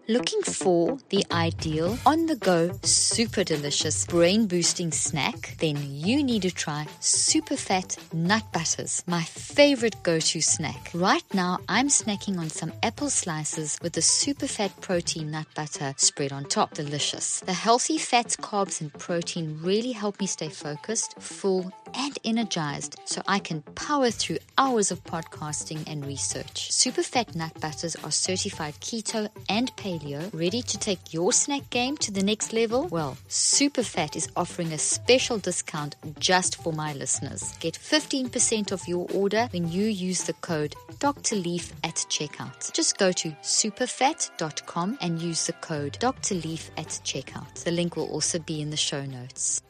Looking 0.09 0.41
for 0.41 0.97
the 1.11 1.25
ideal 1.31 1.97
on 2.05 2.25
the 2.25 2.35
go, 2.35 2.77
super 2.83 3.45
delicious, 3.45 4.05
brain 4.05 4.47
boosting 4.47 4.91
snack? 4.91 5.55
Then 5.59 5.77
you 5.81 6.21
need 6.21 6.41
to 6.41 6.51
try 6.51 6.87
super 6.99 7.55
fat 7.55 7.95
nut 8.11 8.43
butters, 8.51 9.01
my 9.07 9.23
favorite 9.23 9.95
go 10.03 10.19
to 10.19 10.41
snack. 10.41 10.91
Right 10.93 11.23
now, 11.33 11.59
I'm 11.69 11.87
snacking 11.87 12.37
on 12.37 12.49
some 12.49 12.73
apple 12.83 13.09
slices 13.09 13.79
with 13.81 13.93
the 13.93 14.01
super 14.01 14.45
fat 14.45 14.73
protein 14.81 15.31
nut 15.31 15.47
butter 15.55 15.93
spread 15.95 16.33
on 16.33 16.43
top. 16.49 16.73
Delicious. 16.73 17.39
The 17.39 17.53
healthy 17.53 17.97
fats, 17.97 18.35
carbs, 18.35 18.81
and 18.81 18.91
protein 18.91 19.57
really 19.61 19.93
help 19.93 20.19
me 20.19 20.27
stay 20.27 20.49
focused, 20.49 21.15
full, 21.21 21.71
and 21.95 22.17
energized 22.23 22.99
so 23.05 23.21
I 23.27 23.39
can 23.39 23.61
power 23.75 24.11
through 24.11 24.37
hours 24.57 24.91
of 24.91 25.03
podcasting 25.03 25.83
and 25.87 26.05
research. 26.05 26.71
Super 26.71 27.03
fat 27.03 27.35
nut 27.35 27.59
butters 27.59 27.95
are 27.97 28.11
certified 28.11 28.75
keto 28.75 29.29
and 29.49 29.75
paleo 29.75 30.29
ready 30.33 30.61
to 30.61 30.77
take 30.77 31.13
your 31.13 31.31
snack 31.31 31.69
game 31.69 31.97
to 31.97 32.11
the 32.11 32.23
next 32.23 32.53
level? 32.53 32.87
Well, 32.87 33.17
Super 33.27 33.83
Fat 33.83 34.15
is 34.15 34.29
offering 34.35 34.71
a 34.73 34.77
special 34.77 35.37
discount 35.37 35.95
just 36.19 36.61
for 36.61 36.73
my 36.73 36.93
listeners. 36.93 37.55
Get 37.59 37.75
15% 37.75 38.71
of 38.71 38.87
your 38.87 39.07
order 39.13 39.47
when 39.51 39.71
you 39.71 39.85
use 39.85 40.23
the 40.23 40.33
code 40.33 40.75
Dr. 40.99 41.35
Leaf 41.35 41.73
at 41.83 41.95
checkout. 42.09 42.71
Just 42.73 42.97
go 42.97 43.11
to 43.11 43.29
superfat.com 43.41 44.97
and 45.01 45.21
use 45.21 45.47
the 45.47 45.53
code 45.53 45.97
Dr. 45.99 46.35
Leaf 46.35 46.71
at 46.77 46.87
checkout. 46.87 47.63
The 47.63 47.71
link 47.71 47.95
will 47.95 48.09
also 48.09 48.39
be 48.39 48.61
in 48.61 48.69
the 48.69 48.77
show 48.77 49.05
notes. 49.05 49.61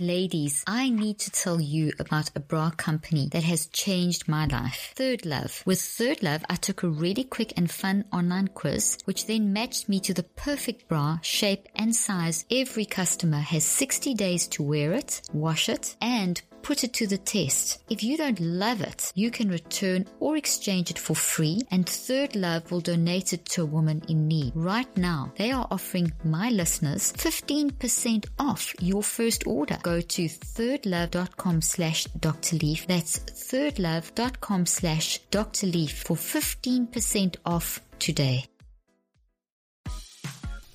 Ladies, 0.00 0.62
I 0.66 0.90
need 0.90 1.18
to 1.20 1.30
tell 1.30 1.58
you 1.58 1.90
about 1.98 2.30
a 2.34 2.40
bra 2.40 2.70
company 2.70 3.28
that 3.32 3.44
has 3.44 3.66
changed 3.66 4.28
my 4.28 4.44
life. 4.44 4.92
Third 4.94 5.24
Love. 5.24 5.62
With 5.64 5.80
Third 5.80 6.22
Love, 6.22 6.44
I 6.50 6.56
took 6.56 6.82
a 6.82 6.88
really 6.88 7.24
quick 7.24 7.54
and 7.56 7.70
fun 7.70 8.04
online 8.12 8.48
quiz, 8.48 8.98
which 9.06 9.26
then 9.26 9.54
matched 9.54 9.88
me 9.88 9.98
to 10.00 10.12
the 10.12 10.22
perfect 10.22 10.86
bra, 10.86 11.18
shape, 11.22 11.66
and 11.74 11.96
size. 11.96 12.44
Every 12.50 12.84
customer 12.84 13.38
has 13.38 13.64
60 13.64 14.12
days 14.12 14.46
to 14.48 14.62
wear 14.62 14.92
it, 14.92 15.22
wash 15.32 15.70
it, 15.70 15.96
and 16.02 16.42
put 16.66 16.82
it 16.82 16.92
to 16.92 17.06
the 17.06 17.16
test. 17.16 17.78
If 17.88 18.02
you 18.02 18.16
don't 18.16 18.40
love 18.40 18.80
it, 18.80 19.12
you 19.14 19.30
can 19.30 19.48
return 19.48 20.04
or 20.18 20.36
exchange 20.36 20.90
it 20.90 20.98
for 20.98 21.14
free, 21.14 21.60
and 21.70 21.88
Third 21.88 22.34
Love 22.34 22.72
will 22.72 22.80
donate 22.80 23.32
it 23.32 23.44
to 23.50 23.62
a 23.62 23.72
woman 23.76 24.02
in 24.08 24.26
need. 24.26 24.52
Right 24.56 24.88
now, 24.96 25.32
they 25.36 25.52
are 25.52 25.68
offering 25.70 26.12
my 26.24 26.50
listeners 26.50 27.12
15% 27.12 28.26
off 28.40 28.74
your 28.80 29.04
first 29.04 29.46
order. 29.46 29.78
Go 29.84 30.00
to 30.00 30.24
thirdlove.com 30.24 31.62
slash 31.62 32.04
Dr. 32.18 32.56
Leaf. 32.56 32.84
That's 32.88 33.20
thirdlove.com 33.20 34.66
slash 34.66 35.18
Dr. 35.30 35.68
Leaf 35.68 36.02
for 36.02 36.16
15% 36.16 37.36
off 37.44 37.80
today. 38.00 38.44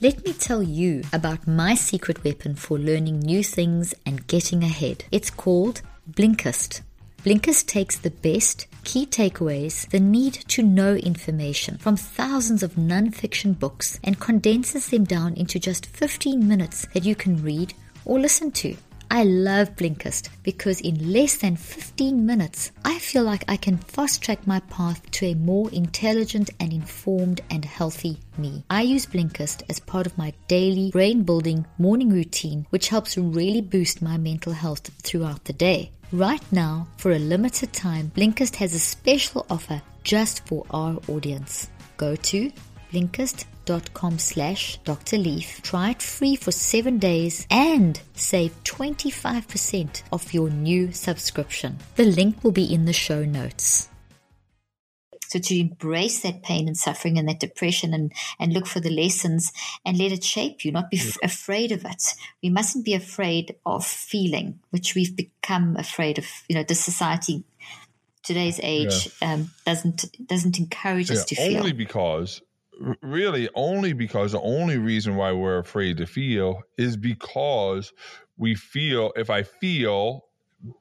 Let 0.04 0.26
me 0.26 0.34
tell 0.34 0.64
you 0.64 1.04
about 1.14 1.47
my 1.47 1.76
secret 1.76 2.24
weapon 2.24 2.56
for 2.56 2.80
learning 2.80 3.20
new 3.20 3.43
things 3.43 3.93
and 4.04 4.26
getting 4.26 4.64
ahead. 4.64 5.06
It's 5.12 5.30
called 5.30 5.84
Blinkist. 6.10 6.82
Blinkist 7.24 7.68
takes 7.68 7.99
the 7.99 8.10
best 8.10 8.66
key 8.84 9.06
takeaways, 9.06 9.88
the 9.91 9.99
need 9.99 10.34
to 10.34 10.64
know 10.64 10.95
information 10.95 11.78
from 11.78 11.97
thousands 11.97 12.64
of 12.64 12.80
non-fiction 12.80 13.54
books 13.54 13.99
and 14.04 14.20
condenses 14.20 14.88
them 14.88 15.04
down 15.04 15.36
into 15.36 15.60
just 15.60 15.86
15 15.86 16.47
minutes 16.47 16.88
that 16.95 17.06
you 17.06 17.14
can 17.14 17.43
read 17.43 17.76
or 18.04 18.20
listen 18.20 18.49
to. 18.54 18.76
I 19.14 19.24
love 19.24 19.76
Blinkist 19.76 20.30
because 20.41 20.80
in 20.80 21.12
less 21.12 21.36
than 21.36 21.57
15 21.57 22.26
minutes, 22.26 22.72
I 22.86 22.97
feel 22.97 23.24
like 23.24 23.43
I 23.49 23.57
can 23.57 23.76
fast 23.78 24.22
track 24.22 24.47
my 24.47 24.62
path 24.62 25.12
to 25.12 25.26
a 25.26 25.36
more 25.36 25.70
intelligent 25.72 26.49
and 26.62 26.72
informed 26.72 27.41
and 27.49 27.66
healthy 27.66 28.20
me. 28.38 28.64
I 28.70 28.84
use 28.84 29.05
Blinkist 29.05 29.64
as 29.68 29.82
part 29.82 30.05
of 30.05 30.18
my 30.18 30.32
daily 30.47 30.91
brain 30.91 31.24
building 31.24 31.66
morning 31.78 32.09
routine, 32.09 32.66
which 32.70 32.88
helps 32.88 33.18
really 33.18 33.59
boost 33.59 34.01
my 34.01 34.16
mental 34.16 34.53
health 34.53 34.89
throughout 35.03 35.43
the 35.43 35.53
day. 35.53 35.91
Right 36.14 36.43
now, 36.49 36.88
for 36.95 37.12
a 37.12 37.20
limited 37.20 37.74
time, 37.74 38.14
Blinkist 38.16 38.55
has 38.55 38.74
a 38.74 38.80
special 38.80 39.45
offer 39.49 39.82
just 40.05 40.47
for 40.47 40.66
our 40.72 40.97
audience. 41.09 41.68
Go 41.97 42.16
to 42.16 42.49
blinkist.com 42.92 44.20
slash 44.20 44.78
Dr. 44.84 45.18
Leaf. 45.18 45.62
Try 45.62 45.92
it 45.92 46.02
free 46.02 46.36
for 46.36 46.52
seven 46.52 46.98
days 46.98 47.48
and 47.50 48.02
save 48.14 48.64
25% 48.64 50.04
off 50.12 50.34
your 50.34 50.50
new 50.50 50.92
subscription. 50.92 51.78
The 51.96 52.06
link 52.06 52.44
will 52.44 52.52
be 52.52 52.72
in 52.72 52.86
the 52.86 52.94
show 52.94 53.24
notes. 53.24 53.88
So 55.28 55.39
to 55.39 55.58
embrace 55.58 56.20
that 56.24 56.44
pain 56.44 56.68
and 56.68 56.76
suffering 56.76 57.18
and 57.18 57.30
that 57.30 57.39
depression 57.39 57.94
and, 57.94 58.12
and 58.38 58.52
look 58.52 58.68
for 58.68 58.82
the 58.82 58.89
lessons 58.89 59.54
and 59.86 59.98
let 59.98 60.12
it 60.12 60.26
shape 60.26 60.66
you, 60.66 60.74
not 60.74 60.92
be 60.92 61.00
f- 61.00 61.16
afraid 61.24 61.72
of 61.72 61.86
it. 61.86 62.04
We 62.44 62.50
mustn't 62.50 62.84
be 62.84 62.94
afraid 62.94 63.56
of 63.66 63.86
feeling, 63.86 64.60
which 64.72 64.94
we've 64.94 65.16
become 65.16 65.78
afraid 65.78 66.18
of, 66.18 66.26
you 66.50 66.56
know, 66.56 66.64
the 66.64 66.76
society 66.76 67.46
today's 68.24 68.60
age 68.62 69.10
yeah. 69.22 69.34
um, 69.34 69.52
doesn't 69.66 70.28
doesn't 70.28 70.60
encourage 70.60 71.10
yeah, 71.10 71.18
us 71.18 71.26
to 71.26 71.36
feel. 71.36 71.60
Only 71.60 71.72
because 71.72 72.42
really 73.01 73.49
only 73.55 73.93
because 73.93 74.32
the 74.32 74.41
only 74.41 74.77
reason 74.77 75.15
why 75.15 75.32
we're 75.32 75.59
afraid 75.59 75.97
to 75.97 76.05
feel 76.05 76.61
is 76.77 76.97
because 76.97 77.93
we 78.38 78.55
feel 78.55 79.11
if 79.15 79.29
I 79.29 79.43
feel 79.43 80.25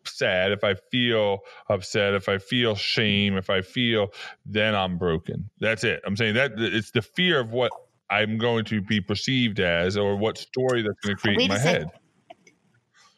sad, 0.05 0.53
if 0.53 0.65
I 0.65 0.75
feel 0.91 1.41
upset, 1.69 2.15
if 2.15 2.29
I 2.29 2.39
feel 2.39 2.75
shame, 2.75 3.37
if 3.37 3.51
I 3.51 3.63
feel, 3.63 4.09
then 4.45 4.75
I'm 4.75 4.99
broken. 4.99 5.51
That's 5.61 5.85
it. 5.85 6.01
I'm 6.05 6.17
saying 6.17 6.35
that 6.35 6.53
it's 6.57 6.91
the 6.91 7.03
fear 7.03 7.41
of 7.41 7.53
what 7.53 7.73
I'm 8.11 8.39
going 8.39 8.65
to 8.67 8.81
be 8.81 9.01
perceived 9.01 9.61
as 9.61 9.97
or 9.97 10.17
what 10.17 10.37
story 10.39 10.83
that's 10.83 10.99
going 11.03 11.17
to 11.17 11.23
create 11.23 11.41
in 11.41 11.49
my 11.49 11.59
head. 11.59 11.91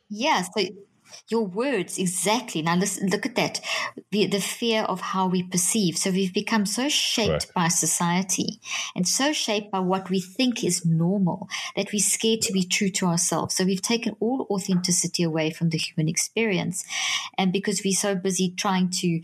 Yeah. 0.08 0.42
So 0.42 0.64
your 1.28 1.46
words 1.46 1.98
exactly. 1.98 2.62
Now 2.62 2.76
listen 2.76 3.08
look 3.08 3.26
at 3.26 3.34
that. 3.36 3.60
The, 4.10 4.26
the 4.26 4.40
fear 4.40 4.82
of 4.82 5.00
how 5.00 5.26
we 5.26 5.42
perceive. 5.42 5.98
So 5.98 6.10
we've 6.10 6.34
become 6.34 6.66
so 6.66 6.88
shaped 6.88 7.30
right. 7.30 7.54
by 7.54 7.68
society 7.68 8.60
and 8.94 9.06
so 9.06 9.32
shaped 9.32 9.70
by 9.70 9.80
what 9.80 10.10
we 10.10 10.20
think 10.20 10.62
is 10.62 10.84
normal 10.84 11.48
that 11.76 11.92
we're 11.92 12.00
scared 12.00 12.42
to 12.42 12.52
be 12.52 12.64
true 12.64 12.90
to 12.90 13.06
ourselves. 13.06 13.54
So 13.54 13.64
we've 13.64 13.82
taken 13.82 14.16
all 14.20 14.46
authenticity 14.50 15.22
away 15.22 15.50
from 15.50 15.70
the 15.70 15.78
human 15.78 16.08
experience. 16.08 16.84
And 17.38 17.52
because 17.52 17.82
we're 17.84 17.92
so 17.92 18.14
busy 18.14 18.50
trying 18.56 18.90
to 19.00 19.20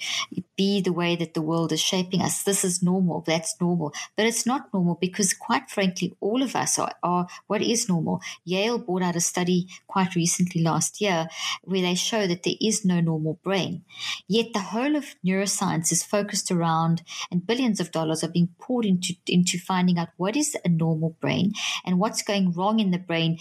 be 0.57 0.81
the 0.81 0.93
way 0.93 1.15
that 1.17 1.35
the 1.35 1.43
world 1.43 1.73
is 1.73 1.81
shaping 1.81 2.21
us 2.23 2.43
this 2.43 2.65
is 2.65 2.83
normal. 2.83 3.23
That's 3.27 3.61
normal. 3.61 3.93
But 4.17 4.27
it's 4.27 4.47
not 4.47 4.73
normal 4.73 4.95
because 4.95 5.33
quite 5.33 5.71
frankly 5.71 6.15
all 6.21 6.43
of 6.43 6.57
us 6.57 6.79
are, 6.79 6.93
are 7.03 7.27
what 7.47 7.63
is 7.63 7.89
normal. 7.89 8.21
Yale 8.45 8.79
brought 8.79 9.03
out 9.03 9.17
a 9.17 9.21
study 9.21 9.69
quite 9.87 10.15
recently 10.15 10.63
last 10.63 11.01
year 11.01 11.29
where 11.65 11.78
where 11.79 11.91
they 11.91 11.95
show 11.95 12.27
that 12.27 12.43
there 12.43 12.55
is 12.61 12.85
no 12.85 13.01
normal 13.01 13.39
brain. 13.43 13.85
Yet 14.27 14.53
the 14.53 14.61
whole 14.61 14.97
of 14.97 15.15
neuroscience 15.25 15.93
is 15.93 16.03
focused 16.03 16.51
around, 16.51 17.03
and 17.31 17.47
billions 17.47 17.81
of 17.81 17.93
dollars 17.93 18.25
are 18.25 18.31
being 18.31 18.49
poured 18.61 18.85
into, 18.85 19.15
into 19.27 19.59
finding 19.59 19.99
out 19.99 20.09
what 20.17 20.37
is 20.37 20.57
a 20.65 20.69
normal 20.69 21.17
brain 21.21 21.53
and 21.85 21.99
what's 21.99 22.23
going 22.23 22.53
wrong 22.53 22.81
in 22.81 22.91
the 22.91 22.99
brain 22.99 23.39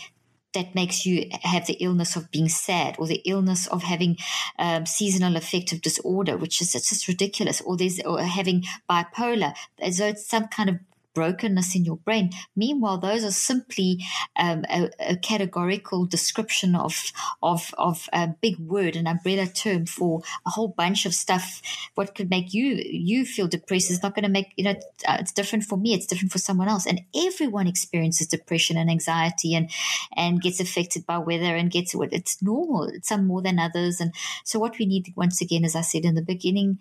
that 0.54 0.74
makes 0.74 1.06
you 1.06 1.30
have 1.44 1.68
the 1.68 1.74
illness 1.74 2.16
of 2.16 2.32
being 2.32 2.50
sad 2.50 2.96
or 2.98 3.06
the 3.06 3.22
illness 3.26 3.68
of 3.68 3.84
having 3.84 4.18
um, 4.58 4.86
seasonal 4.86 5.36
affective 5.36 5.82
disorder, 5.82 6.38
which 6.38 6.62
is 6.62 6.72
just 6.72 7.08
ridiculous, 7.08 7.62
or 7.62 7.78
there's 7.78 8.00
or 8.02 8.22
having 8.22 8.64
bipolar, 8.90 9.54
as 9.80 9.98
though 9.98 10.08
it's 10.08 10.28
some 10.28 10.48
kind 10.48 10.70
of 10.70 10.78
brokenness 11.18 11.76
in 11.76 11.84
your 11.84 11.98
brain. 11.98 12.30
Meanwhile, 12.56 13.00
those 13.00 13.24
are 13.24 13.32
simply 13.32 14.06
um, 14.38 14.66
a, 14.70 14.92
a, 15.00 15.18
categorical 15.18 16.06
description 16.06 16.76
of 16.76 17.12
of 17.42 17.74
of 17.80 18.08
a 18.14 18.28
big 18.28 18.60
word, 18.60 18.96
an 18.96 19.08
umbrella 19.08 19.48
term 19.48 19.88
for 19.88 20.22
a 20.46 20.52
whole 20.52 20.68
bunch 20.68 21.08
of 21.08 21.16
stuff. 21.16 21.60
What 21.96 22.14
could 22.14 22.30
make 22.30 22.54
you 22.54 22.80
you 22.86 23.26
feel 23.26 23.48
depressed 23.48 23.90
is 23.90 24.04
not 24.04 24.14
going 24.14 24.26
to 24.30 24.38
make 24.38 24.54
you 24.58 24.66
know 24.66 24.76
uh, 25.08 25.18
it's 25.20 25.32
different 25.32 25.64
for 25.64 25.76
me. 25.76 25.96
It's 25.96 26.06
different 26.06 26.32
for 26.32 26.38
someone 26.38 26.70
else, 26.70 26.86
and 26.86 27.02
everyone 27.16 27.66
experiences 27.66 28.28
depression 28.28 28.78
and 28.78 28.92
anxiety 28.92 29.56
and 29.56 29.72
and 30.16 30.40
gets 30.40 30.60
affected 30.60 31.08
by 31.08 31.18
weather 31.18 31.56
and 31.56 31.72
gets 31.72 31.96
what 31.96 32.14
it's 32.14 32.44
normal. 32.44 32.92
Some 33.02 33.26
more 33.26 33.42
than 33.42 33.58
others, 33.58 34.00
and 34.00 34.14
so 34.44 34.60
what 34.60 34.78
we 34.78 34.86
need 34.86 35.14
once 35.16 35.42
again, 35.42 35.66
as 35.66 35.76
I 35.76 35.82
said 35.82 36.06
in 36.06 36.14
the 36.14 36.22
beginning, 36.34 36.78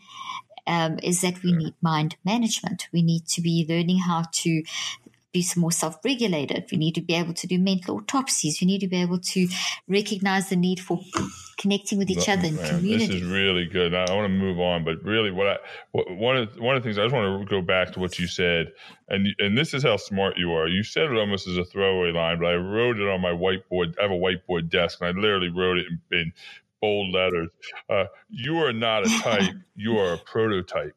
um, 0.67 0.99
is 1.03 1.21
that 1.21 1.43
we 1.43 1.53
need 1.53 1.75
mind 1.81 2.17
management. 2.25 2.89
We 2.93 3.03
need 3.03 3.27
to 3.29 3.41
be 3.41 3.67
learning 3.69 3.99
how 3.99 4.25
to 4.33 4.62
be 5.37 5.47
more 5.57 5.73
self-regulated. 5.73 6.67
We 6.71 6.79
need 6.79 6.95
to 6.95 7.03
be 7.03 7.14
able 7.14 7.35
to 7.35 7.47
do 7.47 7.59
mental 7.59 7.99
autopsies. 7.99 8.61
We 8.61 8.67
need 8.67 8.81
to 8.81 8.89
be 8.89 9.01
able 9.03 9.19
to 9.19 9.49
recognize 9.87 10.49
the 10.49 10.57
need 10.57 10.81
for 10.81 11.01
connecting 11.59 11.99
with 11.99 12.11
each 12.11 12.29
other 12.29 12.47
in 12.47 12.57
community. 12.57 13.07
This 13.07 13.23
is 13.23 13.25
really 13.25 13.67
good. 13.67 13.95
I, 13.95 14.11
want 14.14 14.25
to 14.25 14.29
move 14.29 14.59
on, 14.59 14.85
but 14.85 15.03
really, 15.03 15.31
what 15.31 15.47
I 15.47 15.57
what, 15.93 16.11
one 16.17 16.37
of 16.37 16.57
one 16.59 16.77
of 16.77 16.83
the 16.83 16.87
things 16.87 16.99
I 16.99 17.03
just 17.03 17.14
want 17.14 17.41
to 17.41 17.55
go 17.55 17.61
back 17.61 17.93
to 17.93 18.01
what 18.01 18.19
you 18.19 18.27
said, 18.27 18.73
and 19.09 19.29
and 19.39 19.59
this 19.59 19.75
is 19.75 19.83
how 19.83 19.97
smart 19.97 20.39
you 20.39 20.53
are. 20.53 20.69
You 20.69 20.83
said 20.83 21.05
it 21.05 21.17
almost 21.17 21.47
as 21.47 21.59
a 21.59 21.64
throwaway 21.64 22.12
line, 22.12 22.39
but 22.39 22.47
I 22.47 22.55
wrote 22.55 22.99
it 22.99 23.09
on 23.09 23.21
my 23.21 23.33
whiteboard. 23.33 23.95
I 23.99 24.03
have 24.03 24.11
a 24.11 24.14
whiteboard 24.14 24.71
desk, 24.71 25.01
and 25.01 25.09
I 25.09 25.21
literally 25.21 25.51
wrote 25.51 25.79
it 25.79 25.87
in, 25.91 26.19
in 26.19 26.33
bold 26.87 27.12
letters. 27.12 27.49
Uh, 27.91 28.05
you 28.30 28.59
are 28.59 28.72
not 28.72 29.05
a 29.07 29.18
type. 29.20 29.55
you 29.74 29.99
are 29.99 30.14
a 30.14 30.18
prototype. 30.18 30.95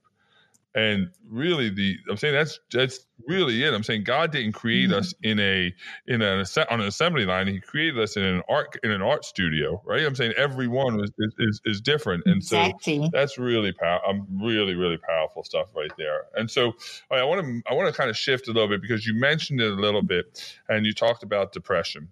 And 0.76 1.10
really, 1.28 1.72
the 1.72 1.98
I'm 2.08 2.16
saying 2.16 2.36
that's 2.36 2.60
that's 2.72 3.08
really 3.28 3.64
it. 3.64 3.74
I'm 3.74 3.82
saying 3.82 4.04
God 4.04 4.32
didn't 4.32 4.52
create 4.52 4.90
mm-hmm. 4.90 5.00
us 5.00 5.16
in 5.24 5.40
a 5.40 5.74
in 6.06 6.22
an 6.22 6.46
on 6.70 6.82
an 6.82 6.88
assembly 6.88 7.26
line. 7.26 7.48
He 7.48 7.60
created 7.60 8.00
us 8.00 8.18
in 8.18 8.24
an 8.24 8.44
art 8.48 8.78
in 8.84 8.92
an 8.92 9.02
art 9.02 9.26
studio, 9.26 9.82
right? 9.84 10.06
I'm 10.06 10.14
saying 10.14 10.34
every 10.38 10.68
one 10.68 11.04
is 11.04 11.10
is, 11.40 11.60
is 11.66 11.82
different, 11.82 12.24
and 12.28 12.36
exactly. 12.36 13.00
so 13.00 13.10
that's 13.12 13.40
really 13.40 13.72
power. 13.72 14.00
I'm 14.08 14.28
really 14.40 14.76
really 14.76 14.98
powerful 14.98 15.44
stuff 15.44 15.70
right 15.76 15.92
there. 15.98 16.26
And 16.36 16.52
so 16.52 16.74
I 17.10 17.24
want 17.24 17.42
to 17.44 17.64
I 17.68 17.74
want 17.74 17.92
to 17.92 17.98
kind 17.98 18.12
of 18.12 18.16
shift 18.16 18.48
a 18.48 18.52
little 18.52 18.70
bit 18.70 18.84
because 18.84 19.08
you 19.08 19.16
mentioned 19.16 19.62
it 19.62 19.72
a 19.72 19.82
little 19.82 20.04
bit, 20.04 20.56
and 20.70 20.86
you 20.86 20.94
talked 20.94 21.24
about 21.24 21.52
depression 21.52 22.10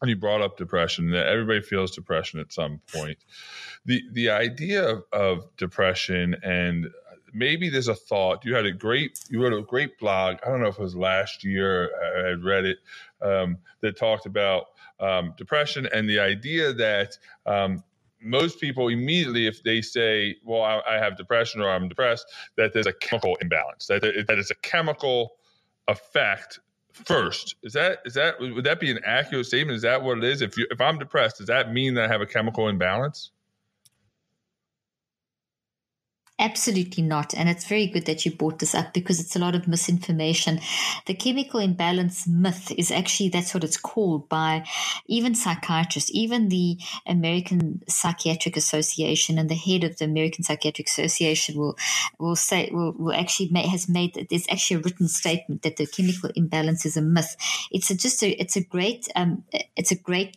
and 0.00 0.10
you 0.10 0.16
brought 0.16 0.42
up 0.42 0.56
depression 0.56 1.10
that 1.10 1.26
everybody 1.26 1.60
feels 1.60 1.90
depression 1.90 2.40
at 2.40 2.52
some 2.52 2.80
point 2.92 3.18
the 3.84 4.02
the 4.12 4.30
idea 4.30 4.84
of, 4.88 5.02
of 5.12 5.56
depression 5.56 6.36
and 6.42 6.88
maybe 7.32 7.68
there's 7.68 7.88
a 7.88 7.94
thought 7.94 8.44
you 8.44 8.54
had 8.54 8.66
a 8.66 8.72
great 8.72 9.18
you 9.28 9.42
wrote 9.42 9.52
a 9.52 9.62
great 9.62 9.98
blog 9.98 10.36
i 10.44 10.48
don't 10.48 10.60
know 10.60 10.68
if 10.68 10.78
it 10.78 10.82
was 10.82 10.96
last 10.96 11.44
year 11.44 11.90
i 12.24 12.28
had 12.28 12.44
read 12.44 12.64
it 12.64 12.78
um, 13.22 13.58
that 13.80 13.96
talked 13.96 14.26
about 14.26 14.66
um, 15.00 15.34
depression 15.36 15.86
and 15.92 16.08
the 16.08 16.18
idea 16.18 16.72
that 16.72 17.18
um, 17.44 17.82
most 18.26 18.60
people 18.60 18.88
immediately, 18.88 19.46
if 19.46 19.62
they 19.62 19.82
say, 19.82 20.36
"Well, 20.44 20.62
I, 20.62 20.80
I, 20.88 20.98
have 20.98 21.16
depression" 21.16 21.60
or 21.60 21.70
"I'm 21.70 21.88
depressed," 21.88 22.26
that 22.56 22.72
there's 22.72 22.86
a 22.86 22.92
chemical 22.92 23.36
imbalance. 23.40 23.86
That 23.86 24.02
that 24.02 24.38
it's 24.38 24.50
a 24.50 24.56
chemical 24.56 25.36
effect 25.88 26.60
first. 27.04 27.56
Is 27.62 27.72
that 27.74 28.00
is 28.04 28.14
that 28.14 28.40
would 28.40 28.64
that 28.64 28.80
be 28.80 28.90
an 28.90 29.00
accurate 29.04 29.46
statement? 29.46 29.76
Is 29.76 29.82
that 29.82 30.02
what 30.02 30.18
it 30.18 30.24
is? 30.24 30.42
If 30.42 30.56
you 30.56 30.66
if 30.70 30.80
I'm 30.80 30.98
depressed, 30.98 31.38
does 31.38 31.46
that 31.46 31.72
mean 31.72 31.94
that 31.94 32.04
I 32.04 32.08
have 32.08 32.20
a 32.20 32.26
chemical 32.26 32.68
imbalance? 32.68 33.30
Absolutely 36.38 37.02
not. 37.02 37.32
And 37.32 37.48
it's 37.48 37.66
very 37.66 37.86
good 37.86 38.04
that 38.04 38.26
you 38.26 38.30
brought 38.30 38.58
this 38.58 38.74
up 38.74 38.92
because 38.92 39.20
it's 39.20 39.36
a 39.36 39.38
lot 39.38 39.54
of 39.54 39.66
misinformation. 39.66 40.60
The 41.06 41.14
chemical 41.14 41.60
imbalance 41.60 42.26
myth 42.26 42.70
is 42.76 42.90
actually 42.90 43.30
that's 43.30 43.54
what 43.54 43.64
it's 43.64 43.78
called 43.78 44.28
by 44.28 44.66
even 45.06 45.34
psychiatrists, 45.34 46.10
even 46.12 46.50
the 46.50 46.78
American 47.06 47.80
Psychiatric 47.88 48.58
Association 48.58 49.38
and 49.38 49.48
the 49.48 49.54
head 49.54 49.82
of 49.82 49.96
the 49.96 50.04
American 50.04 50.44
Psychiatric 50.44 50.88
Association 50.88 51.56
will 51.58 51.78
will 52.18 52.36
say 52.36 52.68
will, 52.70 52.92
will 52.92 53.14
actually 53.14 53.48
make, 53.48 53.66
has 53.66 53.88
made 53.88 54.26
there's 54.28 54.46
actually 54.50 54.76
a 54.76 54.80
written 54.80 55.08
statement 55.08 55.62
that 55.62 55.78
the 55.78 55.86
chemical 55.86 56.28
imbalance 56.36 56.84
is 56.84 56.98
a 56.98 57.02
myth. 57.02 57.34
It's 57.70 57.90
a, 57.90 57.96
just 57.96 58.22
a 58.22 58.28
it's 58.38 58.56
a 58.56 58.62
great 58.62 59.08
um, 59.16 59.42
it's 59.74 59.90
a 59.90 59.96
great 59.96 60.36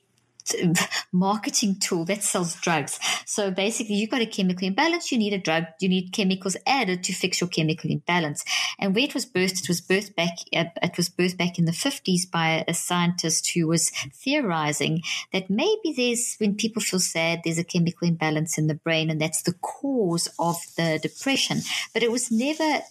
marketing 1.12 1.78
tool 1.80 2.06
that 2.06 2.24
sells 2.24 2.56
drugs. 2.56 3.00
So 3.26 3.52
basically, 3.52 3.96
you've 3.96 4.10
got 4.10 4.22
a 4.22 4.26
chemical 4.26 4.68
imbalance, 4.68 5.12
you 5.12 5.18
need 5.18 5.34
a 5.34 5.38
drug, 5.38 5.66
you 5.80 5.90
need 5.90 6.12
chemicals 6.12 6.58
added 6.66 7.04
to 7.06 7.14
fix 7.14 7.42
your 7.42 7.50
chemical 7.50 7.90
imbalance. 7.90 8.44
And 8.80 8.96
where 8.96 9.06
it 9.06 9.14
was 9.14 9.26
birthed, 9.26 9.62
it 9.62 9.68
was 9.68 9.82
birthed 9.82 10.16
back, 10.16 10.38
uh, 10.56 10.66
it 10.82 10.98
was 10.98 11.10
birthed 11.10 11.38
back 11.38 11.60
in 11.60 11.66
the 11.66 11.72
50s 11.72 12.30
by 12.32 12.64
a 12.68 12.74
scientist 12.74 13.52
who 13.54 13.68
was 13.68 13.90
theorizing 14.14 15.02
that 15.34 15.50
maybe 15.50 15.94
there's, 15.96 16.36
when 16.40 16.56
people 16.56 16.82
feel 16.82 17.00
sad, 17.00 17.42
there's 17.44 17.58
a 17.58 17.64
chemical 17.64 18.08
imbalance 18.08 18.58
in 18.58 18.68
the 18.68 18.76
brain, 18.76 19.10
and 19.10 19.22
that's 19.22 19.44
the 19.44 19.54
cause 19.54 20.28
of 20.40 20.58
the 20.78 21.00
depression. 21.02 21.60
But 21.94 22.04
it 22.04 22.12
was 22.12 22.32
never 22.32 22.82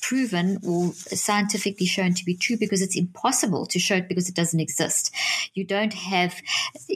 proven 0.00 0.58
or 0.66 0.92
scientifically 0.92 1.86
shown 1.86 2.14
to 2.14 2.24
be 2.24 2.34
true 2.34 2.56
because 2.58 2.82
it's 2.82 2.96
impossible 2.96 3.66
to 3.66 3.78
show 3.78 3.96
it 3.96 4.08
because 4.08 4.28
it 4.28 4.34
doesn't 4.34 4.60
exist. 4.60 5.14
You 5.54 5.64
don't 5.64 5.94
have, 5.94 6.34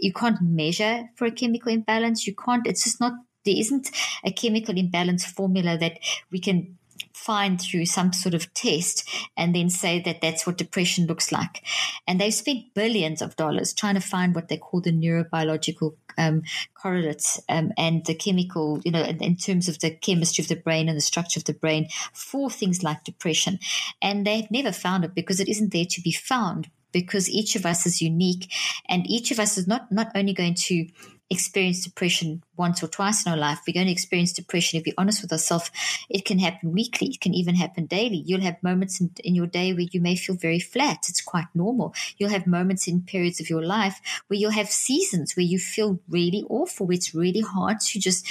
you 0.07 0.13
can't 0.13 0.41
measure 0.41 1.11
for 1.17 1.27
a 1.27 1.33
chemical 1.33 1.73
imbalance. 1.73 2.27
You 2.27 2.35
can't, 2.35 2.65
it's 2.67 2.85
just 2.85 3.01
not, 3.01 3.13
there 3.45 3.57
isn't 3.57 3.91
a 4.25 4.31
chemical 4.31 4.79
imbalance 4.79 5.25
formula 5.25 5.77
that 5.79 5.99
we 6.31 6.39
can 6.39 6.79
find 7.13 7.61
through 7.61 7.87
some 7.87 8.13
sort 8.13 8.35
of 8.35 8.55
test 8.55 9.09
and 9.37 9.53
then 9.53 9.69
say 9.69 10.01
that 10.01 10.21
that's 10.21 10.47
what 10.47 10.59
depression 10.59 11.07
looks 11.07 11.33
like. 11.33 11.65
And 12.07 12.21
they've 12.21 12.33
spent 12.33 12.73
billions 12.73 13.21
of 13.21 13.35
dollars 13.35 13.75
trying 13.75 13.97
to 13.97 14.01
find 14.01 14.33
what 14.33 14.49
they 14.49 14.59
call 14.59 14.81
the 14.81 14.93
neurobiological 14.93 15.97
um, 16.17 16.43
correlates 16.75 17.41
um, 17.49 17.73
and 17.77 18.07
the 18.07 18.15
chemical, 18.15 18.81
you 18.85 18.93
know, 18.93 19.03
in, 19.03 19.21
in, 19.23 19.37
terms 19.37 19.69
of 19.69 19.81
the 19.81 19.91
chemistry 19.91 20.43
of 20.43 20.49
the 20.49 20.57
brain 20.57 20.89
and 20.89 20.97
the 20.97 21.03
structure 21.03 21.41
of 21.41 21.45
the 21.45 21.53
brain 21.53 21.89
for 22.13 22.49
things 22.49 22.85
like 22.85 23.03
depression. 23.03 23.59
And 24.01 24.25
they've 24.25 24.51
never 24.51 24.71
found 24.71 25.05
it 25.05 25.15
because 25.15 25.41
it 25.41 25.49
isn't 25.49 25.73
there 25.73 25.85
to 25.91 26.01
be 26.01 26.13
found 26.13 26.71
because 27.01 27.29
each 27.31 27.57
of 27.57 27.67
us 27.67 27.87
is 27.87 28.01
unique 28.01 28.53
and 28.89 29.09
each 29.09 29.31
of 29.31 29.39
us 29.39 29.59
is 29.59 29.67
not, 29.67 29.91
not 29.91 30.11
only 30.15 30.33
going 30.33 30.55
to 30.55 30.87
experience 31.29 31.85
depression 31.85 32.43
once 32.57 32.83
or 32.83 32.89
twice 32.89 33.27
in 33.27 33.33
our 33.33 33.39
life. 33.39 33.61
We're 33.67 33.75
going 33.75 33.87
to 33.87 33.93
experience 33.93 34.33
depression. 34.33 34.79
If 34.79 34.87
you're 34.87 34.95
honest 34.97 35.23
with 35.23 35.33
ourselves, 35.33 35.71
it 36.09 36.25
can 36.25 36.39
happen 36.39 36.73
weekly. 36.73 37.09
It 37.09 37.21
can 37.21 37.35
even 37.35 37.57
happen 37.57 37.87
daily. 37.87 38.23
You'll 38.25 38.43
have 38.43 38.63
moments 38.63 39.01
in, 39.01 39.11
in 39.25 39.35
your 39.35 39.47
day 39.47 39.73
where 39.73 39.89
you 39.91 40.01
may 40.01 40.15
feel 40.15 40.37
very 40.37 40.61
flat. 40.61 41.07
It's 41.09 41.21
quite 41.21 41.47
normal. 41.55 41.95
You'll 42.17 42.31
have 42.31 42.47
moments 42.47 42.87
in 42.87 43.03
periods 43.03 43.41
of 43.41 43.51
your 43.51 43.63
life 43.63 44.01
where 44.29 44.39
you'll 44.39 44.53
have 44.53 44.71
seasons 44.71 45.37
where 45.37 45.47
you 45.47 45.59
feel 45.59 45.99
really 46.09 46.45
awful, 46.49 46.87
where 46.87 46.95
it's 46.95 47.15
really 47.15 47.41
hard 47.41 47.81
to 47.81 47.99
just 47.99 48.27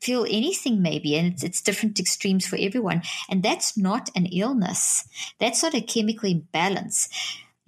feel 0.00 0.24
anything 0.28 0.80
maybe 0.80 1.16
and 1.16 1.32
it's, 1.32 1.42
it's, 1.42 1.60
different 1.60 1.98
extremes 1.98 2.46
for 2.46 2.56
everyone 2.60 3.02
and 3.28 3.42
that's 3.42 3.76
not 3.76 4.10
an 4.14 4.26
illness 4.26 5.08
that's 5.40 5.62
not 5.62 5.74
a 5.74 5.80
chemical 5.80 6.30
imbalance 6.30 7.08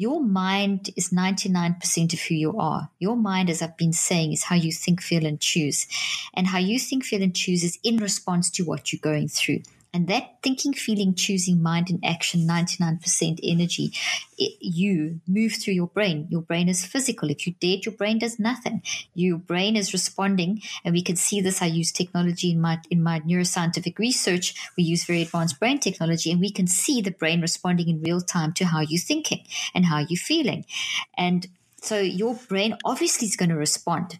your 0.01 0.23
mind 0.23 0.89
is 0.97 1.11
99% 1.11 2.15
of 2.15 2.21
who 2.21 2.35
you 2.35 2.59
are. 2.59 2.89
Your 2.99 3.17
mind, 3.17 3.51
as 3.51 3.61
I've 3.61 3.77
been 3.77 3.93
saying, 3.93 4.33
is 4.33 4.45
how 4.45 4.57
you 4.57 4.73
think, 4.73 5.03
feel, 5.03 5.27
and 5.27 5.39
choose. 5.39 5.87
And 6.33 6.47
how 6.47 6.57
you 6.57 6.79
think, 6.79 7.05
feel, 7.05 7.23
and 7.23 7.37
choose 7.37 7.63
is 7.63 7.79
in 7.85 7.99
response 7.99 8.49
to 8.53 8.65
what 8.65 8.95
you're 8.95 9.01
going 9.01 9.29
through. 9.29 9.61
And 9.93 10.07
that 10.07 10.43
thinking, 10.43 10.73
feeling, 10.73 11.15
choosing, 11.15 11.63
mind, 11.63 11.91
and 11.91 12.05
action, 12.05 12.47
99% 12.47 13.41
energy, 13.43 13.93
it, 14.39 14.57
you 14.61 15.21
move 15.27 15.55
through 15.55 15.75
your 15.75 15.89
brain. 15.89 16.29
Your 16.31 16.43
brain 16.43 16.69
is 16.69 16.85
physical. 16.85 17.29
If 17.29 17.47
you 17.47 17.55
dead, 17.61 17.85
your 17.85 17.95
brain 17.95 18.19
does 18.21 18.39
nothing. 18.39 18.83
Your 19.15 19.39
brain 19.39 19.75
is 19.77 19.93
responding. 19.93 20.63
And 20.85 20.95
we 20.95 21.03
can 21.03 21.17
see 21.17 21.41
this. 21.41 21.61
I 21.61 21.67
use 21.67 21.91
technology 21.91 22.53
in 22.53 22.61
my, 22.61 22.79
in 22.89 23.03
my 23.03 23.21
neuroscientific 23.21 23.99
research. 23.99 24.55
We 24.77 24.85
use 24.85 25.05
very 25.05 25.23
advanced 25.23 25.59
brain 25.59 25.81
technology 25.81 26.31
and 26.31 26.41
we 26.41 26.51
can 26.51 26.69
see 26.69 27.01
the 27.01 27.11
brain 27.11 27.41
responding 27.41 27.89
in 27.89 28.03
real 28.03 28.21
time 28.21 28.53
to 28.55 28.67
how 28.67 28.81
you're 28.81 29.01
thinking 29.01 29.45
and 29.75 29.87
how 29.87 29.99
you're 29.99 30.17
feeling. 30.19 30.65
And 31.17 31.49
so 31.83 31.99
your 31.99 32.35
brain 32.35 32.77
obviously 32.85 33.27
is 33.27 33.37
going 33.37 33.49
to 33.49 33.57
respond 33.57 34.19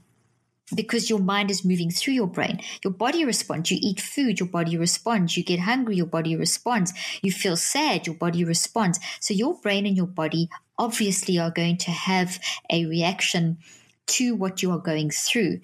because 0.75 1.11
your 1.11 1.19
mind 1.19 1.51
is 1.51 1.65
moving 1.65 1.91
through 1.91 2.15
your 2.15 2.27
brain. 2.27 2.61
Your 2.85 2.93
body 2.93 3.25
responds. 3.25 3.71
You 3.71 3.79
eat 3.81 4.01
food, 4.01 4.41
your 4.41 4.49
body 4.49 4.77
responds. 4.77 5.37
You 5.37 5.45
get 5.45 5.61
hungry, 5.61 5.97
your 5.97 6.07
body 6.07 6.37
responds. 6.37 6.93
You 7.23 7.33
feel 7.33 7.57
sad, 7.57 8.07
your 8.07 8.17
body 8.17 8.45
responds. 8.45 8.99
So 9.21 9.35
your 9.35 9.61
brain 9.61 9.87
and 9.87 9.97
your 9.97 10.07
body 10.07 10.49
obviously 10.79 11.39
are 11.39 11.51
going 11.51 11.77
to 11.79 11.91
have 11.91 12.39
a 12.71 12.87
reaction 12.87 13.59
to 14.07 14.35
what 14.35 14.63
you 14.63 14.71
are 14.73 14.79
going 14.79 15.11
through. 15.11 15.61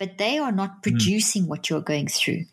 But 0.00 0.18
they 0.18 0.38
are 0.38 0.50
not 0.50 0.70
hmm. 0.70 0.80
producing 0.80 1.44
mm. 1.44 1.48
what 1.48 1.70
you're 1.70 1.82
going 1.82 2.08
through. 2.08 2.46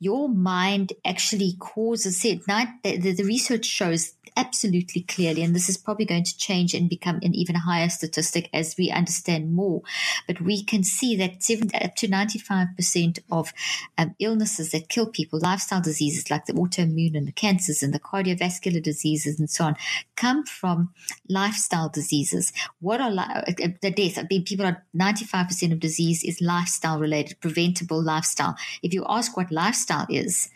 Your 0.00 0.28
mind 0.28 0.94
actually 1.04 1.56
causes 1.58 2.24
it. 2.24 2.46
The, 2.46 2.96
the, 2.96 3.12
the 3.12 3.24
research 3.24 3.66
shows 3.66 4.14
absolutely 4.36 5.02
clearly, 5.02 5.42
and 5.42 5.54
this 5.54 5.68
is 5.68 5.76
probably 5.76 6.04
going 6.04 6.24
to 6.24 6.36
change 6.36 6.74
and 6.74 6.88
become 6.88 7.16
an 7.22 7.34
even 7.34 7.54
higher 7.54 7.88
statistic 7.88 8.48
as 8.52 8.76
we 8.78 8.90
understand 8.90 9.52
more. 9.52 9.82
But 10.26 10.40
we 10.40 10.62
can 10.62 10.84
see 10.84 11.16
that 11.16 11.42
seven, 11.42 11.70
up 11.74 11.94
to 11.96 12.08
95% 12.08 13.18
of 13.30 13.52
um, 13.98 14.14
illnesses 14.18 14.70
that 14.70 14.88
kill 14.88 15.06
people, 15.06 15.38
lifestyle 15.40 15.80
diseases 15.80 16.30
like 16.30 16.46
the 16.46 16.54
autoimmune 16.54 17.16
and 17.16 17.26
the 17.26 17.32
cancers 17.32 17.82
and 17.82 17.92
the 17.92 18.00
cardiovascular 18.00 18.82
diseases 18.82 19.38
and 19.38 19.50
so 19.50 19.64
on, 19.64 19.76
come 20.16 20.44
from 20.44 20.92
lifestyle 21.28 21.88
diseases. 21.88 22.52
What 22.80 23.00
are 23.00 23.10
li- 23.10 23.18
uh, 23.18 23.42
uh, 23.64 23.68
the 23.80 23.90
death? 23.90 24.18
I 24.18 24.26
mean, 24.28 24.44
people 24.44 24.66
are 24.66 24.84
95% 24.96 25.72
of 25.72 25.80
disease 25.80 26.24
is 26.24 26.40
lifestyle 26.40 26.91
related, 26.98 27.40
preventable 27.40 28.02
lifestyle. 28.02 28.56
If 28.82 28.92
you 28.92 29.04
ask 29.08 29.36
what 29.36 29.50
lifestyle 29.50 30.06
is, 30.08 30.48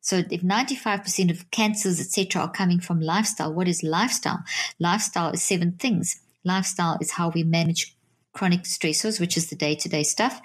so 0.00 0.24
if 0.30 0.42
95% 0.42 1.30
of 1.30 1.50
cancers, 1.52 2.00
etc., 2.00 2.42
are 2.42 2.50
coming 2.50 2.80
from 2.80 3.00
lifestyle, 3.00 3.54
what 3.54 3.68
is 3.68 3.84
lifestyle? 3.84 4.42
Lifestyle 4.80 5.30
is 5.30 5.42
seven 5.42 5.72
things. 5.72 6.20
Lifestyle 6.44 6.98
is 7.00 7.12
how 7.12 7.28
we 7.28 7.44
manage 7.44 7.96
chronic 8.32 8.62
stressors, 8.62 9.20
which 9.20 9.36
is 9.36 9.48
the 9.48 9.56
day 9.56 9.76
to 9.76 9.88
day 9.88 10.02
stuff. 10.02 10.40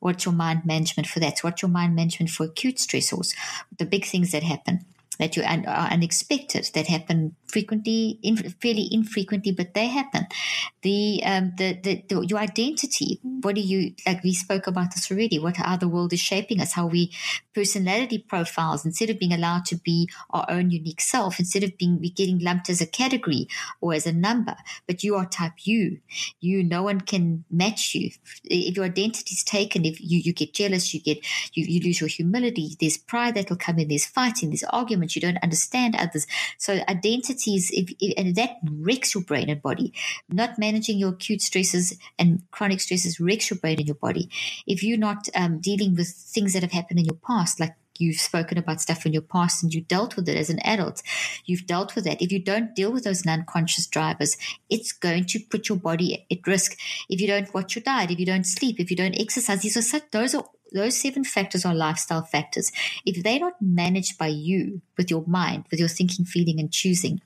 What's 0.00 0.24
your 0.24 0.34
mind 0.34 0.64
management 0.64 1.08
for 1.08 1.20
that? 1.20 1.40
What's 1.40 1.62
your 1.62 1.70
mind 1.70 1.94
management 1.94 2.30
for 2.30 2.44
acute 2.44 2.76
stressors? 2.76 3.34
The 3.76 3.84
big 3.84 4.06
things 4.06 4.32
that 4.32 4.42
happen 4.42 4.86
that 5.18 5.36
you 5.36 5.42
are 5.42 5.88
unexpected 5.90 6.70
that 6.74 6.86
happen 6.86 7.36
frequently, 7.54 8.18
fairly 8.60 8.88
infrequently, 8.90 9.52
but 9.52 9.74
they 9.74 9.86
happen. 9.86 10.26
The, 10.82 11.22
um, 11.24 11.52
the, 11.56 11.78
the, 11.82 12.04
the, 12.08 12.26
your 12.26 12.40
identity. 12.40 13.20
What 13.22 13.54
do 13.54 13.60
you 13.60 13.94
like? 14.04 14.24
We 14.24 14.34
spoke 14.34 14.66
about 14.66 14.92
this 14.92 15.10
already. 15.10 15.38
What 15.38 15.56
how 15.56 15.76
the 15.76 15.88
world 15.88 16.12
is 16.12 16.20
shaping 16.20 16.60
us, 16.60 16.72
how 16.72 16.86
we 16.86 17.12
personality 17.54 18.18
profiles 18.18 18.84
instead 18.84 19.08
of 19.08 19.20
being 19.20 19.32
allowed 19.32 19.64
to 19.66 19.76
be 19.76 20.10
our 20.30 20.44
own 20.48 20.70
unique 20.70 21.00
self, 21.00 21.38
instead 21.38 21.62
of 21.62 21.78
being 21.78 22.00
we 22.00 22.10
getting 22.10 22.40
lumped 22.40 22.68
as 22.68 22.80
a 22.80 22.86
category 22.86 23.46
or 23.80 23.94
as 23.94 24.06
a 24.06 24.12
number. 24.12 24.56
But 24.88 25.04
you 25.04 25.14
are 25.14 25.26
type 25.26 25.58
you. 25.62 26.00
You 26.40 26.64
no 26.64 26.82
one 26.82 27.00
can 27.02 27.44
match 27.50 27.94
you. 27.94 28.10
If 28.44 28.74
your 28.76 28.86
identity 28.86 29.32
is 29.32 29.44
taken, 29.44 29.84
if 29.84 30.00
you 30.00 30.18
you 30.18 30.32
get 30.32 30.54
jealous, 30.54 30.92
you 30.92 31.00
get 31.00 31.18
you, 31.54 31.64
you 31.64 31.80
lose 31.86 32.00
your 32.00 32.08
humility. 32.08 32.76
There's 32.80 32.98
pride 32.98 33.36
that 33.36 33.48
will 33.48 33.56
come 33.56 33.78
in. 33.78 33.88
There's 33.88 34.06
fighting. 34.06 34.50
There's 34.50 34.64
arguments. 34.64 35.14
You 35.14 35.22
don't 35.22 35.42
understand 35.42 35.94
others. 35.96 36.26
So 36.58 36.80
identity 36.88 37.43
if, 37.46 37.94
if, 38.00 38.14
and 38.16 38.34
that 38.36 38.56
wrecks 38.70 39.14
your 39.14 39.24
brain 39.24 39.50
and 39.50 39.62
body. 39.62 39.92
Not 40.28 40.58
managing 40.58 40.98
your 40.98 41.10
acute 41.10 41.42
stresses 41.42 41.98
and 42.18 42.42
chronic 42.50 42.80
stresses 42.80 43.20
wrecks 43.20 43.50
your 43.50 43.58
brain 43.58 43.78
and 43.78 43.86
your 43.86 43.96
body. 43.96 44.30
If 44.66 44.82
you're 44.82 44.98
not 44.98 45.28
um, 45.34 45.60
dealing 45.60 45.94
with 45.94 46.08
things 46.08 46.52
that 46.52 46.62
have 46.62 46.72
happened 46.72 47.00
in 47.00 47.06
your 47.06 47.18
past, 47.26 47.60
like 47.60 47.74
you've 47.98 48.16
spoken 48.16 48.58
about 48.58 48.80
stuff 48.80 49.06
in 49.06 49.12
your 49.12 49.22
past 49.22 49.62
and 49.62 49.72
you 49.72 49.80
dealt 49.80 50.16
with 50.16 50.28
it 50.28 50.36
as 50.36 50.50
an 50.50 50.58
adult. 50.60 51.02
You've 51.44 51.66
dealt 51.66 51.94
with 51.94 52.04
that. 52.04 52.20
If 52.20 52.32
you 52.32 52.42
don't 52.42 52.74
deal 52.74 52.92
with 52.92 53.04
those 53.04 53.24
non-conscious 53.24 53.86
drivers, 53.86 54.36
it's 54.68 54.92
going 54.92 55.26
to 55.26 55.38
put 55.38 55.68
your 55.68 55.78
body 55.78 56.26
at 56.30 56.46
risk. 56.46 56.76
If 57.08 57.20
you 57.20 57.28
don't 57.28 57.52
watch 57.54 57.76
your 57.76 57.82
diet, 57.82 58.10
if 58.10 58.18
you 58.18 58.26
don't 58.26 58.46
sleep, 58.46 58.80
if 58.80 58.90
you 58.90 58.96
don't 58.96 59.20
exercise, 59.20 59.62
these 59.62 59.76
are 59.76 59.82
such, 59.82 60.10
those 60.10 60.34
are 60.34 60.44
those 60.72 60.96
seven 60.96 61.22
factors 61.22 61.64
are 61.64 61.74
lifestyle 61.74 62.22
factors. 62.22 62.72
If 63.06 63.22
they're 63.22 63.38
not 63.38 63.62
managed 63.62 64.18
by 64.18 64.26
you 64.26 64.82
with 64.98 65.08
your 65.08 65.24
mind, 65.24 65.66
with 65.70 65.78
your 65.78 65.88
thinking, 65.88 66.24
feeling, 66.24 66.58
and 66.58 66.72
choosing, 66.72 67.20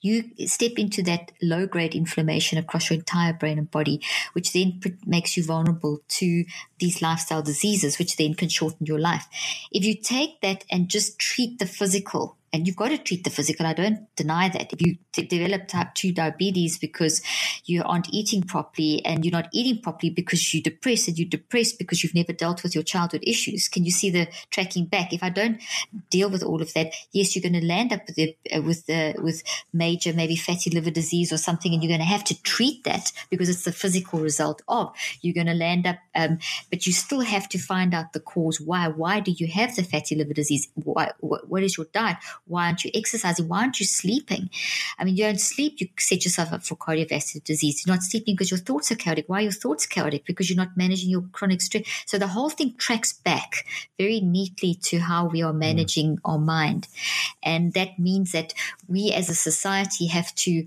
you 0.00 0.30
step 0.46 0.72
into 0.76 1.02
that 1.02 1.32
low 1.42 1.66
grade 1.66 1.94
inflammation 1.94 2.58
across 2.58 2.90
your 2.90 2.98
entire 2.98 3.32
brain 3.32 3.58
and 3.58 3.70
body, 3.70 4.00
which 4.32 4.52
then 4.52 4.80
makes 5.06 5.36
you 5.36 5.44
vulnerable 5.44 6.00
to 6.08 6.44
these 6.78 7.02
lifestyle 7.02 7.42
diseases, 7.42 7.98
which 7.98 8.16
then 8.16 8.34
can 8.34 8.48
shorten 8.48 8.86
your 8.86 8.98
life. 8.98 9.26
If 9.70 9.84
you 9.84 9.94
take 9.94 10.40
that 10.40 10.64
and 10.70 10.88
just 10.88 11.18
treat 11.18 11.58
the 11.58 11.66
physical 11.66 12.37
and 12.52 12.66
you've 12.66 12.76
got 12.76 12.88
to 12.88 12.98
treat 12.98 13.24
the 13.24 13.30
physical. 13.30 13.66
I 13.66 13.74
don't 13.74 14.14
deny 14.16 14.48
that. 14.48 14.72
If 14.72 14.80
you 14.80 14.96
d- 15.12 15.24
develop 15.24 15.68
type 15.68 15.94
2 15.94 16.12
diabetes 16.12 16.78
because 16.78 17.22
you 17.64 17.82
aren't 17.84 18.12
eating 18.12 18.42
properly 18.42 19.04
and 19.04 19.24
you're 19.24 19.32
not 19.32 19.48
eating 19.52 19.82
properly 19.82 20.10
because 20.10 20.54
you're 20.54 20.62
depressed 20.62 21.08
and 21.08 21.18
you're 21.18 21.28
depressed 21.28 21.78
because 21.78 22.02
you've 22.02 22.14
never 22.14 22.32
dealt 22.32 22.62
with 22.62 22.74
your 22.74 22.84
childhood 22.84 23.22
issues, 23.26 23.68
can 23.68 23.84
you 23.84 23.90
see 23.90 24.10
the 24.10 24.28
tracking 24.50 24.86
back? 24.86 25.12
If 25.12 25.22
I 25.22 25.30
don't 25.30 25.60
deal 26.10 26.30
with 26.30 26.42
all 26.42 26.62
of 26.62 26.72
that, 26.74 26.94
yes, 27.12 27.36
you're 27.36 27.42
going 27.48 27.60
to 27.60 27.66
land 27.66 27.92
up 27.92 28.06
with 28.06 28.16
the, 28.16 28.36
uh, 28.54 28.62
with 28.62 28.86
the, 28.86 29.14
with 29.18 29.42
major 29.72 30.12
maybe 30.12 30.36
fatty 30.36 30.70
liver 30.70 30.90
disease 30.90 31.32
or 31.32 31.38
something, 31.38 31.72
and 31.72 31.82
you're 31.82 31.90
going 31.90 32.00
to 32.00 32.06
have 32.06 32.24
to 32.24 32.42
treat 32.42 32.84
that 32.84 33.12
because 33.30 33.48
it's 33.48 33.64
the 33.64 33.72
physical 33.72 34.20
result 34.20 34.62
of. 34.68 34.94
You're 35.20 35.34
going 35.34 35.46
to 35.46 35.54
land 35.54 35.86
up, 35.86 35.98
um, 36.14 36.38
but 36.70 36.86
you 36.86 36.92
still 36.92 37.20
have 37.20 37.48
to 37.50 37.58
find 37.58 37.94
out 37.94 38.12
the 38.12 38.20
cause. 38.20 38.60
Why? 38.60 38.88
Why 38.88 39.20
do 39.20 39.32
you 39.32 39.46
have 39.48 39.76
the 39.76 39.82
fatty 39.84 40.14
liver 40.14 40.34
disease? 40.34 40.68
Why? 40.74 41.12
what 41.20 41.62
is 41.62 41.76
your 41.76 41.86
diet? 41.92 42.16
Why 42.48 42.66
aren't 42.66 42.84
you 42.84 42.90
exercising? 42.94 43.48
Why 43.48 43.60
aren't 43.60 43.80
you 43.80 43.86
sleeping? 43.86 44.50
I 44.98 45.04
mean, 45.04 45.16
you 45.16 45.24
don't 45.24 45.40
sleep, 45.40 45.80
you 45.80 45.88
set 45.98 46.24
yourself 46.24 46.52
up 46.52 46.64
for 46.64 46.76
cardiovascular 46.76 47.44
disease. 47.44 47.84
You're 47.86 47.94
not 47.94 48.02
sleeping 48.02 48.34
because 48.34 48.50
your 48.50 48.58
thoughts 48.58 48.90
are 48.90 48.96
chaotic. 48.96 49.24
Why 49.28 49.38
are 49.38 49.42
your 49.42 49.52
thoughts 49.52 49.86
chaotic? 49.86 50.24
Because 50.24 50.48
you're 50.48 50.56
not 50.56 50.76
managing 50.76 51.10
your 51.10 51.22
chronic 51.32 51.60
stress. 51.60 51.84
So 52.06 52.18
the 52.18 52.28
whole 52.28 52.50
thing 52.50 52.74
tracks 52.78 53.12
back 53.12 53.66
very 53.98 54.20
neatly 54.20 54.74
to 54.74 54.98
how 54.98 55.26
we 55.26 55.42
are 55.42 55.52
managing 55.52 56.16
mm. 56.16 56.20
our 56.24 56.38
mind. 56.38 56.88
And 57.42 57.72
that 57.74 57.98
means 57.98 58.32
that 58.32 58.54
we 58.88 59.12
as 59.12 59.28
a 59.28 59.34
society 59.34 60.06
have 60.06 60.34
to 60.36 60.66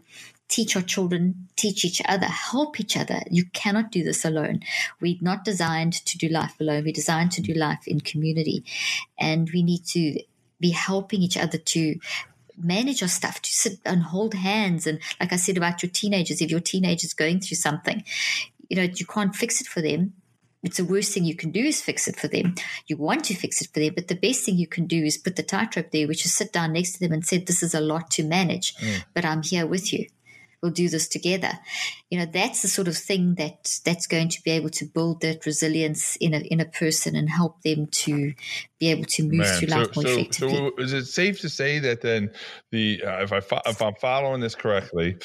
teach 0.51 0.75
our 0.75 0.81
children, 0.81 1.47
teach 1.55 1.85
each 1.85 2.01
other, 2.05 2.25
help 2.25 2.79
each 2.79 2.97
other. 2.97 3.21
You 3.31 3.45
cannot 3.53 3.89
do 3.91 4.03
this 4.03 4.25
alone. 4.25 4.59
We're 4.99 5.17
not 5.21 5.45
designed 5.45 5.93
to 5.93 6.17
do 6.17 6.27
life 6.27 6.55
alone. 6.59 6.83
We're 6.83 6.93
designed 6.93 7.31
to 7.33 7.41
do 7.41 7.53
life 7.53 7.87
in 7.87 8.01
community. 8.01 8.65
And 9.17 9.49
we 9.53 9.63
need 9.63 9.85
to 9.85 10.21
be 10.61 10.69
helping 10.69 11.21
each 11.21 11.37
other 11.37 11.57
to 11.57 11.99
manage 12.57 13.01
your 13.01 13.07
stuff, 13.07 13.41
to 13.41 13.51
sit 13.51 13.79
and 13.85 14.03
hold 14.03 14.33
hands. 14.33 14.87
And 14.87 14.99
like 15.19 15.33
I 15.33 15.37
said 15.37 15.57
about 15.57 15.83
your 15.83 15.91
teenagers, 15.91 16.41
if 16.41 16.51
your 16.51 16.59
teenager's 16.59 17.13
going 17.13 17.39
through 17.39 17.57
something, 17.57 18.03
you 18.69 18.77
know, 18.77 18.83
you 18.83 19.05
can't 19.05 19.35
fix 19.35 19.59
it 19.59 19.67
for 19.67 19.81
them. 19.81 20.13
It's 20.63 20.77
the 20.77 20.85
worst 20.85 21.11
thing 21.11 21.25
you 21.25 21.35
can 21.35 21.49
do 21.49 21.59
is 21.59 21.81
fix 21.81 22.07
it 22.07 22.15
for 22.15 22.27
them. 22.27 22.53
You 22.85 22.95
want 22.95 23.23
to 23.25 23.33
fix 23.33 23.61
it 23.61 23.69
for 23.73 23.79
them, 23.79 23.93
but 23.95 24.07
the 24.07 24.15
best 24.15 24.45
thing 24.45 24.57
you 24.57 24.67
can 24.67 24.85
do 24.85 25.03
is 25.03 25.17
put 25.17 25.35
the 25.35 25.43
tightrope 25.43 25.89
there, 25.89 26.07
which 26.07 26.23
is 26.23 26.35
sit 26.35 26.53
down 26.53 26.73
next 26.73 26.93
to 26.93 26.99
them 26.99 27.13
and 27.13 27.25
say, 27.25 27.39
This 27.39 27.63
is 27.63 27.73
a 27.73 27.81
lot 27.81 28.11
to 28.11 28.23
manage, 28.23 28.75
mm. 28.75 29.03
but 29.15 29.25
I'm 29.25 29.41
here 29.41 29.65
with 29.65 29.91
you 29.91 30.05
we'll 30.61 30.71
do 30.71 30.89
this 30.89 31.07
together. 31.07 31.51
You 32.09 32.19
know, 32.19 32.25
that's 32.25 32.61
the 32.61 32.67
sort 32.67 32.87
of 32.87 32.97
thing 32.97 33.35
that 33.35 33.79
that's 33.83 34.07
going 34.07 34.29
to 34.29 34.43
be 34.43 34.51
able 34.51 34.69
to 34.71 34.85
build 34.85 35.21
that 35.21 35.45
resilience 35.45 36.15
in 36.17 36.33
a 36.33 36.39
in 36.39 36.59
a 36.59 36.65
person 36.65 37.15
and 37.15 37.29
help 37.29 37.61
them 37.63 37.87
to 37.87 38.33
be 38.79 38.91
able 38.91 39.05
to 39.05 39.23
move 39.23 39.33
Man, 39.33 39.59
through 39.59 39.67
life 39.69 39.93
so, 39.93 40.01
more 40.01 40.03
so, 40.03 40.19
effectively. 40.19 40.55
So, 40.55 40.71
is 40.77 40.93
it 40.93 41.05
safe 41.05 41.39
to 41.41 41.49
say 41.49 41.79
that 41.79 42.01
then 42.01 42.31
the 42.71 43.03
uh, 43.03 43.23
if 43.23 43.33
I 43.33 43.41
if 43.65 43.81
I'm 43.81 43.95
following 43.95 44.41
this 44.41 44.55
correctly, 44.55 45.17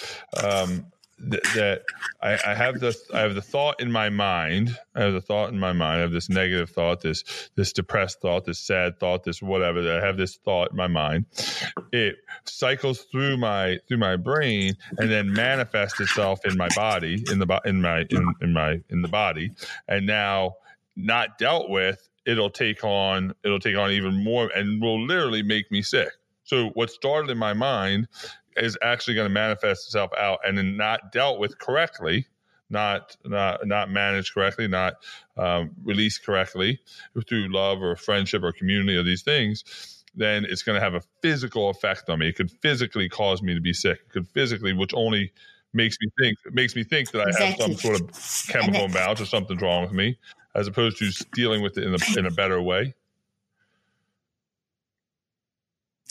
um, 0.43 0.87
that, 1.19 1.43
that 1.55 1.83
I, 2.23 2.39
I, 2.47 2.55
have 2.55 2.81
the 2.81 2.95
I 3.13 3.21
have 3.21 3.35
the 3.35 3.43
thought 3.43 3.81
in 3.81 3.91
my 3.91 4.11
mind. 4.11 4.77
I 4.95 5.03
have 5.03 5.15
the 5.15 5.21
thought 5.21 5.51
in 5.51 5.59
my 5.59 5.73
mind. 5.73 5.99
I 5.99 6.01
have 6.01 6.13
this 6.13 6.29
negative 6.29 6.71
thought, 6.71 7.01
this 7.01 7.51
this 7.55 7.73
depressed 7.73 8.21
thought, 8.21 8.45
this 8.45 8.59
sad 8.59 8.99
thought, 9.01 9.25
this 9.25 9.41
whatever. 9.41 9.83
That 9.83 10.03
I 10.03 10.07
have 10.07 10.17
this 10.17 10.37
thought 10.37 10.71
in 10.73 10.77
my 10.77 10.89
mind. 10.89 11.27
It 11.93 12.17
cycles 12.45 13.03
through 13.03 13.39
my 13.39 13.79
through 13.89 13.99
my 13.99 14.17
brain 14.17 14.75
and 14.99 15.11
then 15.11 15.33
manifests 15.33 16.01
itself 16.01 16.41
in 16.45 16.57
my 16.57 16.69
body, 16.75 17.25
in 17.31 17.39
the 17.39 17.61
in 17.65 17.81
my 17.81 18.05
in, 18.11 18.35
in 18.43 18.53
my 18.53 18.81
in 18.91 19.03
the 19.03 19.09
body, 19.09 19.53
and 19.89 20.07
now 20.07 20.57
not 20.97 21.39
dealt 21.39 21.71
with, 21.71 22.09
it'll 22.27 22.51
take 22.51 22.85
on 22.85 23.35
it'll 23.45 23.61
take 23.61 23.77
on 23.77 23.91
even 23.91 24.23
more 24.23 24.51
and 24.55 24.83
will 24.83 25.05
literally 25.07 25.43
make 25.43 25.71
me 25.71 25.83
sick. 25.83 26.11
So 26.45 26.69
what 26.75 26.91
started 26.91 27.31
in 27.31 27.39
my 27.39 27.55
mind 27.55 28.07
is 28.57 28.77
actually 28.83 29.15
going 29.15 29.27
to 29.27 29.33
manifest 29.35 29.87
itself 29.87 30.11
out 30.19 30.41
and 30.47 30.57
then 30.57 30.77
not 30.77 31.13
dealt 31.13 31.39
with 31.39 31.59
correctly 31.59 32.27
not 32.71 33.17
not 33.25 33.67
not 33.67 33.91
managed 33.91 34.35
correctly, 34.35 34.69
not 34.69 34.95
um, 35.37 35.71
released 35.85 36.25
correctly 36.25 36.81
through 37.29 37.53
love 37.53 37.83
or 37.83 37.95
friendship 37.97 38.43
or 38.43 38.53
community 38.53 38.97
or 38.97 39.03
these 39.03 39.23
things, 39.23 40.05
then 40.15 40.45
it's 40.45 40.63
going 40.63 40.75
to 40.75 40.81
have 40.81 40.95
a 40.95 41.03
physical 41.23 41.71
effect 41.71 42.09
on 42.09 42.19
me. 42.19 42.29
It 42.29 42.37
could 42.37 42.51
physically 42.51 43.09
cause 43.09 43.43
me 43.43 43.55
to 43.55 43.61
be 43.61 43.73
sick. 43.73 44.01
It 44.07 44.13
could 44.13 44.29
physically, 44.29 44.73
which 44.73 44.93
only 44.95 45.33
makes 45.73 45.97
me 46.01 46.09
think 46.21 46.39
makes 46.55 46.75
me 46.75 46.85
think 46.85 47.11
that 47.13 47.21
I 47.21 47.29
exactly. 47.29 47.47
have 47.47 47.81
some 47.81 47.97
sort 47.97 48.01
of 48.01 48.49
chemical 48.49 48.87
imbalance 48.87 49.21
or 49.21 49.27
something's 49.27 49.63
wrong 49.63 49.83
with 49.83 49.93
me, 49.93 50.19
as 50.55 50.67
opposed 50.67 50.99
to 50.99 51.11
dealing 51.35 51.63
with 51.63 51.79
it 51.79 51.85
in 51.85 51.95
a 51.95 52.19
in 52.19 52.27
a 52.27 52.31
better 52.31 52.61
way. 52.61 52.95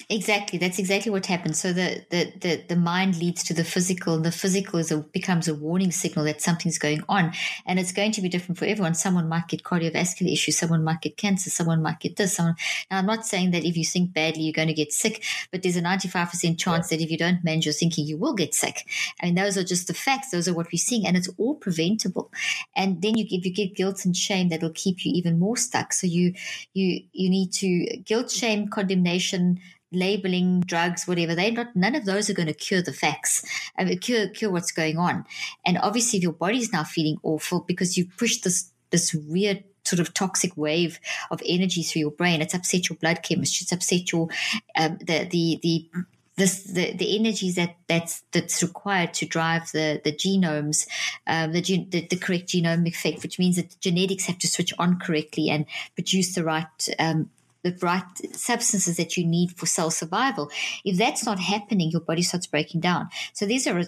Exactly, 0.09 0.59
that's 0.59 0.77
exactly 0.77 1.09
what 1.09 1.25
happens. 1.25 1.57
So 1.59 1.71
the, 1.71 2.05
the, 2.09 2.31
the, 2.39 2.63
the 2.67 2.75
mind 2.75 3.17
leads 3.17 3.43
to 3.45 3.53
the 3.53 3.63
physical, 3.63 4.15
and 4.15 4.25
the 4.25 4.31
physical 4.31 4.77
is 4.77 4.91
a, 4.91 4.97
becomes 4.97 5.47
a 5.47 5.55
warning 5.55 5.91
signal 5.91 6.25
that 6.25 6.41
something's 6.41 6.77
going 6.77 7.01
on, 7.07 7.31
and 7.65 7.79
it's 7.79 7.93
going 7.93 8.11
to 8.11 8.21
be 8.21 8.27
different 8.27 8.59
for 8.59 8.65
everyone. 8.65 8.93
Someone 8.93 9.29
might 9.29 9.47
get 9.47 9.63
cardiovascular 9.63 10.31
issues, 10.31 10.57
someone 10.57 10.83
might 10.83 11.01
get 11.01 11.15
cancer, 11.15 11.49
someone 11.49 11.81
might 11.81 12.01
get 12.01 12.17
this. 12.17 12.35
Someone, 12.35 12.55
now, 12.91 12.99
I'm 12.99 13.05
not 13.05 13.25
saying 13.25 13.51
that 13.51 13.63
if 13.63 13.77
you 13.77 13.85
think 13.85 14.13
badly, 14.13 14.43
you're 14.43 14.53
going 14.53 14.67
to 14.67 14.73
get 14.73 14.91
sick, 14.91 15.23
but 15.49 15.63
there's 15.63 15.77
a 15.77 15.81
95% 15.81 16.59
chance 16.59 16.89
that 16.89 16.99
if 16.99 17.09
you 17.09 17.17
don't 17.17 17.43
manage 17.45 17.65
your 17.65 17.73
thinking, 17.73 18.05
you 18.05 18.17
will 18.17 18.33
get 18.33 18.53
sick. 18.53 18.85
I 19.23 19.27
mean, 19.27 19.35
those 19.35 19.57
are 19.57 19.63
just 19.63 19.87
the 19.87 19.93
facts. 19.93 20.29
Those 20.29 20.49
are 20.49 20.53
what 20.53 20.67
we're 20.73 20.77
seeing, 20.77 21.07
and 21.07 21.15
it's 21.15 21.29
all 21.37 21.55
preventable. 21.55 22.31
And 22.75 23.01
then 23.01 23.17
you, 23.17 23.25
if 23.29 23.45
you 23.45 23.53
get 23.53 23.75
guilt 23.75 24.03
and 24.03 24.15
shame, 24.15 24.49
that'll 24.49 24.71
keep 24.71 25.05
you 25.05 25.13
even 25.15 25.39
more 25.39 25.55
stuck. 25.55 25.93
So 25.93 26.05
you 26.05 26.33
you 26.73 27.01
you 27.13 27.29
need 27.29 27.53
to 27.53 27.97
guilt, 28.03 28.29
shame, 28.29 28.67
condemnation 28.67 29.61
labeling 29.91 30.61
drugs, 30.61 31.07
whatever, 31.07 31.35
they 31.35 31.51
not 31.51 31.75
none 31.75 31.95
of 31.95 32.05
those 32.05 32.29
are 32.29 32.33
going 32.33 32.47
to 32.47 32.53
cure 32.53 32.81
the 32.81 32.93
facts, 32.93 33.45
uh, 33.77 33.85
cure 34.01 34.27
cure 34.29 34.51
what's 34.51 34.71
going 34.71 34.97
on. 34.97 35.25
And 35.65 35.77
obviously, 35.77 36.17
if 36.17 36.23
your 36.23 36.33
body's 36.33 36.73
now 36.73 36.83
feeling 36.83 37.17
awful 37.23 37.61
because 37.61 37.97
you 37.97 38.05
pushed 38.17 38.43
this 38.43 38.71
this 38.91 39.13
weird 39.13 39.63
sort 39.83 39.99
of 39.99 40.13
toxic 40.13 40.57
wave 40.57 40.99
of 41.29 41.41
energy 41.45 41.83
through 41.83 42.01
your 42.01 42.11
brain, 42.11 42.41
it's 42.41 42.53
upset 42.53 42.89
your 42.89 42.97
blood 42.97 43.21
chemistry, 43.23 43.63
it's 43.63 43.71
upset 43.71 44.11
your 44.11 44.27
um, 44.75 44.97
the 44.99 45.27
the 45.29 45.59
the 45.61 45.89
this, 46.37 46.63
the, 46.63 46.93
the 46.93 47.17
energies 47.17 47.55
that 47.55 47.77
that's 47.87 48.23
that's 48.31 48.61
required 48.61 49.13
to 49.13 49.25
drive 49.25 49.71
the 49.71 50.01
the 50.03 50.11
genomes, 50.11 50.87
um, 51.27 51.53
the, 51.53 51.61
the, 51.61 52.07
the 52.07 52.17
correct 52.17 52.49
genomic 52.49 52.89
effect, 52.89 53.23
which 53.23 53.39
means 53.39 53.55
that 53.55 53.69
the 53.69 53.77
genetics 53.79 54.25
have 54.25 54.37
to 54.39 54.47
switch 54.47 54.73
on 54.77 54.99
correctly 54.99 55.49
and 55.49 55.65
produce 55.95 56.35
the 56.35 56.43
right 56.43 56.87
um, 56.99 57.29
the 57.65 57.75
right 57.81 58.03
substances 58.33 58.97
that 58.97 59.17
you 59.17 59.25
need 59.25 59.57
for 59.57 59.65
cell 59.65 59.89
survival. 59.89 60.51
If 60.85 60.97
that's 60.97 61.25
not 61.25 61.39
happening, 61.39 61.89
your 61.89 62.01
body 62.01 62.21
starts 62.21 62.45
breaking 62.45 62.81
down. 62.81 63.09
So 63.33 63.47
there's 63.47 63.65
a, 63.65 63.85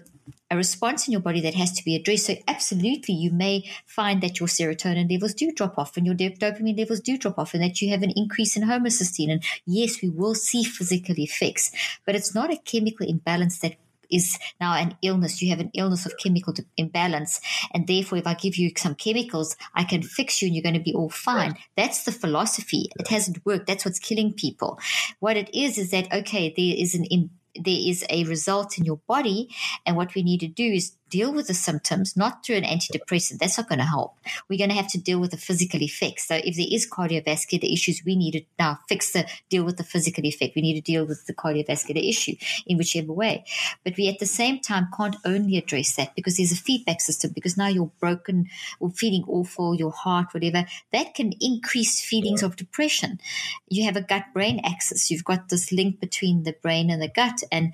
a 0.49 0.57
response 0.57 1.07
in 1.07 1.11
your 1.11 1.21
body 1.21 1.41
that 1.41 1.53
has 1.53 1.71
to 1.73 1.85
be 1.85 1.95
addressed. 1.95 2.25
So 2.25 2.35
absolutely, 2.47 3.13
you 3.13 3.29
may 3.31 3.69
find 3.85 4.21
that 4.23 4.39
your 4.39 4.47
serotonin 4.47 5.11
levels 5.11 5.35
do 5.35 5.51
drop 5.51 5.77
off 5.77 5.95
and 5.95 6.07
your 6.07 6.15
dopamine 6.15 6.77
levels 6.77 7.01
do 7.01 7.19
drop 7.19 7.37
off 7.37 7.53
and 7.53 7.61
that 7.61 7.79
you 7.79 7.91
have 7.91 8.01
an 8.01 8.13
increase 8.15 8.57
in 8.57 8.63
homocysteine. 8.63 9.31
And 9.31 9.43
yes, 9.67 10.01
we 10.01 10.09
will 10.09 10.33
see 10.33 10.63
physical 10.63 11.15
effects, 11.19 11.71
but 12.03 12.15
it's 12.15 12.33
not 12.33 12.51
a 12.51 12.57
chemical 12.57 13.07
imbalance 13.07 13.59
that 13.59 13.75
is 14.09 14.37
now 14.59 14.73
an 14.73 14.95
illness. 15.01 15.41
You 15.41 15.49
have 15.49 15.59
an 15.59 15.71
illness 15.73 16.05
of 16.05 16.13
chemical 16.17 16.53
imbalance. 16.77 17.39
And 17.73 17.87
therefore, 17.87 18.17
if 18.17 18.27
I 18.27 18.33
give 18.33 18.57
you 18.57 18.71
some 18.75 18.95
chemicals, 18.95 19.55
I 19.73 19.83
can 19.83 20.03
fix 20.03 20.41
you 20.41 20.47
and 20.47 20.55
you're 20.55 20.63
going 20.63 20.73
to 20.75 20.79
be 20.79 20.93
all 20.93 21.09
fine. 21.09 21.55
That's 21.75 22.03
the 22.03 22.11
philosophy. 22.11 22.89
It 22.99 23.07
hasn't 23.07 23.45
worked. 23.45 23.67
That's 23.67 23.85
what's 23.85 23.99
killing 23.99 24.33
people. 24.33 24.79
What 25.19 25.37
it 25.37 25.53
is, 25.55 25.77
is 25.77 25.91
that, 25.91 26.11
okay, 26.13 26.53
there 26.55 26.75
is 26.77 26.95
an, 26.95 27.29
there 27.55 27.75
is 27.77 28.05
a 28.09 28.23
result 28.25 28.77
in 28.77 28.85
your 28.85 28.99
body. 29.07 29.49
And 29.85 29.95
what 29.95 30.15
we 30.15 30.23
need 30.23 30.39
to 30.41 30.47
do 30.47 30.65
is 30.65 30.93
deal 31.09 31.33
with 31.33 31.47
the 31.47 31.53
symptoms, 31.53 32.15
not 32.17 32.45
through 32.45 32.57
an 32.57 32.63
antidepressant. 32.63 33.39
That's 33.39 33.57
not 33.57 33.69
going 33.69 33.79
to 33.79 33.85
help. 33.85 34.17
We're 34.49 34.57
going 34.57 34.69
to 34.69 34.75
have 34.75 34.91
to 34.91 34.97
deal 34.97 35.19
with 35.19 35.31
the 35.31 35.37
physical 35.37 35.81
effects. 35.81 36.27
So 36.27 36.35
if 36.35 36.55
there 36.55 36.67
is 36.69 36.89
cardiovascular 36.89 37.71
issues, 37.71 38.01
we 38.05 38.15
need 38.15 38.31
to 38.31 38.41
now 38.59 38.79
fix 38.87 39.11
the 39.11 39.27
deal 39.49 39.63
with 39.63 39.77
the 39.77 39.83
physical 39.83 40.25
effect. 40.25 40.55
We 40.55 40.61
need 40.61 40.75
to 40.75 40.81
deal 40.81 41.05
with 41.05 41.25
the 41.25 41.33
cardiovascular 41.33 42.07
issue 42.07 42.35
in 42.65 42.77
whichever 42.77 43.13
way. 43.13 43.45
But 43.83 43.97
we 43.97 44.07
at 44.07 44.19
the 44.19 44.25
same 44.25 44.59
time 44.59 44.89
can't 44.95 45.15
only 45.25 45.57
address 45.57 45.95
that 45.95 46.15
because 46.15 46.37
there's 46.37 46.51
a 46.51 46.55
feedback 46.55 47.01
system 47.01 47.31
because 47.33 47.57
now 47.57 47.67
you're 47.67 47.91
broken 47.99 48.49
or 48.79 48.91
feeling 48.91 49.23
awful, 49.27 49.75
your 49.75 49.91
heart, 49.91 50.33
whatever, 50.33 50.65
that 50.91 51.15
can 51.15 51.33
increase 51.39 52.01
feelings 52.01 52.41
yeah. 52.41 52.47
of 52.47 52.55
depression. 52.55 53.19
You 53.67 53.85
have 53.85 53.95
a 53.95 54.01
gut 54.01 54.25
brain 54.33 54.61
axis. 54.63 55.09
You've 55.09 55.23
got 55.23 55.49
this 55.49 55.71
link 55.71 55.99
between 55.99 56.43
the 56.43 56.53
brain 56.53 56.89
and 56.89 57.01
the 57.01 57.07
gut 57.07 57.43
and 57.51 57.73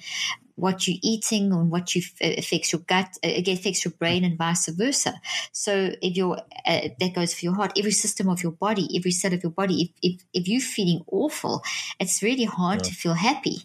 what 0.56 0.88
you're 0.88 1.00
eating 1.02 1.52
and 1.52 1.72
what 1.72 1.96
you 1.96 2.02
affects 2.22 2.72
your 2.72 2.82
gut, 2.82 3.18
uh, 3.24 3.28
it 3.28 3.48
affects 3.48 3.84
your 3.84 3.92
brain 3.94 4.24
and 4.24 4.38
vice 4.38 4.68
versa. 4.70 5.14
So 5.52 5.92
if 6.02 6.16
you're, 6.16 6.38
uh, 6.66 6.90
that 7.00 7.14
goes 7.16 7.34
for 7.34 7.46
your 7.46 7.56
heart, 7.56 7.74
every 7.78 7.92
system 7.92 8.30
of 8.30 8.44
your 8.44 8.52
body, 8.52 8.88
every 8.96 9.12
cell 9.12 9.34
of 9.34 9.42
your 9.42 9.52
body. 9.52 9.82
If, 9.82 9.90
if, 10.14 10.22
if 10.34 10.48
you're 10.48 10.62
feeling 10.62 11.04
awful, 11.12 11.64
it's 12.00 12.22
really 12.22 12.46
hard 12.46 12.80
yeah. 12.80 12.90
to 12.90 12.94
feel 12.94 13.14
happy. 13.14 13.64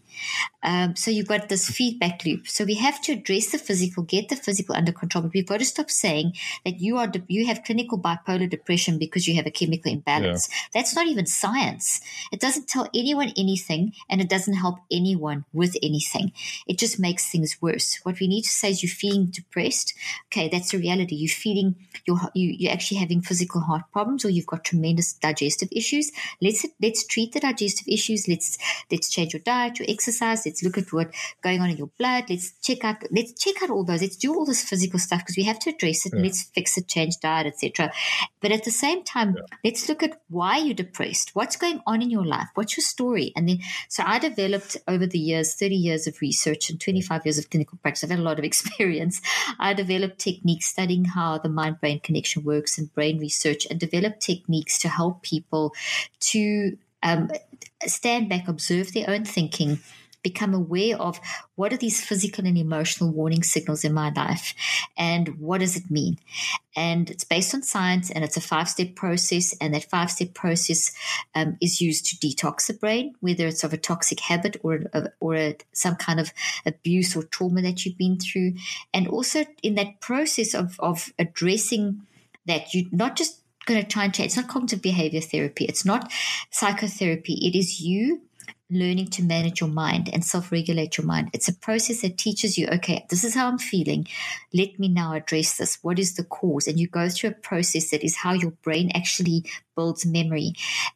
Um, 0.63 0.97
so 0.97 1.11
you've 1.11 1.29
got 1.29 1.49
this 1.49 1.69
feedback 1.69 2.25
loop. 2.25 2.49
So 2.49 2.65
we 2.65 2.75
have 2.75 3.01
to 3.03 3.13
address 3.13 3.53
the 3.53 3.59
physical, 3.59 4.03
get 4.03 4.29
the 4.29 4.37
physical 4.37 4.75
under 4.75 4.93
control, 4.93 5.23
but 5.23 5.35
we've 5.35 5.47
got 5.47 5.59
to 5.59 5.65
stop 5.65 5.91
saying 5.91 6.33
that 6.65 6.81
you 6.81 6.97
are, 6.99 7.11
you 7.29 7.47
have 7.47 7.65
clinical 7.65 7.99
bipolar 7.99 8.49
depression 8.49 8.99
because 8.99 9.29
you 9.29 9.37
have 9.37 9.47
a 9.47 9.51
chemical 9.51 9.93
imbalance. 9.93 10.49
Yeah. 10.51 10.81
That's 10.81 10.97
not 10.97 11.07
even 11.07 11.27
science. 11.27 12.01
It 12.33 12.41
doesn't 12.41 12.69
tell 12.69 12.89
anyone 12.95 13.33
anything 13.37 13.93
and 14.09 14.21
it 14.21 14.29
doesn't 14.29 14.55
help 14.55 14.79
anyone 14.91 15.45
with 15.53 15.77
anything. 15.83 16.33
It 16.67 16.78
just 16.79 16.99
makes 16.99 17.31
things 17.31 17.57
worse. 17.61 17.99
What 18.03 18.21
we 18.21 18.29
need 18.29 18.43
to 18.43 18.49
say 18.49 18.71
is 18.71 18.83
you're 18.83 18.91
feeling 18.91 19.27
depressed. 19.27 19.95
Okay, 20.27 20.49
that's 20.49 20.71
the 20.71 20.79
reality. 20.79 21.17
You're 21.17 21.29
feeling 21.29 21.77
you're 22.07 22.19
you, 22.35 22.55
you're 22.59 22.73
actually 22.73 22.99
having 22.99 23.21
physical 23.21 23.61
heart 23.61 23.83
problems, 23.93 24.25
or 24.25 24.31
you've 24.31 24.47
got 24.47 24.65
tremendous 24.65 25.13
digestive 25.13 25.69
issues. 25.73 26.11
Let's 26.41 26.67
let's 26.81 27.07
treat 27.07 27.33
the 27.33 27.41
digestive 27.41 27.89
issues. 27.89 28.29
Let's 28.29 28.59
let's 28.91 29.09
change 29.11 29.33
your 29.33 29.41
diet, 29.41 29.79
your 29.79 29.89
exercise. 29.89 30.45
Let's 30.47 30.63
look 30.63 30.79
at 30.79 30.93
what's 30.93 31.17
going 31.43 31.61
on 31.61 31.71
in 31.71 31.77
your 31.77 31.91
blood. 31.99 32.25
Let's 32.31 32.53
check 32.63 32.85
out 32.85 33.03
let's 33.11 33.33
check 33.33 33.63
out 33.63 33.71
all 33.71 33.85
those. 33.85 34.03
Let's 34.03 34.17
do 34.17 34.35
all 34.35 34.45
this 34.45 34.63
physical 34.63 34.99
stuff 34.99 35.21
because 35.21 35.37
we 35.37 35.45
have 35.45 35.59
to 35.61 35.71
address 35.71 36.07
it. 36.07 36.13
Yeah. 36.15 36.23
let's 36.23 36.43
fix 36.45 36.79
it, 36.79 36.89
change 36.89 37.19
diet, 37.21 37.47
etc. 37.47 37.93
But 38.41 38.53
at 38.53 38.65
the 38.65 38.71
same 38.71 39.05
time, 39.05 39.37
yeah. 39.37 39.43
let's 39.65 39.89
look 39.89 40.03
at 40.03 40.21
why 40.29 40.59
you're 40.59 40.75
depressed. 40.75 41.35
What's 41.35 41.57
going 41.57 41.81
on 41.87 42.03
in 42.03 42.11
your 42.11 42.25
life? 42.25 42.49
What's 42.55 42.77
your 42.77 42.85
story? 42.85 43.33
And 43.37 43.49
then 43.49 43.59
so 43.89 44.03
I 44.07 44.19
developed 44.19 44.77
over 44.87 45.07
the 45.07 45.19
years, 45.19 45.55
30 45.55 45.75
years 45.75 46.07
of 46.07 46.21
research 46.21 46.68
and 46.71 46.81
25 46.81 47.25
years 47.25 47.39
of 47.39 47.51
clinical 47.51 47.79
practice. 47.83 48.05
I've 48.05 48.11
had 48.11 48.19
a 48.19 48.23
lot 48.23 48.39
of 48.39 48.45
experience. 48.53 49.21
I 49.59 49.75
developed 49.75 50.19
techniques 50.19 50.67
studying 50.67 51.05
how 51.05 51.39
the 51.39 51.49
mind 51.49 51.81
brain 51.81 52.01
connection 52.01 52.45
works 52.45 52.79
and 52.79 52.93
brain 52.95 53.19
research 53.19 53.67
and 53.71 53.79
developed 53.79 54.21
techniques 54.21 54.79
to 54.81 54.89
help 54.89 55.23
people 55.23 55.75
to 56.21 56.77
um, 57.03 57.31
stand 57.87 58.29
back, 58.29 58.49
observe 58.49 58.93
their 58.93 59.09
own 59.09 59.25
thinking, 59.25 59.81
become 60.23 60.55
aware 60.55 60.97
of 60.97 61.21
what 61.55 61.73
are 61.73 61.77
these 61.77 62.05
physical 62.05 62.47
and 62.47 62.59
emotional 62.59 63.11
warning 63.11 63.43
signals 63.43 63.85
in 63.85 63.93
my 63.93 64.13
life 64.15 64.55
and 64.97 65.39
what 65.39 65.59
does 65.61 65.77
it 65.77 65.91
mean? 65.91 66.19
And 66.77 67.11
it's 67.11 67.25
based 67.25 67.55
on 67.55 67.63
science 67.63 68.11
and 68.11 68.23
it's 68.23 68.37
a 68.37 68.41
five 68.41 68.69
step 68.69 68.95
process. 68.95 69.55
And 69.61 69.75
that 69.75 69.91
five 69.91 70.11
step 70.11 70.35
process 70.35 70.93
um, 71.35 71.57
is 71.61 71.81
used 71.81 72.07
to 72.07 72.17
detox 72.17 72.67
the 72.67 72.75
brain, 72.75 73.15
whether 73.21 73.47
it's 73.47 73.65
of 73.65 73.73
a 73.73 73.77
toxic 73.77 74.21
habit 74.21 74.57
or, 74.63 74.85
or 75.21 75.35
a, 75.35 75.57
some 75.73 75.97
kind 75.97 76.21
of 76.21 76.33
abuse 76.65 77.17
or 77.17 77.25
trauma 77.25 77.63
that 77.63 77.85
you've 77.85 77.99
been 77.99 78.19
through. 78.19 78.55
And 78.95 79.09
also 79.09 79.45
in 79.63 79.75
that 79.75 80.01
process 80.01 80.55
of, 80.55 80.79
of 80.79 81.13
addressing 81.19 82.03
that, 82.47 82.75
you 82.75 82.87
not 82.93 83.17
just 83.17 83.41
going 83.67 83.81
to 83.81 83.87
try 83.87 84.05
and 84.05 84.15
change. 84.15 84.29
It's 84.29 84.37
not 84.37 84.49
cognitive 84.49 84.81
behavior 84.81 85.21
therapy. 85.21 85.67
It's 85.67 85.85
not 85.85 86.11
psychotherapy. 86.51 87.35
It 87.47 87.57
is 87.57 87.81
you 87.81 88.23
learning 88.71 89.07
to 89.07 89.23
manage 89.23 89.61
your 89.61 89.71
mind 89.71 90.11
and 90.13 90.25
self 90.25 90.53
regulate 90.53 90.99
your 90.99 91.07
mind. 91.07 91.31
It's 91.33 91.49
a 91.49 91.55
process 91.55 92.03
that 92.03 92.19
teaches 92.19 92.59
you, 92.59 92.69
okay, 92.69 93.07
this 93.09 93.25
is 93.25 93.35
how 93.35 93.49
I'm 93.49 93.59
feeling. 93.59 94.07
Let 94.53 94.79
me 94.79 94.89
now 94.89 95.15
address 95.15 95.57
this. 95.57 95.79
What 95.83 95.99
is 95.99 96.15
the 96.15 96.25
cause? 96.25 96.69
And 96.69 96.79
you 96.79 96.87
go 96.87 97.09
through 97.09 97.31
a 97.31 97.35
process 97.35 97.91
that 97.91 98.05
is 98.05 98.17
how 98.17 98.33
your 98.33 98.51
brain 98.51 98.91
actually 98.95 99.45
builds 99.79 100.05
memory 100.05 100.55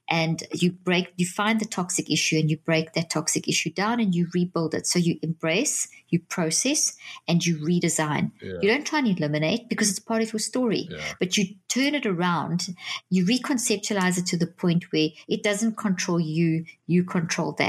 and 0.09 0.43
you 0.53 0.73
break 0.73 1.13
you 1.17 1.25
find 1.25 1.61
the 1.61 1.65
toxic 1.65 2.11
issue 2.11 2.37
and 2.37 2.51
you 2.51 2.57
break 2.57 2.95
that 2.95 3.09
toxic 3.09 3.47
issue 3.47 3.71
down 3.71 4.01
and 4.01 4.13
you 4.13 4.27
rebuild 4.35 4.75
it 4.75 4.89
so 4.89 4.99
you 4.99 5.17
embrace 5.23 5.87
you 6.09 6.19
process 6.19 6.97
and 7.29 7.47
you 7.47 7.57
redesign 7.59 8.33
yeah. 8.43 8.55
you 8.61 8.69
don't 8.69 8.85
try 8.85 8.99
and 8.99 9.17
eliminate 9.17 9.69
because 9.69 9.89
it's 9.89 10.01
part 10.01 10.21
of 10.21 10.33
your 10.33 10.41
story 10.41 10.89
yeah. 10.91 10.99
but 11.21 11.37
you 11.37 11.45
turn 11.69 11.95
it 11.95 12.07
around 12.07 12.75
you 13.09 13.25
reconceptualize 13.25 14.19
it 14.19 14.27
to 14.27 14.37
the 14.37 14.49
point 14.49 14.83
where 14.93 15.11
it 15.29 15.45
doesn't 15.45 15.77
control 15.77 16.19
you 16.19 16.65
you 16.89 17.05
control 17.05 17.53
that 17.53 17.62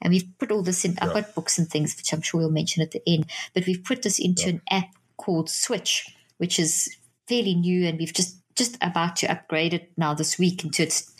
and 0.00 0.12
we've 0.12 0.28
put 0.38 0.50
all 0.50 0.62
this 0.62 0.84
in 0.84 0.92
yeah. 0.92 0.98
i've 1.04 1.12
got 1.12 1.34
books 1.34 1.58
and 1.58 1.68
things 1.68 1.96
which 1.96 2.12
i'm 2.12 2.22
sure 2.22 2.40
we'll 2.40 2.50
mention 2.50 2.82
at 2.82 2.90
the 2.92 3.02
end 3.06 3.26
but 3.54 3.66
we've 3.66 3.84
put 3.84 4.02
this 4.02 4.18
into 4.18 4.48
an 4.48 4.62
app 4.70 4.88
called 5.16 5.48
switch 5.50 6.14
which 6.38 6.58
is 6.58 6.96
fairly 7.28 7.54
new 7.54 7.86
and 7.86 7.98
we've 7.98 8.14
just 8.14 8.36
just 8.56 8.76
about 8.82 9.16
to 9.16 9.30
upgrade 9.30 9.72
it 9.72 9.90
now 9.96 10.12
this 10.14 10.38
week 10.38 10.64
into 10.64 10.82
its 10.82 11.14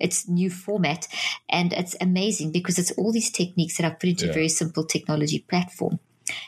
its 0.00 0.28
new 0.28 0.50
format. 0.50 1.08
And 1.48 1.72
it's 1.72 1.96
amazing 2.00 2.52
because 2.52 2.78
it's 2.78 2.90
all 2.92 3.12
these 3.12 3.30
techniques 3.30 3.76
that 3.76 3.86
I've 3.86 3.98
put 3.98 4.10
into 4.10 4.26
yeah. 4.26 4.30
a 4.30 4.34
very 4.34 4.48
simple 4.48 4.84
technology 4.84 5.40
platform. 5.48 5.98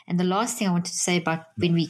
And 0.07 0.19
the 0.19 0.23
last 0.23 0.57
thing 0.57 0.67
I 0.67 0.71
wanted 0.71 0.91
to 0.91 0.97
say 0.97 1.17
about 1.17 1.47
when 1.57 1.73
we, 1.73 1.89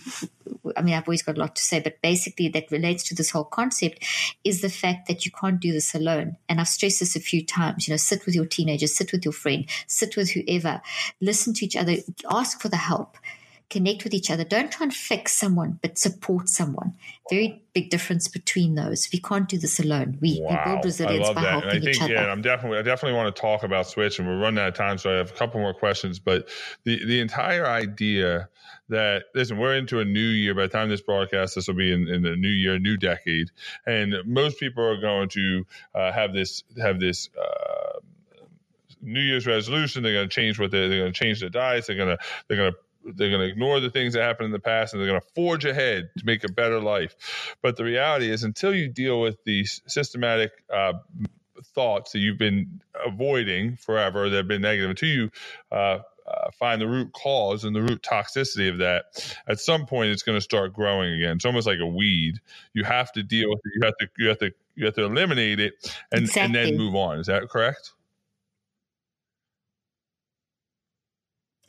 I 0.76 0.82
mean, 0.82 0.96
I've 0.96 1.08
always 1.08 1.24
got 1.24 1.38
a 1.38 1.40
lot 1.40 1.56
to 1.56 1.62
say, 1.62 1.80
but 1.80 2.02
basically 2.02 2.50
that 2.50 2.72
relates 2.72 3.04
to 3.04 3.16
this 3.16 3.32
whole 3.32 3.44
concept 3.44 4.04
is 4.44 4.62
the 4.62 4.70
fact 4.70 5.08
that 5.08 5.26
you 5.26 5.32
can't 5.32 5.60
do 5.60 5.72
this 5.72 5.96
alone. 5.96 6.38
And 6.50 6.60
I've 6.60 6.68
stressed 6.68 7.00
this 7.00 7.16
a 7.16 7.20
few 7.20 7.46
times. 7.46 7.88
You 7.88 7.94
know, 7.94 7.98
sit 7.98 8.26
with 8.26 8.36
your 8.36 8.46
teenagers, 8.46 8.96
sit 8.96 9.12
with 9.12 9.26
your 9.26 9.34
friend, 9.34 9.66
sit 9.88 10.16
with 10.18 10.32
whoever, 10.32 10.82
listen 11.22 11.54
to 11.56 11.66
each 11.66 11.76
other, 11.76 11.98
ask 12.30 12.62
for 12.62 12.70
the 12.70 12.78
help 12.78 13.18
connect 13.70 14.04
with 14.04 14.14
each 14.14 14.32
other. 14.32 14.44
Don't 14.44 14.72
try 14.72 14.86
and 14.86 14.94
fix 14.94 15.34
someone, 15.34 15.80
but 15.82 15.98
support 15.98 16.48
someone. 16.48 16.94
Very 17.30 17.62
big 17.74 17.90
difference 17.90 18.28
between 18.28 18.76
those. 18.76 19.10
We 19.12 19.20
can't 19.20 19.50
do 19.50 19.58
this 19.58 19.80
alone. 19.80 20.18
We, 20.22 20.40
wow. 20.42 20.50
we 20.66 20.72
build 20.72 20.86
resilience 20.86 21.28
by 21.30 21.42
that. 21.42 21.52
helping 21.52 21.70
and 21.70 21.80
I 21.80 21.82
think, 21.82 21.96
each 21.96 22.02
other. 22.02 22.14
Yeah, 22.14 22.32
I'm 22.32 22.42
definitely, 22.42 22.80
I 22.80 22.82
definitely 22.82 23.18
want 23.18 23.36
to 23.36 23.42
talk 23.42 23.64
about 23.64 23.88
Switch, 23.88 24.20
and 24.20 24.28
we're 24.28 24.40
running 24.40 24.60
out 24.60 24.70
of 24.70 24.74
time, 24.76 24.98
so 24.98 25.12
I 25.12 25.18
have 25.18 25.32
a 25.32 25.34
couple 25.34 25.60
more 25.60 25.74
questions. 25.74 26.20
But 26.20 26.48
the 26.86 27.04
the 27.06 27.20
entire 27.20 27.66
idea 27.66 28.48
that 28.90 29.26
listen, 29.36 29.58
we're 29.58 29.76
into 29.76 30.00
a 30.00 30.06
new 30.06 30.20
year. 30.20 30.56
By 30.56 30.64
the 30.64 30.70
time 30.70 30.88
this 30.90 31.02
broadcast, 31.02 31.56
this 31.56 31.68
will 31.68 31.76
be 31.76 31.92
in, 31.92 32.08
in 32.08 32.22
the 32.22 32.36
new 32.38 32.48
year, 32.48 32.80
new 32.80 32.96
decade, 32.96 33.50
and 33.86 34.16
most 34.26 34.60
people 34.60 34.86
are 34.86 35.00
going 35.00 35.28
to 35.30 35.66
uh, 35.94 36.12
have 36.12 36.34
this 36.34 36.64
have 36.78 37.00
this. 37.00 37.30
Uh, 37.38 38.00
New 39.00 39.22
Year's 39.22 39.46
resolution. 39.46 40.02
They're 40.02 40.12
going 40.12 40.28
to 40.28 40.34
change 40.34 40.60
what 40.60 40.72
they're, 40.72 40.90
they're 40.90 41.00
going 41.02 41.14
to 41.14 41.18
change 41.18 41.40
their 41.40 41.50
diets. 41.50 41.86
They're 41.86 41.96
going 41.96 42.18
to 42.18 42.24
they're 42.48 42.58
going 42.58 42.74
to 42.74 42.78
they're 43.16 43.30
going 43.30 43.42
to 43.42 43.48
ignore 43.48 43.80
the 43.80 43.90
things 43.90 44.14
that 44.14 44.24
happened 44.24 44.48
in 44.48 44.52
the 44.52 44.60
past 44.60 44.94
and 44.94 45.02
they're 45.02 45.10
going 45.10 45.22
to 45.22 45.28
forge 45.36 45.66
ahead 45.66 46.10
to 46.18 46.26
make 46.26 46.44
a 46.44 46.52
better 46.52 46.80
life. 46.80 47.16
But 47.62 47.78
the 47.78 47.84
reality 47.84 48.30
is, 48.30 48.44
until 48.44 48.74
you 48.74 48.88
deal 48.88 49.22
with 49.22 49.44
the 49.44 49.66
systematic 49.66 50.52
uh, 50.74 50.94
thoughts 51.74 52.12
that 52.12 52.20
you've 52.20 52.38
been 52.38 52.82
avoiding 53.06 53.78
forever 53.78 54.30
that 54.30 54.38
have 54.38 54.48
been 54.48 54.62
negative, 54.62 54.90
until 54.90 55.10
you 55.10 55.32
uh, 55.72 56.00
uh, 56.28 56.52
find 56.60 56.82
the 56.82 56.88
root 56.88 57.14
cause 57.14 57.64
and 57.64 57.76
the 57.76 57.82
root 57.82 58.02
toxicity 58.02 58.70
of 58.70 58.80
that, 58.80 59.36
at 59.48 59.60
some 59.60 59.86
point 59.86 60.12
it's 60.12 60.24
going 60.24 60.38
to 60.38 60.42
start 60.42 60.74
growing 60.74 61.14
again. 61.14 61.38
It's 61.38 61.46
almost 61.46 61.68
like 61.68 61.80
a 61.80 61.88
weed. 61.88 62.40
You 62.74 62.84
have 62.84 63.12
to 63.14 63.24
deal 63.24 63.50
with 63.50 63.60
it. 63.64 63.72
You 63.76 63.86
have 63.86 63.98
to 63.98 64.08
you 64.18 64.28
have 64.28 64.40
to 64.40 64.52
you 64.76 64.86
have 64.86 64.96
to 64.96 65.06
eliminate 65.06 65.60
it 65.60 65.74
and, 66.12 66.22
exactly. 66.24 66.44
and 66.44 66.56
then 66.56 66.78
move 66.78 66.96
on. 66.96 67.20
Is 67.20 67.28
that 67.28 67.50
correct? 67.50 67.94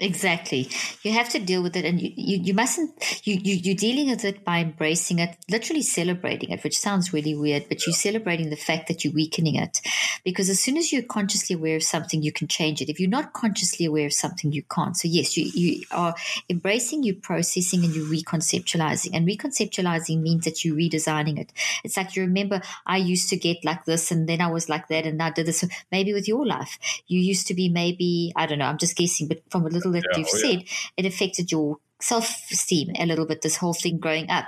Exactly. 0.01 0.71
You 1.03 1.11
have 1.13 1.29
to 1.31 1.41
deal 1.41 1.61
with 1.61 1.75
it 1.75 1.85
and 1.85 2.01
you, 2.01 2.13
you, 2.15 2.39
you 2.39 2.55
mustn't, 2.55 3.27
you, 3.27 3.35
you, 3.35 3.57
you're 3.57 3.75
dealing 3.75 4.11
with 4.11 4.25
it 4.25 4.45
by 4.45 4.61
embracing 4.61 5.19
it, 5.19 5.37
literally 5.51 5.83
celebrating 5.83 6.51
it, 6.51 6.63
which 6.63 6.79
sounds 6.79 7.13
really 7.13 7.35
weird, 7.35 7.69
but 7.69 7.85
you're 7.85 7.95
celebrating 7.95 8.49
the 8.49 8.57
fact 8.57 8.87
that 8.87 9.05
you're 9.05 9.13
weakening 9.13 9.57
it. 9.57 9.81
Because 10.25 10.49
as 10.51 10.61
soon 10.61 10.77
as 10.77 10.93
you're 10.93 11.03
consciously 11.03 11.57
aware 11.57 11.75
of 11.75 11.83
something, 11.83 12.23
you 12.23 12.31
can 12.31 12.47
change 12.47 12.81
it. 12.81 12.89
If 12.89 13.01
you're 13.01 13.11
not 13.11 13.33
consciously 13.33 13.87
aware 13.87 14.07
of 14.07 14.13
something, 14.13 14.53
you 14.53 14.63
can't. 14.63 14.97
So 14.97 15.09
yes, 15.09 15.37
you, 15.37 15.47
you 15.53 15.83
are 15.91 16.15
embracing, 16.49 17.03
you're 17.03 17.17
processing 17.17 17.83
and 17.85 17.93
you're 17.93 18.07
reconceptualizing. 18.07 19.11
And 19.15 19.27
reconceptualizing 19.27 20.23
means 20.23 20.45
that 20.45 20.65
you're 20.65 20.77
redesigning 20.77 21.41
it. 21.41 21.53
It's 21.83 21.97
like 21.97 22.15
you 22.15 22.23
remember, 22.23 22.63
I 22.87 22.99
used 22.99 23.31
to 23.31 23.37
get 23.37 23.65
like 23.65 23.85
this 23.85 24.13
and 24.13 24.29
then 24.29 24.41
I 24.43 24.47
was 24.47 24.69
like 24.69 24.87
that 24.89 25.07
and 25.07 25.21
I 25.21 25.31
did 25.31 25.47
this. 25.47 25.59
So 25.59 25.67
maybe 25.91 26.13
with 26.13 26.29
your 26.29 26.47
life, 26.47 26.79
you 27.09 27.19
used 27.19 27.49
to 27.49 27.55
be 27.55 27.69
maybe, 27.69 28.33
I 28.37 28.47
don't 28.47 28.61
know, 28.61 28.67
I'm 28.67 28.79
just 28.79 28.97
guessing, 28.97 29.27
but 29.27 29.43
from 29.51 29.67
a 29.67 29.69
little 29.69 29.88
that 29.93 30.05
yeah, 30.13 30.19
you've 30.19 30.29
oh, 30.33 30.39
said, 30.39 30.65
it 30.97 31.07
affected 31.07 31.53
your 31.53 31.79
self-esteem 32.01 32.93
a 32.97 33.07
little 33.07 33.27
bit 33.27 33.43
this 33.43 33.57
whole 33.57 33.75
thing 33.75 33.99
growing 33.99 34.31
up. 34.31 34.47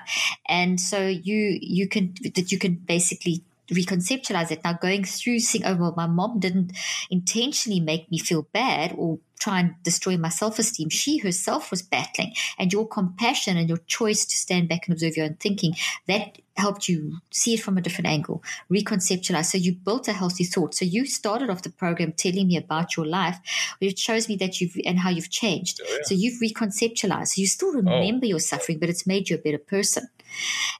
And 0.49 0.81
so 0.81 1.07
you 1.07 1.59
you 1.61 1.89
can 1.89 2.15
that 2.35 2.53
you 2.53 2.59
can 2.59 2.75
basically 2.75 3.43
reconceptualize 3.75 4.51
it 4.51 4.63
now 4.65 4.73
going 4.73 5.05
through 5.05 5.39
seeing 5.39 5.65
oh 5.65 5.77
well 5.77 5.95
my 5.97 6.07
mom 6.07 6.39
didn't 6.39 6.73
intentionally 7.11 7.81
make 7.81 8.11
me 8.11 8.19
feel 8.19 8.47
bad 8.53 8.95
or 8.97 9.19
try 9.39 9.61
and 9.61 9.75
destroy 9.83 10.17
my 10.17 10.29
self-esteem 10.29 10.89
she 10.91 11.19
herself 11.19 11.71
was 11.71 11.83
battling 11.83 12.33
and 12.59 12.73
your 12.73 12.87
compassion 12.87 13.57
and 13.57 13.69
your 13.69 13.79
choice 13.87 14.25
to 14.25 14.37
stand 14.37 14.69
back 14.69 14.87
and 14.87 14.95
observe 14.95 15.17
your 15.17 15.27
own 15.27 15.37
thinking 15.41 15.75
that 16.07 16.39
helped 16.61 16.89
you 16.89 17.19
see 17.31 17.55
it 17.55 17.61
from 17.61 17.77
a 17.77 17.81
different 17.81 18.07
angle, 18.07 18.43
reconceptualize. 18.71 19.47
So 19.47 19.59
you 19.59 19.73
built 19.73 20.07
a 20.09 20.13
healthy 20.13 20.45
thought. 20.45 20.75
So 20.75 20.85
you 20.85 21.07
started 21.07 21.51
off 21.51 21.63
the 21.63 21.71
program 21.71 22.13
telling 22.13 22.47
me 22.47 22.57
about 22.57 22.97
your 22.97 23.07
life, 23.07 23.39
which 23.79 23.99
shows 23.99 24.29
me 24.29 24.37
that 24.37 24.61
you've 24.61 24.77
and 24.85 24.99
how 24.99 25.11
you've 25.11 25.31
changed. 25.31 25.81
Oh, 25.83 25.87
yeah. 25.91 25.99
So 26.05 26.15
you've 26.15 26.41
reconceptualized. 26.41 27.29
So 27.29 27.41
you 27.41 27.47
still 27.47 27.71
oh. 27.71 27.81
remember 27.83 28.27
oh. 28.27 28.29
your 28.29 28.41
suffering, 28.41 28.79
but 28.79 28.89
it's 28.89 29.07
made 29.07 29.31
you 29.31 29.37
a 29.37 29.41
better 29.41 29.59
person. 29.59 30.09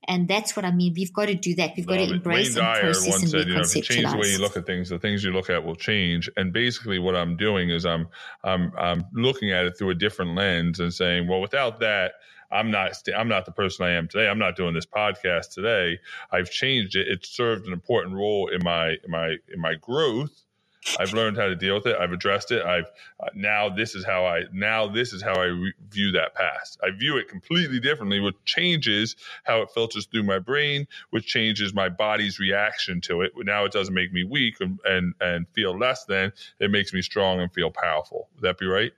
And 0.09 0.27
that's 0.27 0.57
what 0.57 0.65
I 0.65 0.71
mean. 0.71 0.95
We've 0.97 1.13
got 1.13 1.27
to 1.27 1.35
do 1.35 1.55
that. 1.57 1.73
We've 1.77 1.87
got 1.87 1.97
to 1.97 2.15
embrace 2.15 2.57
and 2.57 2.65
process 2.65 3.23
and 3.23 3.31
said, 3.31 3.49
you 3.49 3.55
know, 3.55 3.61
if 3.61 3.77
you 3.77 3.83
change 3.83 4.11
the 4.11 4.17
way 4.17 4.29
you 4.29 4.39
look 4.39 4.57
at 4.57 4.67
things, 4.67 4.89
the 4.89 4.99
things 4.99 5.23
you 5.23 5.33
look 5.33 5.51
at 5.51 5.65
will 5.65 5.77
change. 5.77 6.31
And 6.37 6.53
basically, 6.53 6.99
what 6.99 7.15
I'm 7.15 7.37
doing 7.37 7.71
is 7.71 7.85
I'm 7.85 8.09
I'm 8.43 8.73
I'm 8.79 9.05
looking 9.13 9.53
at 9.53 9.67
it 9.67 9.77
through 9.79 9.91
a 9.91 9.95
different 9.95 10.35
lens 10.35 10.81
and 10.81 10.93
saying, 10.93 11.29
well, 11.29 11.41
without 11.41 11.81
that, 11.81 12.13
I'm 12.51 12.71
not 12.71 12.93
I'm 13.17 13.29
not 13.29 13.45
the 13.45 13.53
person 13.53 13.87
I 13.87 13.91
am 13.93 14.09
today. 14.09 14.29
I'm 14.29 14.39
not 14.39 14.57
doing 14.57 14.75
this 14.75 14.87
podcast 14.87 15.53
today. 15.53 15.99
I've 16.33 16.51
changed 16.51 16.97
it. 16.97 17.09
It 17.09 17.25
served 17.25 17.67
an 17.67 17.73
important 17.73 18.15
role 18.15 18.49
in 18.49 18.63
my 18.65 18.97
in 19.05 19.11
my 19.11 19.37
in 19.53 19.61
my 19.61 19.75
growth 19.75 20.45
I've 20.99 21.13
learned 21.13 21.37
how 21.37 21.47
to 21.47 21.55
deal 21.55 21.75
with 21.75 21.87
it. 21.87 21.97
I've 21.97 22.13
addressed 22.13 22.51
it. 22.53 22.65
I've 22.65 22.87
uh, 23.21 23.29
now 23.35 23.69
this 23.69 23.95
is 23.95 24.05
how 24.05 24.25
I 24.25 24.45
now 24.53 24.89
this 24.89 25.13
is 25.13 25.23
how 25.23 25.35
I 25.35 25.47
re- 25.47 25.75
view 25.91 26.13
that 26.13 26.35
past. 26.35 26.79
I 26.83 26.91
view 26.91 27.17
it 27.19 27.29
completely 27.29 27.81
differently, 27.81 28.21
which 28.21 28.37
changes 28.45 29.17
how 29.45 29.61
it 29.63 29.71
filters 29.73 30.07
through 30.07 30.23
my 30.23 30.39
brain, 30.39 30.87
which 31.11 31.27
changes 31.27 31.75
my 31.75 31.89
body's 31.89 32.39
reaction 32.39 33.01
to 33.03 33.23
it. 33.23 33.33
Now 33.37 33.65
it 33.65 33.73
doesn't 33.73 33.95
make 33.95 34.13
me 34.13 34.25
weak 34.25 34.57
and 34.61 34.79
and, 34.85 35.15
and 35.21 35.47
feel 35.55 35.77
less 35.79 36.05
than. 36.07 36.33
It 36.59 36.71
makes 36.71 36.93
me 36.93 37.03
strong 37.03 37.41
and 37.41 37.53
feel 37.53 37.71
powerful. 37.71 38.29
Would 38.35 38.43
that 38.43 38.59
be 38.59 38.67
right? 38.67 38.93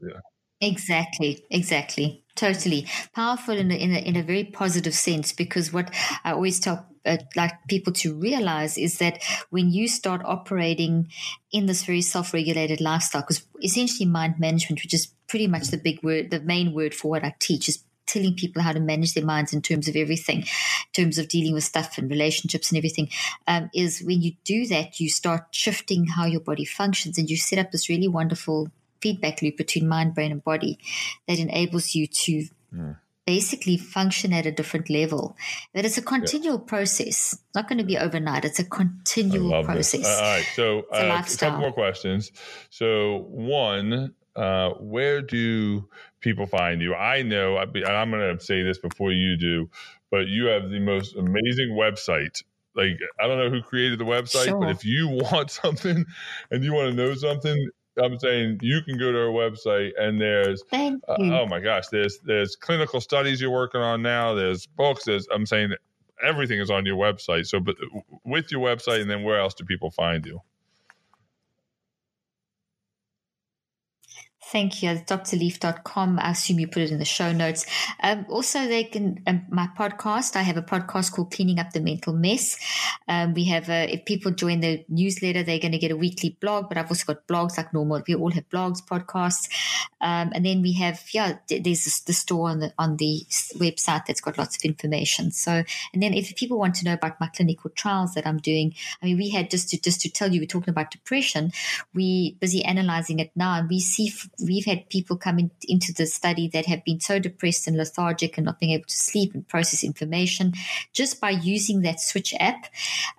Yeah. 0.00 0.20
Exactly. 0.60 1.44
Exactly. 1.50 2.24
Totally 2.34 2.86
powerful 3.14 3.56
in 3.56 3.70
a, 3.70 3.74
in 3.74 3.94
a, 3.94 3.98
in 3.98 4.16
a 4.16 4.22
very 4.22 4.44
positive 4.44 4.94
sense 4.94 5.32
because 5.32 5.72
what 5.72 5.92
I 6.24 6.32
always 6.32 6.60
tell 6.60 6.86
uh, 7.06 7.18
like 7.34 7.52
people 7.68 7.92
to 7.94 8.14
realize 8.14 8.76
is 8.76 8.98
that 8.98 9.22
when 9.50 9.70
you 9.70 9.88
start 9.88 10.22
operating 10.24 11.10
in 11.52 11.66
this 11.66 11.84
very 11.84 12.02
self-regulated 12.02 12.80
lifestyle, 12.80 13.22
because 13.22 13.44
essentially 13.62 14.08
mind 14.08 14.38
management, 14.38 14.82
which 14.82 14.94
is 14.94 15.08
pretty 15.28 15.46
much 15.46 15.68
the 15.68 15.78
big 15.78 16.02
word, 16.02 16.30
the 16.30 16.40
main 16.40 16.72
word 16.72 16.94
for 16.94 17.08
what 17.08 17.24
I 17.24 17.34
teach 17.38 17.68
is 17.68 17.82
telling 18.06 18.34
people 18.34 18.62
how 18.62 18.72
to 18.72 18.80
manage 18.80 19.14
their 19.14 19.24
minds 19.24 19.52
in 19.52 19.60
terms 19.60 19.88
of 19.88 19.96
everything, 19.96 20.38
in 20.38 20.46
terms 20.92 21.18
of 21.18 21.28
dealing 21.28 21.52
with 21.52 21.64
stuff 21.64 21.98
and 21.98 22.10
relationships 22.10 22.70
and 22.70 22.78
everything, 22.78 23.08
um, 23.46 23.68
is 23.74 24.02
when 24.02 24.22
you 24.22 24.32
do 24.44 24.66
that, 24.66 25.00
you 25.00 25.10
start 25.10 25.46
shifting 25.50 26.06
how 26.06 26.24
your 26.24 26.40
body 26.40 26.64
functions 26.64 27.18
and 27.18 27.28
you 27.28 27.36
set 27.36 27.58
up 27.58 27.72
this 27.72 27.88
really 27.88 28.08
wonderful 28.08 28.70
feedback 29.00 29.42
loop 29.42 29.56
between 29.56 29.88
mind, 29.88 30.14
brain, 30.14 30.32
and 30.32 30.44
body 30.44 30.78
that 31.26 31.38
enables 31.38 31.94
you 31.94 32.06
to 32.06 32.46
mm. 32.74 32.96
Basically 33.26 33.76
function 33.76 34.32
at 34.32 34.46
a 34.46 34.52
different 34.52 34.88
level. 34.88 35.36
That 35.74 35.84
it's 35.84 35.98
a 35.98 36.02
continual 36.02 36.58
yeah. 36.58 36.68
process. 36.68 37.06
It's 37.06 37.38
not 37.54 37.68
going 37.68 37.78
to 37.78 37.84
be 37.84 37.98
overnight. 37.98 38.44
It's 38.44 38.58
a 38.58 38.64
continual 38.64 39.64
process. 39.64 40.06
Uh, 40.06 40.08
all 40.08 40.22
right. 40.22 40.46
So, 40.54 40.78
uh, 40.92 41.22
a 41.26 41.36
couple 41.36 41.60
more 41.60 41.72
questions. 41.72 42.32
So, 42.70 43.26
one, 43.28 44.14
uh, 44.36 44.70
where 44.80 45.22
do 45.22 45.88
people 46.20 46.46
find 46.46 46.80
you? 46.80 46.94
I 46.94 47.22
know, 47.22 47.56
I 47.56 47.62
I'm 47.62 48.10
going 48.10 48.38
to 48.38 48.44
say 48.44 48.62
this 48.62 48.78
before 48.78 49.12
you 49.12 49.36
do, 49.36 49.68
but 50.10 50.28
you 50.28 50.46
have 50.46 50.70
the 50.70 50.80
most 50.80 51.16
amazing 51.16 51.70
website 51.70 52.42
like 52.76 52.98
I 53.18 53.26
don't 53.26 53.38
know 53.38 53.50
who 53.50 53.62
created 53.62 53.98
the 53.98 54.04
website, 54.04 54.48
sure. 54.48 54.60
but 54.60 54.68
if 54.68 54.84
you 54.84 55.08
want 55.32 55.50
something 55.50 56.04
and 56.50 56.62
you 56.62 56.74
want 56.74 56.90
to 56.90 56.94
know 56.94 57.14
something, 57.14 57.70
I'm 58.02 58.18
saying 58.18 58.60
you 58.62 58.82
can 58.82 58.98
go 58.98 59.12
to 59.12 59.18
our 59.18 59.28
website 59.32 59.92
and 59.98 60.20
there's 60.20 60.62
uh, 61.08 61.16
oh 61.32 61.46
my 61.46 61.60
gosh, 61.60 61.88
there's 61.88 62.18
there's 62.24 62.56
clinical 62.56 63.00
studies 63.00 63.40
you're 63.40 63.50
working 63.50 63.80
on 63.80 64.02
now. 64.02 64.34
There's 64.34 64.66
books. 64.66 65.04
There's 65.04 65.26
I'm 65.32 65.46
saying 65.46 65.72
everything 66.22 66.60
is 66.60 66.70
on 66.70 66.86
your 66.86 66.96
website. 66.96 67.46
So, 67.46 67.60
but 67.60 67.76
with 68.24 68.50
your 68.52 68.60
website, 68.60 69.00
and 69.02 69.10
then 69.10 69.22
where 69.22 69.38
else 69.40 69.54
do 69.54 69.64
people 69.64 69.90
find 69.90 70.24
you? 70.26 70.40
Thank 74.52 74.80
you. 74.80 74.90
drleaf.com. 74.90 76.20
I 76.20 76.30
assume 76.30 76.60
you 76.60 76.68
put 76.68 76.82
it 76.82 76.92
in 76.92 77.00
the 77.00 77.04
show 77.04 77.32
notes. 77.32 77.66
Um, 78.00 78.26
also, 78.28 78.60
they 78.68 78.84
can, 78.84 79.20
um, 79.26 79.44
my 79.50 79.68
podcast, 79.76 80.36
I 80.36 80.42
have 80.42 80.56
a 80.56 80.62
podcast 80.62 81.12
called 81.12 81.32
Cleaning 81.32 81.58
Up 81.58 81.72
the 81.72 81.80
Mental 81.80 82.12
Mess. 82.12 82.56
Um, 83.08 83.34
we 83.34 83.44
have, 83.46 83.68
a, 83.68 83.92
if 83.92 84.04
people 84.04 84.30
join 84.30 84.60
the 84.60 84.84
newsletter, 84.88 85.42
they're 85.42 85.58
going 85.58 85.72
to 85.72 85.78
get 85.78 85.90
a 85.90 85.96
weekly 85.96 86.38
blog, 86.40 86.68
but 86.68 86.78
I've 86.78 86.88
also 86.88 87.12
got 87.12 87.26
blogs 87.26 87.56
like 87.56 87.74
normal. 87.74 88.04
We 88.06 88.14
all 88.14 88.30
have 88.30 88.48
blogs, 88.48 88.86
podcasts. 88.86 89.48
Um, 90.00 90.30
and 90.32 90.46
then 90.46 90.62
we 90.62 90.74
have, 90.74 91.02
yeah, 91.12 91.38
there's 91.48 92.02
the 92.02 92.12
store 92.12 92.50
on 92.50 92.60
the, 92.60 92.72
on 92.78 92.98
the 92.98 93.22
website 93.56 94.06
that's 94.06 94.20
got 94.20 94.38
lots 94.38 94.56
of 94.56 94.62
information. 94.62 95.32
So, 95.32 95.64
and 95.92 96.02
then 96.02 96.14
if 96.14 96.36
people 96.36 96.58
want 96.58 96.76
to 96.76 96.84
know 96.84 96.92
about 96.92 97.20
my 97.20 97.26
clinical 97.28 97.70
trials 97.70 98.14
that 98.14 98.28
I'm 98.28 98.38
doing, 98.38 98.74
I 99.02 99.06
mean, 99.06 99.16
we 99.16 99.30
had 99.30 99.50
just 99.50 99.70
to, 99.70 99.80
just 99.80 100.02
to 100.02 100.08
tell 100.08 100.32
you, 100.32 100.40
we're 100.40 100.46
talking 100.46 100.70
about 100.70 100.92
depression. 100.92 101.50
We 101.94 102.36
busy 102.38 102.62
analyzing 102.62 103.18
it 103.18 103.32
now 103.34 103.58
and 103.58 103.68
we 103.68 103.80
see 103.80 104.12
we've 104.44 104.64
had 104.64 104.88
people 104.90 105.16
come 105.16 105.38
in, 105.38 105.50
into 105.68 105.92
the 105.92 106.06
study 106.06 106.48
that 106.48 106.66
have 106.66 106.84
been 106.84 107.00
so 107.00 107.18
depressed 107.18 107.66
and 107.66 107.76
lethargic 107.76 108.36
and 108.36 108.46
not 108.46 108.60
being 108.60 108.72
able 108.72 108.84
to 108.84 108.96
sleep 108.96 109.34
and 109.34 109.46
process 109.48 109.82
information 109.82 110.52
just 110.92 111.20
by 111.20 111.30
using 111.30 111.82
that 111.82 112.00
switch 112.00 112.34
app 112.40 112.66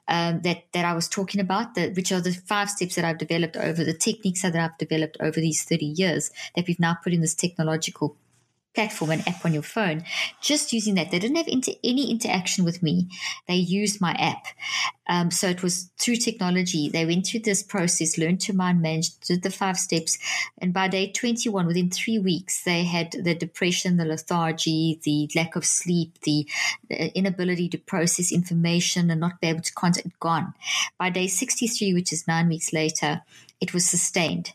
um, 0.07 0.41
that 0.41 0.63
that 0.73 0.85
I 0.85 0.93
was 0.93 1.07
talking 1.07 1.41
about, 1.41 1.75
the, 1.75 1.89
which 1.91 2.11
are 2.11 2.21
the 2.21 2.33
five 2.33 2.69
steps 2.69 2.95
that 2.95 3.05
I've 3.05 3.17
developed 3.17 3.57
over 3.57 3.83
the 3.83 3.93
techniques 3.93 4.41
that 4.41 4.55
I've 4.55 4.77
developed 4.77 5.17
over 5.19 5.39
these 5.39 5.63
30 5.63 5.85
years 5.85 6.31
that 6.55 6.67
we've 6.67 6.79
now 6.79 6.97
put 7.03 7.13
in 7.13 7.21
this 7.21 7.35
technological 7.35 8.15
platform, 8.77 9.09
an 9.09 9.23
app 9.25 9.43
on 9.43 9.55
your 9.55 9.63
phone, 9.63 10.03
just 10.39 10.71
using 10.71 10.93
that. 10.93 11.09
They 11.09 11.17
didn't 11.17 11.37
have 11.37 11.47
inter- 11.47 11.71
any 11.83 12.11
interaction 12.11 12.63
with 12.63 12.83
me. 12.83 13.07
They 13.47 13.55
used 13.55 13.99
my 13.99 14.11
app. 14.11 14.45
Um, 15.09 15.31
so 15.31 15.47
it 15.47 15.63
was 15.63 15.89
through 15.97 16.17
technology. 16.17 16.87
They 16.87 17.03
went 17.03 17.25
through 17.25 17.39
this 17.39 17.63
process, 17.63 18.19
learned 18.19 18.39
to 18.41 18.53
mind 18.53 18.83
manage, 18.83 19.17
did 19.21 19.41
the 19.41 19.49
five 19.49 19.77
steps. 19.77 20.19
And 20.59 20.73
by 20.73 20.89
day 20.89 21.11
21, 21.11 21.65
within 21.65 21.89
three 21.89 22.19
weeks, 22.19 22.63
they 22.65 22.83
had 22.83 23.13
the 23.13 23.33
depression, 23.33 23.97
the 23.97 24.05
lethargy, 24.05 24.99
the 25.01 25.27
lack 25.35 25.55
of 25.55 25.65
sleep, 25.65 26.19
the, 26.21 26.47
the 26.87 27.17
inability 27.17 27.69
to 27.69 27.79
process 27.79 28.31
information 28.31 29.09
and 29.09 29.19
not 29.19 29.41
be 29.41 29.47
able 29.47 29.61
to 29.61 29.73
contact 29.73 30.19
gone. 30.19 30.53
By 30.99 31.09
day 31.09 31.25
63, 31.25 31.95
which 31.95 32.13
is 32.13 32.27
nine 32.27 32.47
weeks 32.47 32.71
later, 32.71 33.23
it 33.59 33.73
was 33.73 33.85
sustained. 33.85 34.53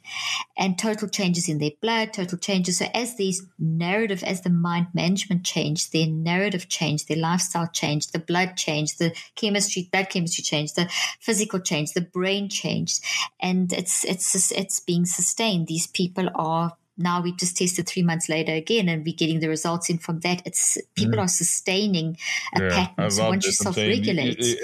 And 0.56 0.78
total 0.78 1.08
changes 1.08 1.48
in 1.48 1.58
their 1.58 1.72
blood, 1.80 2.12
total 2.12 2.38
changes. 2.38 2.78
So 2.78 2.86
as 2.94 3.16
these 3.16 3.42
narrative, 3.58 4.22
as 4.22 4.42
the 4.42 4.50
mind 4.50 4.88
management 4.94 5.44
changed, 5.44 5.92
their 5.92 6.06
narrative 6.06 6.68
changed, 6.68 7.08
their 7.08 7.16
lifestyle 7.16 7.68
changed, 7.72 8.12
the 8.12 8.20
blood 8.20 8.56
changed, 8.56 8.98
the 8.98 9.14
chemistry, 9.34 9.88
blood 9.90 10.08
chemistry 10.10 10.42
changed, 10.42 10.76
the 10.76 10.88
physical 11.20 11.58
changed, 11.58 11.94
the 11.94 12.00
brain 12.00 12.48
changed. 12.48 13.02
And 13.40 13.72
it's 13.72 14.04
it's 14.04 14.52
it's 14.52 14.80
being 14.80 15.04
sustained. 15.04 15.66
These 15.66 15.88
people 15.88 16.28
are 16.34 16.76
now 16.96 17.22
we 17.22 17.32
just 17.32 17.56
tested 17.56 17.88
three 17.88 18.02
months 18.02 18.28
later 18.28 18.52
again 18.52 18.88
and 18.88 19.04
we're 19.04 19.14
getting 19.14 19.40
the 19.40 19.48
results 19.48 19.88
in 19.88 19.96
from 19.98 20.20
that 20.20 20.42
it's 20.44 20.76
people 20.94 21.18
mm. 21.18 21.22
are 21.22 21.28
sustaining 21.28 22.16
a 22.54 22.62
yeah, 22.62 22.68
pattern 22.68 23.10
so 23.10 23.28
once 23.28 23.46
you 23.46 23.52
self-regulate 23.52 24.58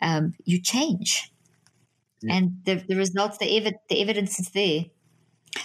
um, 0.00 0.34
you 0.44 0.60
change 0.60 1.32
and 2.30 2.58
the, 2.64 2.76
the 2.86 2.96
results, 2.96 3.38
the, 3.38 3.56
ev- 3.56 3.74
the 3.88 4.00
evidence 4.00 4.38
is 4.38 4.50
there. 4.50 4.84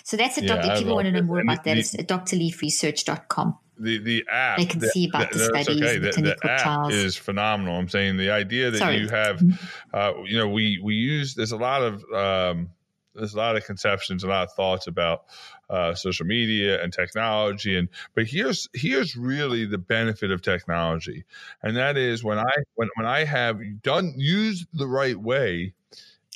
So 0.04 0.18
that's 0.18 0.38
a 0.38 0.46
doc. 0.46 0.64
Yeah, 0.64 0.74
if 0.74 0.80
people 0.80 0.96
want 0.96 1.06
to 1.06 1.12
know 1.12 1.22
more 1.22 1.40
about 1.40 1.64
that, 1.64 1.74
the, 1.74 1.80
it's 1.80 1.96
drleafresearch.com. 1.96 3.58
The 3.80 3.98
the 4.00 4.26
app 4.30 4.58
they 4.58 4.66
can 4.66 4.80
the, 4.80 4.90
see 4.90 5.08
about 5.08 5.32
the, 5.32 5.38
the 5.38 5.46
studies 5.46 5.82
okay. 5.82 5.98
the, 6.00 6.22
the, 6.22 6.52
app 6.52 6.62
trials. 6.62 6.94
is 6.94 7.16
phenomenal. 7.16 7.76
I'm 7.76 7.88
saying 7.88 8.18
the 8.18 8.30
idea 8.30 8.72
that 8.72 8.78
Sorry. 8.78 8.98
you 8.98 9.08
have, 9.08 9.38
mm-hmm. 9.38 9.56
uh, 9.94 10.24
you 10.26 10.38
know, 10.38 10.50
we 10.50 10.80
we 10.84 10.96
use 10.96 11.34
there's 11.34 11.54
a 11.54 11.58
lot 11.58 11.82
of 11.82 12.04
um, 12.14 12.72
there's 13.16 13.34
a 13.34 13.38
lot 13.38 13.56
of 13.56 13.66
conceptions, 13.66 14.24
a 14.24 14.28
lot 14.28 14.44
of 14.44 14.54
thoughts 14.54 14.88
about 14.88 15.26
uh, 15.70 15.94
social 15.94 16.26
media 16.26 16.82
and 16.84 16.92
technology, 16.92 17.78
and 17.78 17.90
but 18.16 18.26
here's 18.26 18.68
here's 18.74 19.16
really 19.16 19.66
the 19.66 19.78
benefit 19.78 20.32
of 20.32 20.42
technology, 20.42 21.24
and 21.64 21.78
that 21.78 21.96
is 21.98 22.24
when 22.24 22.38
I 22.38 22.52
when 22.76 22.90
when 22.96 23.06
I 23.06 23.24
have 23.24 23.60
done 23.82 24.14
used 24.18 24.68
the 24.74 24.88
right 24.88 25.18
way, 25.18 25.74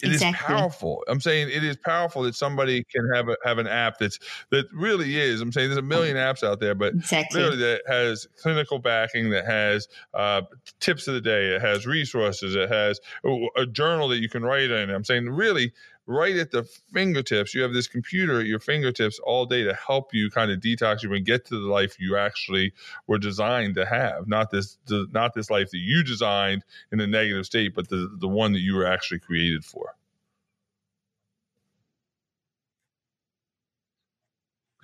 it 0.01 0.11
exactly. 0.11 0.55
is 0.55 0.59
powerful. 0.59 1.03
I'm 1.07 1.21
saying 1.21 1.49
it 1.49 1.63
is 1.63 1.77
powerful 1.77 2.23
that 2.23 2.35
somebody 2.35 2.83
can 2.83 3.07
have 3.13 3.29
a, 3.29 3.37
have 3.45 3.57
an 3.57 3.67
app 3.67 3.99
that's 3.99 4.19
that 4.49 4.65
really 4.73 5.19
is. 5.19 5.39
I'm 5.39 5.51
saying 5.51 5.69
there's 5.69 5.77
a 5.77 5.81
million 5.81 6.17
apps 6.17 6.43
out 6.43 6.59
there, 6.59 6.73
but 6.73 6.93
exactly. 6.93 7.39
literally 7.39 7.61
that 7.63 7.83
has 7.87 8.27
clinical 8.41 8.79
backing, 8.79 9.29
that 9.29 9.45
has 9.45 9.87
uh, 10.13 10.41
tips 10.79 11.07
of 11.07 11.13
the 11.13 11.21
day, 11.21 11.55
it 11.55 11.61
has 11.61 11.85
resources, 11.85 12.55
it 12.55 12.69
has 12.69 12.99
a, 13.23 13.47
a 13.57 13.65
journal 13.65 14.07
that 14.09 14.19
you 14.19 14.29
can 14.29 14.43
write 14.43 14.71
in. 14.71 14.89
I'm 14.89 15.03
saying 15.03 15.29
really 15.29 15.73
right 16.05 16.35
at 16.35 16.51
the 16.51 16.63
fingertips. 16.93 17.53
You 17.53 17.61
have 17.61 17.73
this 17.73 17.87
computer 17.87 18.39
at 18.39 18.45
your 18.45 18.59
fingertips 18.59 19.19
all 19.19 19.45
day 19.45 19.63
to 19.63 19.73
help 19.73 20.13
you 20.13 20.29
kind 20.29 20.51
of 20.51 20.59
detox 20.59 21.03
you 21.03 21.13
and 21.13 21.25
get 21.25 21.45
to 21.45 21.59
the 21.59 21.71
life 21.71 21.99
you 21.99 22.17
actually 22.17 22.73
were 23.07 23.17
designed 23.17 23.75
to 23.75 23.85
have. 23.85 24.27
Not 24.27 24.51
this, 24.51 24.77
not 24.89 25.33
this 25.33 25.49
life 25.49 25.69
that 25.71 25.77
you 25.79 26.03
designed 26.03 26.63
in 26.91 26.99
a 26.99 27.07
negative 27.07 27.45
state, 27.45 27.73
but 27.75 27.89
the 27.89 28.09
the 28.19 28.27
one 28.27 28.53
that 28.53 28.59
you 28.59 28.75
were 28.75 28.85
actually 28.85 29.19
created 29.19 29.63
for. 29.63 29.95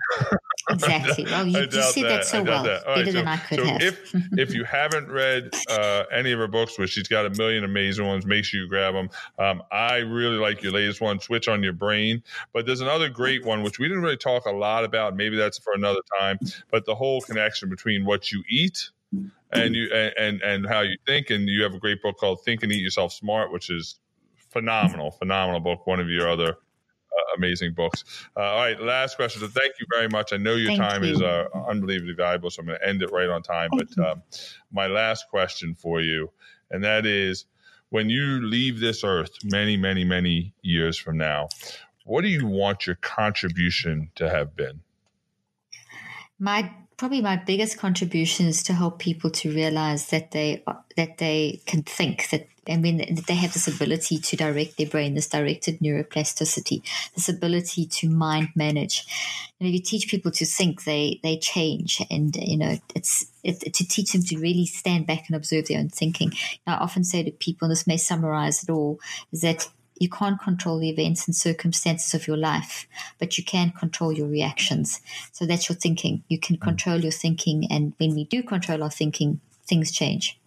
Exactly. 0.69 1.25
Well, 1.25 1.47
you, 1.47 1.61
you 1.61 1.71
said 1.71 2.03
that, 2.03 2.09
that 2.09 2.25
so 2.25 2.43
well, 2.43 2.63
that. 2.63 2.85
better 2.85 3.03
right, 3.03 3.13
than 3.13 3.27
I 3.27 3.37
could 3.37 3.59
so 3.59 3.65
have. 3.65 3.81
if 3.81 4.13
if 4.37 4.53
you 4.53 4.63
haven't 4.63 5.09
read 5.09 5.51
uh, 5.67 6.03
any 6.13 6.31
of 6.31 6.37
her 6.37 6.47
books, 6.47 6.77
which 6.77 6.91
she's 6.91 7.07
got 7.07 7.25
a 7.25 7.31
million 7.31 7.63
amazing 7.63 8.05
ones, 8.05 8.23
make 8.25 8.45
sure 8.45 8.61
you 8.61 8.67
grab 8.67 8.93
them. 8.93 9.09
Um, 9.39 9.63
I 9.71 9.97
really 9.97 10.37
like 10.37 10.61
your 10.61 10.71
latest 10.71 11.01
one, 11.01 11.19
"Switch 11.19 11.47
on 11.47 11.63
Your 11.63 11.73
Brain." 11.73 12.21
But 12.53 12.67
there's 12.67 12.81
another 12.81 13.09
great 13.09 13.43
one 13.43 13.63
which 13.63 13.79
we 13.79 13.87
didn't 13.87 14.03
really 14.03 14.17
talk 14.17 14.45
a 14.45 14.51
lot 14.51 14.83
about. 14.83 15.15
Maybe 15.15 15.35
that's 15.35 15.57
for 15.57 15.73
another 15.73 16.01
time. 16.19 16.37
But 16.69 16.85
the 16.85 16.93
whole 16.93 17.21
connection 17.21 17.69
between 17.69 18.05
what 18.05 18.31
you 18.31 18.43
eat 18.47 18.91
and 19.51 19.75
you 19.75 19.91
and 19.91 20.41
and 20.41 20.67
how 20.67 20.81
you 20.81 20.97
think, 21.07 21.31
and 21.31 21.49
you 21.49 21.63
have 21.63 21.73
a 21.73 21.79
great 21.79 22.01
book 22.03 22.17
called 22.17 22.43
"Think 22.43 22.61
and 22.61 22.71
Eat 22.71 22.83
Yourself 22.83 23.11
Smart," 23.11 23.51
which 23.51 23.71
is 23.71 23.95
phenomenal, 24.49 25.11
phenomenal 25.11 25.61
book. 25.61 25.87
One 25.87 25.99
of 25.99 26.09
your 26.09 26.29
other 26.29 26.57
amazing 27.35 27.73
books. 27.73 28.03
Uh, 28.35 28.41
all 28.41 28.57
right, 28.57 28.79
last 28.81 29.15
question. 29.15 29.41
So 29.41 29.47
thank 29.47 29.73
you 29.79 29.85
very 29.93 30.07
much. 30.07 30.33
I 30.33 30.37
know 30.37 30.55
your 30.55 30.69
thank 30.69 30.79
time 30.79 31.03
you. 31.03 31.13
is 31.13 31.21
uh, 31.21 31.45
unbelievably 31.67 32.13
valuable, 32.13 32.49
so 32.49 32.61
I'm 32.61 32.67
going 32.67 32.79
to 32.79 32.87
end 32.87 33.01
it 33.01 33.11
right 33.11 33.29
on 33.29 33.41
time. 33.41 33.69
Thank 33.77 33.95
but 33.95 34.11
um, 34.11 34.23
my 34.71 34.87
last 34.87 35.29
question 35.29 35.75
for 35.75 36.01
you, 36.01 36.31
and 36.71 36.83
that 36.83 37.05
is, 37.05 37.45
when 37.89 38.09
you 38.09 38.41
leave 38.41 38.79
this 38.79 39.03
earth 39.03 39.31
many, 39.43 39.77
many, 39.77 40.03
many 40.03 40.53
years 40.61 40.97
from 40.97 41.17
now, 41.17 41.49
what 42.05 42.21
do 42.21 42.27
you 42.27 42.47
want 42.47 42.87
your 42.87 42.95
contribution 42.95 44.11
to 44.15 44.29
have 44.29 44.55
been? 44.55 44.81
My 46.39 46.71
probably 46.97 47.21
my 47.21 47.37
biggest 47.37 47.77
contribution 47.77 48.45
is 48.45 48.61
to 48.63 48.73
help 48.73 48.99
people 48.99 49.29
to 49.31 49.53
realize 49.53 50.07
that 50.09 50.31
they 50.31 50.63
that 50.97 51.17
they 51.17 51.61
can 51.65 51.83
think 51.83 52.29
that 52.29 52.47
I 52.69 52.77
when 52.77 52.97
they 53.27 53.35
have 53.35 53.53
this 53.53 53.67
ability 53.67 54.19
to 54.19 54.35
direct 54.35 54.77
their 54.77 54.87
brain, 54.87 55.15
this 55.15 55.27
directed 55.27 55.79
neuroplasticity, 55.79 56.81
this 57.15 57.29
ability 57.29 57.85
to 57.85 58.09
mind 58.09 58.49
manage. 58.55 59.05
And 59.59 59.67
if 59.67 59.73
you 59.73 59.81
teach 59.81 60.09
people 60.09 60.31
to 60.31 60.45
think, 60.45 60.83
they 60.83 61.19
they 61.23 61.37
change, 61.37 62.01
and 62.09 62.35
you 62.35 62.57
know 62.57 62.77
it's 62.95 63.25
it, 63.43 63.61
to 63.73 63.87
teach 63.87 64.13
them 64.13 64.23
to 64.23 64.37
really 64.37 64.65
stand 64.65 65.07
back 65.07 65.25
and 65.27 65.35
observe 65.35 65.67
their 65.67 65.79
own 65.79 65.89
thinking. 65.89 66.33
I 66.67 66.73
often 66.73 67.03
say 67.03 67.23
to 67.23 67.31
people, 67.31 67.65
and 67.65 67.71
this 67.71 67.87
may 67.87 67.97
summarize 67.97 68.63
it 68.63 68.69
all, 68.69 68.99
is 69.31 69.41
that 69.41 69.67
you 69.99 70.09
can't 70.09 70.39
control 70.41 70.79
the 70.79 70.89
events 70.89 71.27
and 71.27 71.35
circumstances 71.35 72.13
of 72.13 72.25
your 72.25 72.37
life, 72.37 72.87
but 73.19 73.37
you 73.37 73.43
can 73.43 73.71
control 73.71 74.13
your 74.13 74.27
reactions. 74.27 75.01
So 75.33 75.45
that's 75.45 75.67
your 75.67 75.75
thinking. 75.75 76.23
You 76.29 76.39
can 76.39 76.55
mm. 76.55 76.61
control 76.61 76.99
your 77.01 77.11
thinking. 77.11 77.67
And 77.69 77.93
when 77.97 78.15
we 78.15 78.23
do 78.23 78.41
control 78.41 78.81
our 78.81 78.89
thinking, 78.89 79.41
things 79.67 79.91
change. 79.91 80.39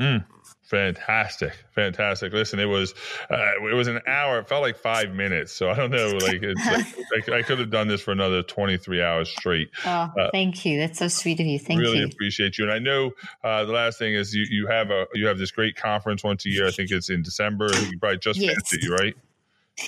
Mm. 0.00 0.24
Fantastic, 0.66 1.52
fantastic. 1.76 2.32
Listen, 2.32 2.58
it 2.58 2.64
was 2.64 2.92
uh, 3.30 3.52
it 3.70 3.74
was 3.74 3.86
an 3.86 4.00
hour. 4.08 4.40
It 4.40 4.48
felt 4.48 4.62
like 4.62 4.76
five 4.76 5.12
minutes. 5.12 5.52
So 5.52 5.70
I 5.70 5.74
don't 5.74 5.90
know. 5.90 6.18
Like, 6.26 6.42
like 6.42 7.28
I, 7.28 7.38
I, 7.38 7.42
could 7.42 7.58
have 7.60 7.70
done 7.70 7.86
this 7.86 8.00
for 8.00 8.10
another 8.10 8.42
twenty 8.42 8.76
three 8.76 9.00
hours 9.00 9.28
straight. 9.28 9.70
Oh, 9.84 9.88
uh, 9.88 10.30
thank 10.32 10.64
you. 10.64 10.78
That's 10.78 10.98
so 10.98 11.08
sweet 11.08 11.38
of 11.38 11.46
you. 11.46 11.58
Thank 11.58 11.80
really 11.80 11.98
you. 11.98 12.00
Really 12.00 12.12
appreciate 12.12 12.58
you. 12.58 12.64
And 12.64 12.72
I 12.72 12.78
know 12.78 13.12
uh, 13.44 13.64
the 13.64 13.72
last 13.72 13.98
thing 13.98 14.14
is 14.14 14.34
you 14.34 14.44
you 14.50 14.66
have 14.66 14.90
a 14.90 15.06
you 15.14 15.26
have 15.26 15.38
this 15.38 15.52
great 15.52 15.76
conference 15.76 16.24
once 16.24 16.46
a 16.46 16.48
year. 16.48 16.66
I 16.66 16.72
think 16.72 16.90
it's 16.90 17.10
in 17.10 17.22
December. 17.22 17.68
You 17.72 17.98
probably 17.98 18.18
just 18.18 18.40
yes. 18.40 18.54
finished 18.68 18.86
it, 18.86 18.90
right? 18.90 19.14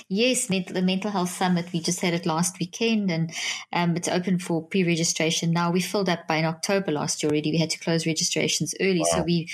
Yes, 0.07 0.47
the 0.47 0.81
Mental 0.83 1.09
Health 1.09 1.31
Summit. 1.31 1.67
We 1.73 1.79
just 1.79 2.01
had 2.01 2.13
it 2.13 2.25
last 2.25 2.59
weekend 2.59 3.09
and 3.09 3.33
um, 3.73 3.95
it's 3.95 4.07
open 4.07 4.37
for 4.37 4.61
pre 4.61 4.83
registration 4.83 5.51
now. 5.51 5.71
We 5.71 5.81
filled 5.81 6.09
up 6.09 6.27
by 6.27 6.37
in 6.37 6.45
October 6.45 6.91
last 6.91 7.23
year 7.23 7.31
already. 7.31 7.51
We 7.51 7.57
had 7.57 7.71
to 7.71 7.79
close 7.79 8.05
registrations 8.05 8.75
early. 8.79 8.99
Wow. 8.99 9.17
So 9.17 9.23
we're 9.23 9.45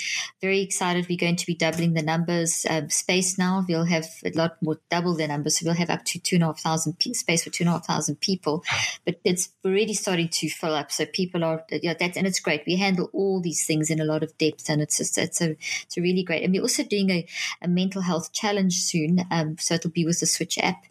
very 0.42 0.60
excited. 0.60 1.06
We're 1.08 1.16
going 1.18 1.36
to 1.36 1.46
be 1.46 1.54
doubling 1.54 1.94
the 1.94 2.02
numbers. 2.02 2.66
Um, 2.68 2.90
space 2.90 3.38
now, 3.38 3.64
we'll 3.66 3.84
have 3.84 4.06
a 4.24 4.30
lot 4.30 4.56
more, 4.62 4.78
double 4.90 5.14
the 5.14 5.26
numbers. 5.26 5.58
So 5.58 5.66
we'll 5.66 5.74
have 5.74 5.90
up 5.90 6.04
to 6.04 6.18
two 6.18 6.36
and 6.36 6.42
a 6.42 6.46
half 6.46 6.60
thousand 6.60 7.00
space 7.14 7.44
for 7.44 7.50
two 7.50 7.64
and 7.64 7.70
a 7.70 7.72
half 7.72 7.86
thousand 7.86 8.20
people. 8.20 8.62
But 9.06 9.20
it's 9.24 9.50
already 9.64 9.94
starting 9.94 10.28
to 10.28 10.50
fill 10.50 10.74
up. 10.74 10.92
So 10.92 11.06
people 11.06 11.44
are, 11.44 11.64
yeah, 11.70 11.94
that, 11.94 12.16
and 12.16 12.26
it's 12.26 12.40
great. 12.40 12.64
We 12.66 12.76
handle 12.76 13.08
all 13.14 13.40
these 13.40 13.66
things 13.66 13.90
in 13.90 14.00
a 14.00 14.04
lot 14.04 14.22
of 14.22 14.36
depth 14.36 14.68
and 14.68 14.82
it's 14.82 14.98
just, 14.98 15.16
it's 15.16 15.40
a, 15.40 15.56
it's 15.82 15.96
a 15.96 16.02
really 16.02 16.24
great. 16.24 16.42
And 16.42 16.52
we're 16.52 16.62
also 16.62 16.84
doing 16.84 17.10
a, 17.10 17.26
a 17.62 17.68
mental 17.68 18.02
health 18.02 18.32
challenge 18.32 18.74
soon. 18.74 19.24
Um, 19.30 19.56
so 19.58 19.74
it'll 19.74 19.90
be 19.90 20.04
with 20.04 20.20
the 20.20 20.25
the 20.26 20.32
Switch 20.32 20.58
app, 20.58 20.84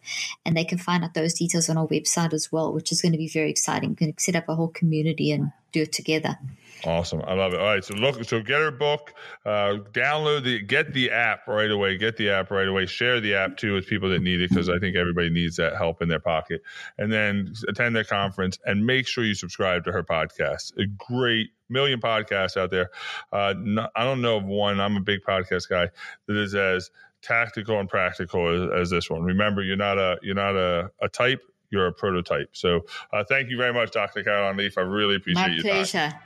and 0.44 0.56
they 0.56 0.64
can 0.64 0.78
find 0.78 1.04
out 1.04 1.14
those 1.14 1.34
details 1.34 1.68
on 1.68 1.76
our 1.76 1.86
website 1.86 2.32
as 2.32 2.50
well, 2.50 2.72
which 2.72 2.90
is 2.90 3.02
going 3.02 3.12
to 3.12 3.18
be 3.18 3.28
very 3.28 3.50
exciting. 3.50 3.90
We 3.90 3.96
can 3.96 4.18
set 4.18 4.36
up 4.36 4.48
a 4.48 4.54
whole 4.54 4.68
community 4.68 5.30
and 5.30 5.52
do 5.72 5.82
it 5.82 5.92
together. 5.92 6.38
Awesome, 6.84 7.22
I 7.26 7.34
love 7.34 7.54
it. 7.54 7.60
All 7.60 7.66
right, 7.66 7.84
so 7.84 7.94
look, 7.94 8.22
so 8.24 8.40
get 8.40 8.60
her 8.60 8.70
book, 8.70 9.14
uh, 9.44 9.78
download 9.92 10.44
the, 10.44 10.60
get 10.60 10.92
the 10.92 11.10
app 11.10 11.48
right 11.48 11.70
away, 11.70 11.96
get 11.96 12.16
the 12.16 12.30
app 12.30 12.50
right 12.50 12.68
away, 12.68 12.86
share 12.86 13.20
the 13.20 13.34
app 13.34 13.56
too 13.56 13.74
with 13.74 13.86
people 13.86 14.10
that 14.10 14.20
need 14.20 14.40
it 14.40 14.50
because 14.50 14.68
I 14.68 14.78
think 14.78 14.94
everybody 14.94 15.30
needs 15.30 15.56
that 15.56 15.76
help 15.76 16.02
in 16.02 16.08
their 16.08 16.20
pocket, 16.20 16.62
and 16.98 17.10
then 17.10 17.54
attend 17.68 17.96
their 17.96 18.04
conference 18.04 18.58
and 18.66 18.84
make 18.84 19.06
sure 19.06 19.24
you 19.24 19.34
subscribe 19.34 19.84
to 19.84 19.92
her 19.92 20.04
podcast. 20.04 20.76
A 20.78 20.86
great 20.86 21.48
million 21.68 22.00
podcasts 22.00 22.56
out 22.56 22.70
there. 22.70 22.90
Uh, 23.32 23.54
I 23.96 24.04
don't 24.04 24.20
know 24.20 24.36
of 24.36 24.44
one. 24.44 24.78
I'm 24.78 24.96
a 24.96 25.00
big 25.00 25.22
podcast 25.22 25.68
guy 25.68 25.88
that 26.26 26.36
is 26.36 26.54
as 26.54 26.90
tactical 27.26 27.80
and 27.80 27.88
practical 27.88 28.48
as, 28.48 28.82
as, 28.82 28.90
this 28.90 29.10
one. 29.10 29.22
Remember, 29.22 29.62
you're 29.62 29.76
not 29.76 29.98
a 29.98 30.18
you're 30.22 30.34
not 30.34 30.56
a, 30.56 30.90
a 31.00 31.08
type. 31.08 31.40
You're 31.70 31.88
a 31.88 31.92
prototype. 31.92 32.50
So, 32.52 32.86
uh, 33.12 33.24
thank 33.28 33.50
you 33.50 33.56
very 33.56 33.72
much, 33.72 33.90
Dr. 33.90 34.22
Caroline 34.22 34.56
Leaf. 34.56 34.78
I 34.78 34.82
really 34.82 35.16
appreciate 35.16 35.64
My 35.64 35.70
pleasure. 35.70 36.10
Time. 36.10 36.20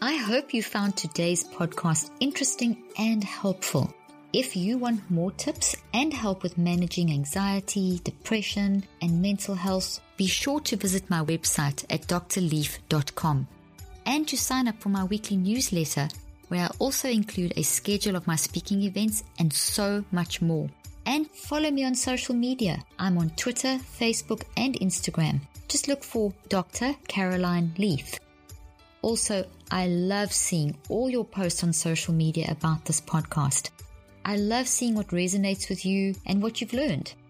I 0.00 0.14
hope 0.16 0.54
you 0.54 0.62
found 0.62 0.96
today's 0.96 1.42
podcast 1.42 2.10
interesting 2.20 2.84
and 2.96 3.24
helpful. 3.24 3.92
If 4.32 4.56
you 4.56 4.78
want 4.78 5.10
more 5.10 5.32
tips 5.32 5.74
and 5.92 6.12
help 6.12 6.44
with 6.44 6.56
managing 6.56 7.10
anxiety, 7.10 8.00
depression, 8.04 8.84
and 9.02 9.20
mental 9.20 9.56
health, 9.56 10.00
be 10.16 10.26
sure 10.26 10.60
to 10.60 10.76
visit 10.76 11.10
my 11.10 11.24
website 11.24 11.84
at 11.90 12.02
drleaf.com 12.02 13.48
and 14.08 14.26
to 14.26 14.36
sign 14.36 14.66
up 14.66 14.80
for 14.80 14.88
my 14.88 15.04
weekly 15.04 15.36
newsletter, 15.36 16.08
where 16.48 16.64
I 16.64 16.70
also 16.78 17.08
include 17.08 17.52
a 17.56 17.62
schedule 17.62 18.16
of 18.16 18.26
my 18.26 18.36
speaking 18.36 18.82
events 18.82 19.22
and 19.38 19.52
so 19.52 20.02
much 20.10 20.40
more. 20.40 20.68
And 21.04 21.30
follow 21.30 21.70
me 21.70 21.84
on 21.84 21.94
social 21.94 22.34
media. 22.34 22.82
I'm 22.98 23.18
on 23.18 23.30
Twitter, 23.30 23.78
Facebook, 24.00 24.44
and 24.56 24.74
Instagram. 24.80 25.40
Just 25.68 25.88
look 25.88 26.02
for 26.02 26.32
Dr. 26.48 26.94
Caroline 27.06 27.74
Leaf. 27.76 28.18
Also, 29.02 29.44
I 29.70 29.88
love 29.88 30.32
seeing 30.32 30.74
all 30.88 31.10
your 31.10 31.24
posts 31.24 31.62
on 31.62 31.72
social 31.74 32.14
media 32.14 32.50
about 32.50 32.86
this 32.86 33.02
podcast. 33.02 33.70
I 34.24 34.36
love 34.36 34.66
seeing 34.68 34.94
what 34.94 35.08
resonates 35.08 35.68
with 35.68 35.84
you 35.84 36.14
and 36.24 36.42
what 36.42 36.60
you've 36.60 36.72
learned. 36.72 37.12